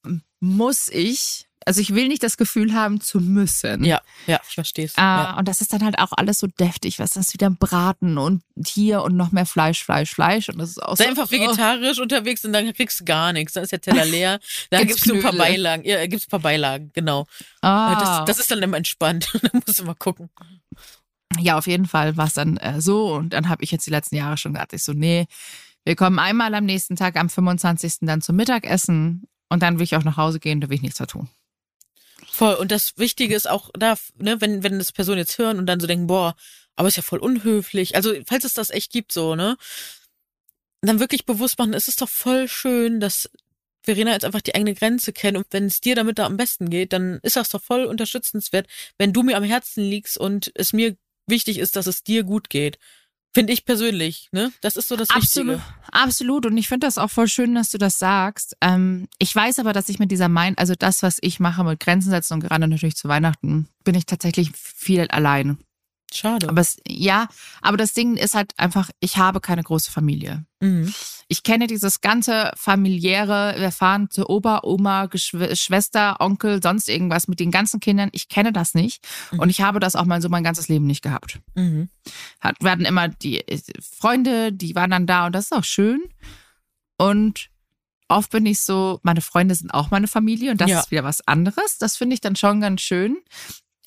äh, 0.04 0.10
muss 0.40 0.88
ich, 0.88 1.46
also 1.66 1.80
ich 1.80 1.94
will 1.94 2.08
nicht 2.08 2.22
das 2.22 2.36
Gefühl 2.36 2.74
haben 2.74 3.00
zu 3.00 3.18
müssen. 3.20 3.84
Ja, 3.84 4.00
ja, 4.26 4.40
ich 4.48 4.54
verstehe 4.54 4.86
es. 4.86 4.94
Äh, 4.94 5.00
ja. 5.00 5.36
Und 5.38 5.48
das 5.48 5.60
ist 5.60 5.72
dann 5.72 5.84
halt 5.84 5.98
auch 5.98 6.12
alles 6.12 6.38
so 6.38 6.46
deftig. 6.46 6.98
Was 6.98 7.10
ist 7.10 7.28
das 7.28 7.34
wieder 7.34 7.50
Braten 7.50 8.18
und 8.18 8.42
hier 8.66 9.02
und 9.02 9.16
noch 9.16 9.32
mehr 9.32 9.46
Fleisch, 9.46 9.82
Fleisch, 9.82 10.10
Fleisch. 10.10 10.48
Und 10.48 10.58
das 10.58 10.70
ist 10.70 10.82
auch 10.82 10.96
Sei 10.96 11.04
so, 11.04 11.10
einfach 11.10 11.28
oh. 11.28 11.30
vegetarisch 11.30 11.98
unterwegs 11.98 12.44
und 12.44 12.52
dann 12.52 12.72
kriegst 12.72 13.00
du 13.00 13.04
gar 13.04 13.32
nichts. 13.32 13.54
Dann 13.54 13.64
ist 13.64 13.72
der 13.72 13.80
Teller 13.80 14.04
leer. 14.06 14.40
Dann 14.70 14.86
gibst 14.86 15.08
du 15.08 15.14
ein 15.14 15.22
paar. 15.22 15.32
Beilagen. 15.32 15.84
Ja, 15.84 16.06
gibt's 16.06 16.26
ein 16.26 16.30
paar 16.30 16.40
Beilagen, 16.40 16.90
genau. 16.92 17.26
Ah. 17.62 17.98
Das, 17.98 18.24
das 18.26 18.38
ist 18.38 18.50
dann 18.50 18.62
immer 18.62 18.76
entspannt. 18.76 19.30
da 19.42 19.48
musst 19.52 19.78
du 19.78 19.84
mal 19.84 19.94
gucken. 19.94 20.30
ja, 21.38 21.58
auf 21.58 21.66
jeden 21.66 21.86
Fall 21.86 22.16
war 22.16 22.26
es 22.26 22.34
dann 22.34 22.56
äh, 22.58 22.80
so. 22.80 23.14
Und 23.14 23.32
dann 23.32 23.48
habe 23.48 23.64
ich 23.64 23.70
jetzt 23.70 23.86
die 23.86 23.90
letzten 23.90 24.16
Jahre 24.16 24.36
schon 24.36 24.52
gesagt, 24.52 24.72
ich 24.72 24.84
so, 24.84 24.92
nee, 24.92 25.26
wir 25.84 25.96
kommen 25.96 26.18
einmal 26.18 26.54
am 26.54 26.64
nächsten 26.64 26.96
Tag, 26.96 27.16
am 27.16 27.28
25. 27.28 28.00
dann 28.02 28.20
zum 28.20 28.36
Mittagessen. 28.36 29.24
Und 29.48 29.62
dann 29.62 29.78
will 29.78 29.84
ich 29.84 29.96
auch 29.96 30.04
nach 30.04 30.16
Hause 30.16 30.40
gehen, 30.40 30.60
da 30.60 30.68
will 30.68 30.76
ich 30.76 30.82
nichts 30.82 30.98
mehr 30.98 31.06
tun. 31.06 31.28
Voll. 32.32 32.54
Und 32.54 32.72
das 32.72 32.96
Wichtige 32.96 33.34
ist 33.34 33.48
auch 33.48 33.68
da, 33.74 33.94
ne, 34.16 34.40
wenn, 34.40 34.62
wenn 34.62 34.78
das 34.78 34.90
Personen 34.90 35.18
jetzt 35.18 35.36
hören 35.36 35.58
und 35.58 35.66
dann 35.66 35.80
so 35.80 35.86
denken, 35.86 36.06
boah, 36.06 36.34
aber 36.76 36.88
ist 36.88 36.96
ja 36.96 37.02
voll 37.02 37.18
unhöflich. 37.18 37.94
Also, 37.94 38.14
falls 38.26 38.44
es 38.44 38.54
das 38.54 38.70
echt 38.70 38.90
gibt, 38.90 39.12
so, 39.12 39.34
ne? 39.34 39.58
Dann 40.80 40.98
wirklich 40.98 41.26
bewusst 41.26 41.58
machen, 41.58 41.74
es 41.74 41.88
ist 41.88 42.00
doch 42.00 42.08
voll 42.08 42.48
schön, 42.48 43.00
dass 43.00 43.30
Verena 43.82 44.12
jetzt 44.12 44.24
einfach 44.24 44.40
die 44.40 44.54
eigene 44.54 44.74
Grenze 44.74 45.12
kennt 45.12 45.36
und 45.36 45.46
wenn 45.50 45.66
es 45.66 45.82
dir 45.82 45.94
damit 45.94 46.18
da 46.18 46.24
am 46.24 46.38
besten 46.38 46.70
geht, 46.70 46.94
dann 46.94 47.20
ist 47.22 47.36
das 47.36 47.50
doch 47.50 47.62
voll 47.62 47.84
unterstützenswert, 47.84 48.66
wenn 48.96 49.12
du 49.12 49.22
mir 49.22 49.36
am 49.36 49.44
Herzen 49.44 49.84
liegst 49.84 50.16
und 50.16 50.50
es 50.54 50.72
mir 50.72 50.96
wichtig 51.26 51.58
ist, 51.58 51.76
dass 51.76 51.86
es 51.86 52.02
dir 52.02 52.24
gut 52.24 52.48
geht. 52.48 52.78
Finde 53.34 53.52
ich 53.52 53.64
persönlich, 53.64 54.28
ne? 54.32 54.52
Das 54.60 54.76
ist 54.76 54.88
so 54.88 54.96
das 54.96 55.08
Absolut, 55.08 55.56
Wichtige. 55.56 55.74
absolut. 55.90 56.46
Und 56.46 56.56
ich 56.58 56.68
finde 56.68 56.86
das 56.86 56.98
auch 56.98 57.10
voll 57.10 57.28
schön, 57.28 57.54
dass 57.54 57.70
du 57.70 57.78
das 57.78 57.98
sagst. 57.98 58.56
Ähm, 58.60 59.08
ich 59.18 59.34
weiß 59.34 59.58
aber, 59.58 59.72
dass 59.72 59.88
ich 59.88 59.98
mit 59.98 60.10
dieser 60.10 60.28
Mind, 60.28 60.58
also 60.58 60.74
das, 60.74 61.02
was 61.02 61.16
ich 61.22 61.40
mache 61.40 61.64
mit 61.64 61.80
Grenzen 61.80 62.10
setzen 62.10 62.34
und 62.34 62.40
gerade 62.40 62.68
natürlich 62.68 62.96
zu 62.96 63.08
Weihnachten, 63.08 63.68
bin 63.84 63.94
ich 63.94 64.04
tatsächlich 64.04 64.50
viel 64.54 65.06
allein. 65.08 65.58
Schade. 66.12 66.48
Aber 66.48 66.60
es, 66.60 66.76
ja, 66.86 67.28
aber 67.60 67.76
das 67.76 67.92
Ding 67.92 68.16
ist 68.16 68.34
halt 68.34 68.52
einfach, 68.58 68.90
ich 69.00 69.16
habe 69.16 69.40
keine 69.40 69.62
große 69.62 69.90
Familie. 69.90 70.44
mhm. 70.60 70.92
Ich 71.28 71.42
kenne 71.44 71.66
dieses 71.66 72.02
ganze 72.02 72.50
familiäre, 72.56 73.54
wir 73.56 73.70
fahren 73.72 74.10
zu 74.10 74.28
Opa, 74.28 74.60
Oma, 74.64 75.06
Geschw 75.06 75.56
Schwester, 75.56 76.20
Onkel, 76.20 76.62
sonst 76.62 76.90
irgendwas 76.90 77.26
mit 77.26 77.40
den 77.40 77.50
ganzen 77.50 77.80
Kindern. 77.80 78.10
Ich 78.12 78.28
kenne 78.28 78.52
das 78.52 78.74
nicht. 78.74 79.02
Mhm. 79.30 79.38
Und 79.38 79.48
ich 79.48 79.62
habe 79.62 79.80
das 79.80 79.96
auch 79.96 80.04
mal 80.04 80.20
so 80.20 80.28
mein 80.28 80.44
ganzes 80.44 80.68
Leben 80.68 80.86
nicht 80.86 81.00
gehabt. 81.00 81.40
Mhm. 81.54 81.88
Hat, 82.40 82.56
wir 82.60 82.70
hatten 82.70 82.84
immer 82.84 83.08
die 83.08 83.38
äh, 83.48 83.58
Freunde, 83.80 84.52
die 84.52 84.74
waren 84.74 84.90
dann 84.90 85.06
da 85.06 85.24
und 85.26 85.32
das 85.34 85.44
ist 85.46 85.52
auch 85.52 85.64
schön. 85.64 86.02
Und 86.98 87.48
oft 88.08 88.30
bin 88.30 88.44
ich 88.44 88.60
so, 88.60 89.00
meine 89.02 89.22
Freunde 89.22 89.54
sind 89.54 89.72
auch 89.72 89.90
meine 89.90 90.08
Familie 90.08 90.50
und 90.50 90.60
das 90.60 90.68
Ja. 90.70 90.80
ist 90.80 90.90
wieder 90.90 91.04
was 91.04 91.26
anderes. 91.26 91.78
Das 91.78 91.96
finde 91.96 92.12
ich 92.14 92.20
dann 92.20 92.36
schon 92.36 92.60
ganz 92.60 92.82
schön. 92.82 93.16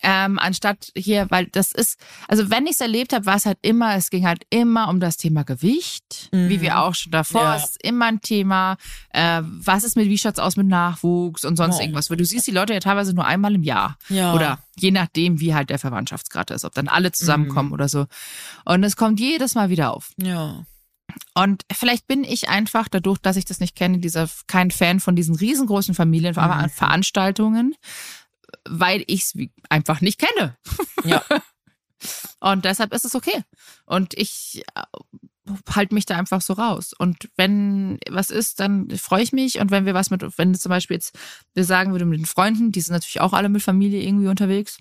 Ähm, 0.08 0.38
anstatt 0.38 0.92
hier, 0.96 1.26
weil 1.32 1.48
das 1.48 1.72
ist, 1.72 2.00
also 2.28 2.52
wenn 2.52 2.66
ich 2.68 2.74
es 2.74 2.80
erlebt 2.82 3.12
habe, 3.12 3.26
war 3.26 3.38
es 3.38 3.48
halt 3.48 3.58
immer, 3.64 3.96
es 3.96 4.12
ging 4.12 4.28
halt 4.28 4.44
immer 4.52 4.88
um 4.90 5.00
das 5.00 5.18
Thema 5.18 5.44
Gewicht, 5.44 6.30
Mhm. 6.32 6.50
wie 6.50 6.62
wir 6.62 6.80
auch 6.80 6.94
schon 6.94 7.12
davor, 7.12 7.42
Ja. 7.42 7.56
es 7.56 7.72
ist 7.72 7.84
immer 7.84 8.06
ein 8.06 8.22
Thema, 8.22 8.78
äh, 9.10 9.42
was 9.44 9.84
ist 9.84 9.96
mit, 9.96 10.08
wie 10.08 10.18
schaut's 10.20 10.38
aus 10.38 10.58
mit 10.58 10.68
Nachwuchs 10.68 11.44
und 11.44 11.56
sonst 11.56 11.78
Oh. 11.78 11.82
irgendwas, 11.82 12.10
weil 12.12 12.18
du 12.18 12.26
siehst 12.26 12.46
die 12.46 12.52
Leute 12.52 12.74
ja 12.74 12.80
teilweise 12.80 13.14
nur 13.16 13.26
einmal 13.26 13.56
im 13.56 13.64
Jahr. 13.64 13.98
Ja. 14.10 14.34
Oder 14.36 14.60
je 14.78 14.92
nachdem, 14.92 15.40
wie 15.40 15.56
halt 15.56 15.72
der 15.72 15.80
Verwandtschaftsgrad 15.80 16.52
ist, 16.52 16.66
ob 16.66 16.74
dann 16.76 16.88
alle 16.88 17.10
Mhm. 17.10 17.14
zusammenkommen 17.14 17.72
oder 17.72 17.90
so. 17.90 18.06
Und 18.64 18.84
es 18.84 18.96
kommt 18.96 19.20
jedes 19.20 19.56
Mal 19.56 19.70
wieder 19.70 19.92
auf. 19.92 20.12
Ja. 20.18 20.66
Und 21.34 21.64
vielleicht 21.72 22.08
bin 22.08 22.24
ich 22.24 22.50
einfach, 22.50 22.88
dadurch, 22.90 23.20
dass 23.20 23.38
ich 23.38 23.46
das 23.46 23.60
nicht 23.60 23.76
kenne, 23.76 24.00
dieser 24.00 24.28
kein 24.48 24.70
Fan 24.72 25.00
von 25.00 25.16
diesen 25.16 25.36
riesengroßen 25.36 25.96
Familien, 25.96 26.36
weil 28.68 29.04
ich 29.08 29.24
es 29.24 29.34
einfach 29.70 30.02
nicht 30.02 30.20
kenne. 30.20 30.58
Ja. 31.04 31.24
Und 32.40 32.66
deshalb 32.66 32.94
ist 32.94 33.06
es 33.06 33.16
okay. 33.16 33.44
Und 33.86 34.14
ich 34.16 34.64
halte 35.70 35.94
mich 35.94 36.06
da 36.06 36.18
einfach 36.18 36.42
so 36.42 36.54
raus. 36.54 36.94
Und 36.98 37.30
wenn 37.36 38.00
was 38.10 38.30
ist, 38.30 38.60
dann 38.60 38.90
freue 38.92 39.24
ich 39.24 39.32
mich. 39.32 39.60
Und 39.60 39.72
wenn 39.72 39.86
wir 39.86 39.94
was 39.94 40.10
mit, 40.10 40.24
wenn 40.38 40.54
zum 40.56 40.70
Beispiel 40.70 40.96
jetzt, 40.96 41.18
wir 41.54 41.64
sagen 41.64 41.92
würden 41.92 42.10
mit 42.10 42.20
den 42.20 42.26
Freunden, 42.26 42.72
die 42.72 42.82
sind 42.82 42.94
natürlich 42.94 43.22
auch 43.22 43.34
alle 43.34 43.50
mit 43.50 43.62
Familie 43.64 44.02
irgendwie 44.02 44.28
unterwegs. 44.28 44.78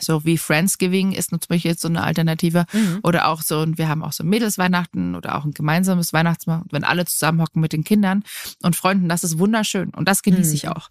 So 0.00 0.24
wie 0.24 0.38
Friendsgiving 0.38 1.12
ist 1.12 1.30
zum 1.30 1.38
Beispiel 1.48 1.70
jetzt 1.70 1.80
so 1.82 1.88
eine 1.88 2.02
Alternative. 2.04 2.66
Mhm. 2.72 3.00
Oder 3.02 3.28
auch 3.28 3.42
so, 3.42 3.60
und 3.60 3.78
wir 3.78 3.88
haben 3.88 4.02
auch 4.02 4.12
so 4.12 4.22
Mädelsweihnachten 4.22 5.14
oder 5.14 5.36
auch 5.36 5.44
ein 5.44 5.52
gemeinsames 5.52 6.12
Weihnachtsmahl, 6.12 6.62
wenn 6.70 6.84
alle 6.84 7.04
zusammenhocken 7.06 7.60
mit 7.60 7.72
den 7.72 7.84
Kindern 7.84 8.24
und 8.62 8.76
Freunden, 8.76 9.08
das 9.08 9.24
ist 9.24 9.38
wunderschön. 9.38 9.90
Und 9.90 10.06
das 10.08 10.22
genieße 10.22 10.54
ich 10.54 10.64
Mhm. 10.64 10.70
auch. 10.70 10.88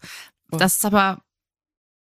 Voll. 0.50 0.60
Das 0.60 0.76
ist 0.76 0.86
aber, 0.86 1.22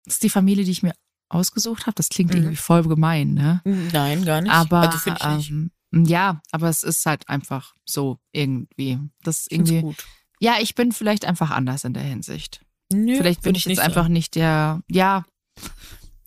das 0.09 0.17
ist 0.17 0.23
die 0.23 0.31
Familie, 0.31 0.65
die 0.65 0.71
ich 0.73 0.83
mir 0.83 0.95
ausgesucht 1.29 1.87
habe. 1.87 1.95
Das 1.95 2.09
klingt 2.09 2.31
Mhm. 2.33 2.39
irgendwie 2.39 2.57
voll 2.57 2.83
gemein, 2.83 3.35
ne? 3.35 3.61
Nein, 3.65 4.25
gar 4.25 4.41
nicht. 4.41 4.53
Aber 4.53 4.81
also 4.91 5.11
ich 5.11 5.25
nicht. 5.25 5.51
ähm, 5.51 5.71
ja, 6.05 6.41
aber 6.51 6.69
es 6.69 6.83
ist 6.83 7.05
halt 7.07 7.29
einfach 7.29 7.75
so 7.85 8.19
irgendwie. 8.33 8.99
Das 9.23 9.41
ist 9.41 9.53
irgendwie. 9.53 9.81
gut. 9.83 10.05
Ja, 10.41 10.57
ich 10.61 10.75
bin 10.75 10.93
vielleicht 10.93 11.25
einfach 11.25 11.51
anders 11.51 11.85
in 11.85 11.95
der 11.95 12.03
Hinsicht. 12.03 12.65
Nö, 12.93 13.17
vielleicht 13.17 13.43
bin 13.43 13.55
ich 13.55 13.65
jetzt 13.67 13.81
einfach 13.81 14.09
nicht 14.09 14.35
der. 14.35 14.83
Ja, 14.89 15.25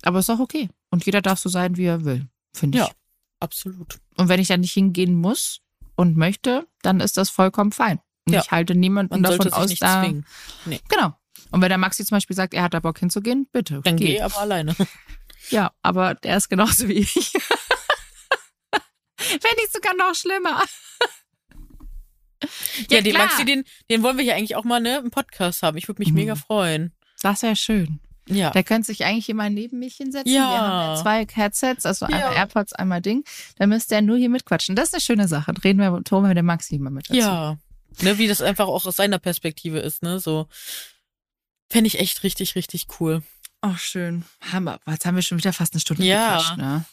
aber 0.04 0.20
ist 0.20 0.30
auch 0.30 0.40
okay. 0.40 0.70
Und 0.90 1.06
jeder 1.06 1.22
darf 1.22 1.40
so 1.40 1.50
sein, 1.50 1.78
wie 1.78 1.86
er 1.86 2.04
will, 2.06 2.28
finde 2.54 2.80
ich. 2.80 2.84
Ja. 2.86 2.92
Absolut. 3.40 4.00
Und 4.18 4.28
wenn 4.30 4.40
ich 4.40 4.50
da 4.50 4.58
nicht 4.58 4.74
hingehen 4.74 5.16
muss 5.16 5.62
und 5.96 6.16
möchte, 6.18 6.68
dann 6.84 7.00
ist 7.00 7.18
das 7.18 7.30
vollkommen 7.32 7.72
fein. 7.72 8.00
Und 8.28 8.34
Ja. 8.34 8.42
ich 8.42 8.52
halte 8.52 8.76
niemanden 8.76 9.14
Man 9.22 9.24
davon 9.24 9.52
aus, 9.54 9.70
nicht 9.70 9.82
da. 9.82 10.04
zwingen. 10.04 10.26
Genau. 10.90 11.16
Und 11.50 11.62
wenn 11.62 11.70
der 11.70 11.78
Maxi 11.78 12.06
zum 12.06 12.16
Beispiel 12.18 12.36
sagt, 12.36 12.54
er 12.54 12.64
hat 12.64 12.74
da 12.74 12.80
Bock 12.80 13.00
hinzugehen, 13.00 13.48
bitte. 13.52 13.82
Dann 13.84 13.98
geh. 13.98 14.06
geh 14.14 14.22
aber 14.22 14.38
alleine. 14.40 14.76
Ja, 15.50 15.72
aber 15.82 16.14
der 16.14 16.38
ist 16.38 16.50
genauso 16.50 16.88
wie 16.88 16.94
ich. 17.00 17.16
Wenn 19.18 19.56
nicht 19.58 19.74
sogar 19.74 19.96
noch 19.96 20.14
schlimmer. 20.16 20.62
Ja, 22.90 22.98
Ja, 22.98 23.02
den 23.02 23.14
klar. 23.14 23.26
Maxi, 23.28 23.46
den, 23.46 23.64
den 23.90 24.02
wollen 24.02 24.18
wir 24.18 24.24
hier 24.24 24.36
eigentlich 24.36 24.56
auch 24.56 24.64
mal 24.64 24.80
ne, 24.80 24.98
im 24.98 25.12
Podcast 25.12 25.62
haben. 25.62 25.78
Ich 25.78 25.88
würde 25.88 26.00
mich 26.02 26.10
Mhm. 26.10 26.16
mega 26.16 26.36
freuen. 26.36 26.92
Das 27.22 27.44
wäre 27.44 27.56
schön. 27.56 28.00
Ja. 28.28 28.50
Der 28.50 28.64
könnte 28.64 28.88
sich 28.88 29.04
eigentlich 29.06 29.30
immer 29.30 29.48
neben 29.50 29.78
mich 29.78 29.96
hinsetzen. 29.96 30.32
Ja. 30.34 30.50
Wir 30.50 30.58
haben 30.60 30.96
ja 30.96 31.02
zwei 31.02 31.28
Headsets, 31.32 31.86
also 31.86 32.06
einmal 32.08 32.22
Ja. 32.22 32.34
AirPods, 32.34 32.74
einmal 32.74 33.02
Ding. 33.02 33.24
Dann 33.58 33.70
müsste 33.70 33.94
er 33.96 34.02
nur 34.02 34.18
hier 34.18 34.30
mitquatschen. 34.30 34.76
Das 34.76 34.88
ist 34.90 34.94
eine 34.96 35.02
schöne 35.02 35.28
Sache. 35.28 35.54
Reden 35.64 35.80
wir, 35.80 35.92
holen 35.92 36.28
wir 36.28 36.34
den 36.34 36.46
Maxi 36.46 36.80
mal 36.80 36.90
mit 36.90 37.10
dazu. 37.10 37.20
Ja. 37.20 37.58
Ne, 38.02 38.18
wie 38.18 38.28
das 38.28 38.42
einfach 38.42 38.68
auch 38.68 38.86
aus 38.88 38.96
seiner 38.96 39.20
Perspektive 39.20 39.80
ist, 39.80 40.02
ne? 40.02 40.20
So. 40.20 40.48
Fände 41.72 41.88
ich 41.88 42.00
echt 42.00 42.24
richtig, 42.24 42.56
richtig 42.56 42.88
cool. 43.00 43.24
Ach, 43.62 43.80
schön. 43.80 44.26
Hammer. 44.52 44.80
Jetzt 44.88 45.06
haben 45.06 45.16
wir 45.16 45.22
schon 45.22 45.38
wieder 45.38 45.54
fast 45.54 45.74
eine 45.74 45.82
Stunde 45.82 46.04
Ja. 46.04 46.38
gequatscht, 46.38 46.58
ne? 46.58 46.86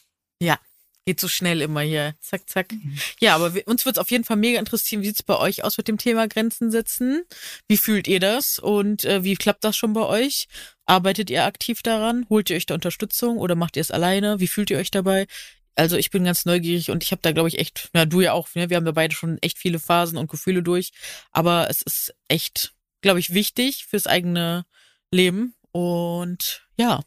Geht 1.09 1.21
so 1.21 1.29
schnell 1.29 1.63
immer 1.63 1.81
hier. 1.81 2.17
Zack, 2.21 2.47
zack. 2.51 2.71
Mhm. 2.71 2.99
Ja, 3.19 3.35
aber 3.35 3.55
wir, 3.55 3.67
uns 3.67 3.87
wird 3.87 3.97
es 3.97 3.99
auf 3.99 4.11
jeden 4.11 4.25
Fall 4.25 4.37
mega 4.37 4.59
interessieren, 4.59 5.01
wie 5.01 5.07
sieht's 5.07 5.23
bei 5.23 5.39
euch 5.39 5.65
aus 5.65 5.79
mit 5.79 5.89
dem 5.89 5.97
Thema 5.97 6.29
Grenzen 6.29 6.71
setzen? 6.71 7.23
Wie 7.67 7.79
fühlt 7.79 8.07
ihr 8.07 8.21
das 8.21 8.59
und 8.59 9.07
äh, 9.07 9.25
wie 9.25 9.35
klappt 9.35 9.65
das 9.65 9.75
schon 9.75 9.95
bei 9.95 10.03
euch? 10.03 10.49
Arbeitet 10.85 11.31
ihr 11.31 11.47
aktiv 11.47 11.81
daran? 11.83 12.27
Holt 12.29 12.51
ihr 12.51 12.57
euch 12.57 12.67
da 12.67 12.75
Unterstützung 12.75 13.39
oder 13.39 13.55
macht 13.55 13.77
ihr 13.77 13.81
es 13.81 13.91
alleine? 13.91 14.39
Wie 14.39 14.49
fühlt 14.49 14.69
ihr 14.69 14.77
euch 14.77 14.91
dabei? 14.91 15.27
Also 15.77 15.97
ich 15.97 16.11
bin 16.11 16.25
ganz 16.25 16.45
neugierig 16.45 16.91
und 16.91 17.03
ich 17.03 17.11
habe 17.11 17.23
da, 17.23 17.33
glaube 17.33 17.49
ich, 17.49 17.59
echt, 17.59 17.89
na 17.95 18.05
du 18.05 18.21
ja 18.21 18.35
auch, 18.35 18.55
ne? 18.55 18.69
wir 18.69 18.77
haben 18.77 18.85
da 18.85 18.93
beide 18.93 19.15
schon 19.15 19.39
echt 19.41 19.57
viele 19.57 19.79
Phasen 19.79 20.19
und 20.19 20.31
Gefühle 20.31 20.63
durch, 20.63 20.91
aber 21.31 21.71
es 21.71 21.81
ist 21.81 22.15
echt, 22.29 22.75
glaube 23.01 23.21
ich, 23.21 23.35
wichtig 23.35 23.87
fürs 23.87 24.07
eigene 24.07 24.65
Leben 25.11 25.55
und 25.73 26.67
ja, 26.77 27.01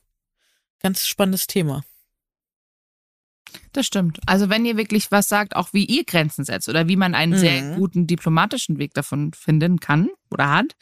ganz 0.79 1.05
spannendes 1.05 1.47
Thema. 1.47 1.83
Das 3.73 3.85
stimmt. 3.85 4.19
Also 4.25 4.49
wenn 4.49 4.65
ihr 4.65 4.77
wirklich 4.77 5.11
was 5.11 5.27
sagt, 5.27 5.55
auch 5.55 5.73
wie 5.73 5.85
ihr 5.85 6.05
Grenzen 6.05 6.45
setzt 6.45 6.69
oder 6.69 6.87
wie 6.87 6.95
man 6.95 7.15
einen 7.15 7.33
Mhm. 7.33 7.37
sehr 7.37 7.75
guten 7.75 8.07
diplomatischen 8.07 8.77
Weg 8.79 8.93
davon 8.93 9.33
finden 9.33 9.79
kann 9.79 10.09
oder 10.29 10.49
hat, 10.49 10.75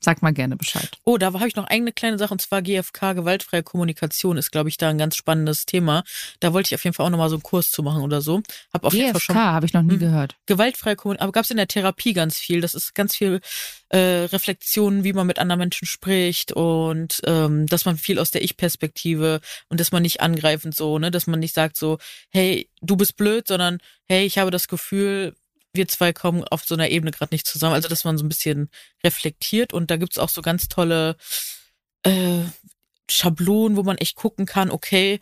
sagt 0.00 0.22
mal 0.22 0.32
gerne 0.32 0.56
Bescheid. 0.56 0.90
Oh, 1.04 1.18
da 1.18 1.32
habe 1.32 1.46
ich 1.48 1.56
noch 1.56 1.64
eine 1.66 1.92
kleine 1.92 2.18
Sache 2.18 2.32
und 2.32 2.40
zwar 2.40 2.62
GFK, 2.62 3.12
gewaltfreie 3.14 3.62
Kommunikation 3.62 4.36
ist, 4.38 4.50
glaube 4.50 4.68
ich, 4.68 4.76
da 4.78 4.88
ein 4.88 4.98
ganz 4.98 5.14
spannendes 5.16 5.66
Thema. 5.66 6.04
Da 6.40 6.52
wollte 6.52 6.68
ich 6.68 6.74
auf 6.74 6.84
jeden 6.84 6.94
Fall 6.94 7.06
auch 7.06 7.10
nochmal 7.10 7.28
so 7.28 7.36
einen 7.36 7.42
Kurs 7.42 7.70
zu 7.70 7.82
machen 7.82 8.02
oder 8.02 8.20
so. 8.20 8.42
Hab 8.72 8.84
auf 8.84 8.92
jeden 8.94 9.06
Fall 9.12 9.20
GFK 9.20 9.24
schon 9.24 9.36
habe 9.36 9.66
ich 9.66 9.72
noch 9.74 9.82
nie 9.82 9.94
Mhm. 9.94 9.98
gehört. 10.00 10.36
gewaltfreie 10.46 10.96
Kommunikation, 10.96 11.22
aber 11.24 11.32
gab 11.32 11.44
es 11.44 11.50
in 11.50 11.56
der 11.58 11.68
Therapie 11.68 12.12
ganz 12.12 12.38
viel. 12.38 12.60
Das 12.60 12.74
ist 12.74 12.94
ganz 12.94 13.14
viel 13.16 13.40
äh, 13.90 13.98
Reflexion, 14.26 15.04
wie 15.04 15.12
man 15.12 15.26
mit 15.26 15.38
anderen 15.38 15.58
Menschen 15.58 15.86
spricht 15.86 16.52
und 16.52 17.20
ähm, 17.24 17.66
dass 17.66 17.84
man 17.84 17.96
viel 17.98 18.18
aus 18.18 18.30
der 18.30 18.42
Ich-Perspektive 18.42 19.40
und 19.68 19.80
dass 19.80 19.92
man 19.92 20.02
nicht 20.02 20.20
angreifend 20.20 20.74
so, 20.76 20.98
ne, 20.98 21.10
dass 21.10 21.26
man 21.26 21.40
nicht 21.40 21.54
sagt 21.54 21.76
so, 21.76 21.98
hey, 22.30 22.68
du 22.80 22.96
bist 22.96 23.16
blöd, 23.16 23.46
sondern 23.48 23.78
hey, 24.06 24.24
ich 24.26 24.38
habe 24.38 24.50
das 24.50 24.68
Gefühl, 24.68 25.34
wir 25.72 25.88
zwei 25.88 26.12
kommen 26.12 26.44
auf 26.44 26.64
so 26.64 26.74
einer 26.74 26.88
Ebene 26.88 27.10
gerade 27.10 27.34
nicht 27.34 27.46
zusammen. 27.46 27.74
Also 27.74 27.88
dass 27.88 28.04
man 28.04 28.18
so 28.18 28.24
ein 28.24 28.28
bisschen 28.28 28.70
reflektiert 29.04 29.72
und 29.72 29.90
da 29.90 29.96
gibt's 29.96 30.18
auch 30.18 30.28
so 30.28 30.42
ganz 30.42 30.68
tolle 30.68 31.16
äh, 32.02 32.42
Schablonen, 33.10 33.76
wo 33.76 33.82
man 33.82 33.98
echt 33.98 34.16
gucken 34.16 34.46
kann, 34.46 34.70
okay, 34.70 35.20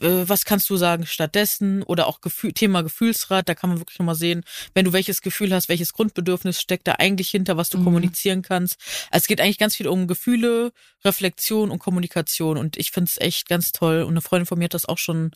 äh, 0.00 0.28
was 0.28 0.44
kannst 0.44 0.68
du 0.70 0.76
sagen 0.76 1.06
stattdessen 1.06 1.82
oder 1.82 2.06
auch 2.06 2.20
Gefühl, 2.20 2.52
Thema 2.52 2.82
Gefühlsrat, 2.82 3.48
da 3.48 3.54
kann 3.54 3.70
man 3.70 3.78
wirklich 3.78 3.98
nochmal 3.98 4.14
sehen, 4.14 4.42
wenn 4.74 4.84
du 4.84 4.92
welches 4.92 5.22
Gefühl 5.22 5.52
hast, 5.54 5.68
welches 5.68 5.92
Grundbedürfnis 5.92 6.60
steckt 6.60 6.86
da 6.86 6.92
eigentlich 6.92 7.30
hinter, 7.30 7.56
was 7.56 7.70
du 7.70 7.78
Mhm. 7.78 7.84
kommunizieren 7.84 8.42
kannst. 8.42 8.76
Also 9.10 9.24
es 9.24 9.26
geht 9.26 9.40
eigentlich 9.40 9.58
ganz 9.58 9.76
viel 9.76 9.88
um 9.88 10.06
Gefühle, 10.06 10.72
Reflexion 11.04 11.70
und 11.70 11.78
Kommunikation 11.78 12.56
und 12.58 12.76
ich 12.76 12.90
finde 12.90 13.10
es 13.10 13.18
echt 13.18 13.48
ganz 13.48 13.72
toll 13.72 14.02
und 14.02 14.10
eine 14.10 14.20
Freundin 14.22 14.46
von 14.46 14.58
mir 14.58 14.64
hat 14.64 14.74
das 14.74 14.86
auch 14.86 14.98
schon 14.98 15.32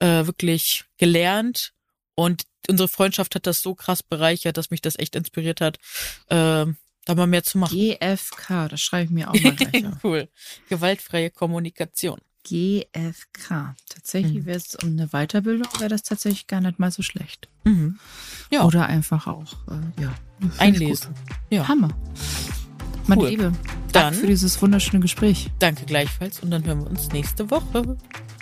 äh, 0.00 0.26
wirklich 0.26 0.84
gelernt 0.98 1.72
und 2.14 2.42
unsere 2.68 2.88
Freundschaft 2.88 3.34
hat 3.34 3.46
das 3.46 3.62
so 3.62 3.74
krass 3.74 4.02
bereichert, 4.02 4.56
dass 4.56 4.70
mich 4.70 4.80
das 4.82 4.98
echt 4.98 5.16
inspiriert 5.16 5.60
hat, 5.60 5.78
äh, 6.28 6.66
da 7.04 7.14
mal 7.16 7.26
mehr 7.26 7.42
zu 7.42 7.58
machen. 7.58 7.76
GFK, 7.76 8.68
das 8.68 8.80
schreibe 8.80 9.04
ich 9.04 9.10
mir 9.10 9.28
auch 9.30 9.34
mal 9.42 9.54
gleich 9.56 9.86
auf. 9.86 10.04
cool. 10.04 10.28
Gewaltfreie 10.68 11.30
Kommunikation. 11.30 12.18
GFK. 12.44 13.74
Tatsächlich 13.88 14.42
Mhm. 14.42 14.46
wäre 14.46 14.56
es 14.58 14.74
um 14.76 14.90
eine 14.90 15.08
Weiterbildung, 15.08 15.68
wäre 15.78 15.88
das 15.90 16.02
tatsächlich 16.02 16.46
gar 16.48 16.60
nicht 16.60 16.78
mal 16.78 16.90
so 16.90 17.02
schlecht. 17.02 17.48
Mhm. 17.64 17.98
Ja. 18.50 18.64
Oder 18.64 18.86
einfach 18.86 19.26
auch, 19.26 19.54
äh, 19.68 20.02
ja. 20.02 20.12
Einlesen. 20.58 21.14
Ja. 21.50 21.68
Hammer. 21.68 21.88
Meine 23.06 23.22
Cool. 23.22 23.28
Liebe, 23.30 23.52
danke 23.92 24.20
für 24.20 24.26
dieses 24.26 24.60
wunderschöne 24.62 25.00
Gespräch. 25.00 25.50
Danke 25.60 25.84
gleichfalls 25.86 26.40
und 26.40 26.50
dann 26.50 26.64
hören 26.64 26.80
wir 26.84 26.90
uns 26.90 27.08
nächste 27.12 27.50
Woche. 27.50 27.96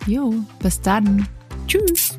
Jo, 0.06 0.34
bis 0.60 0.80
dann. 0.80 1.26
Tschüss. 1.66 2.18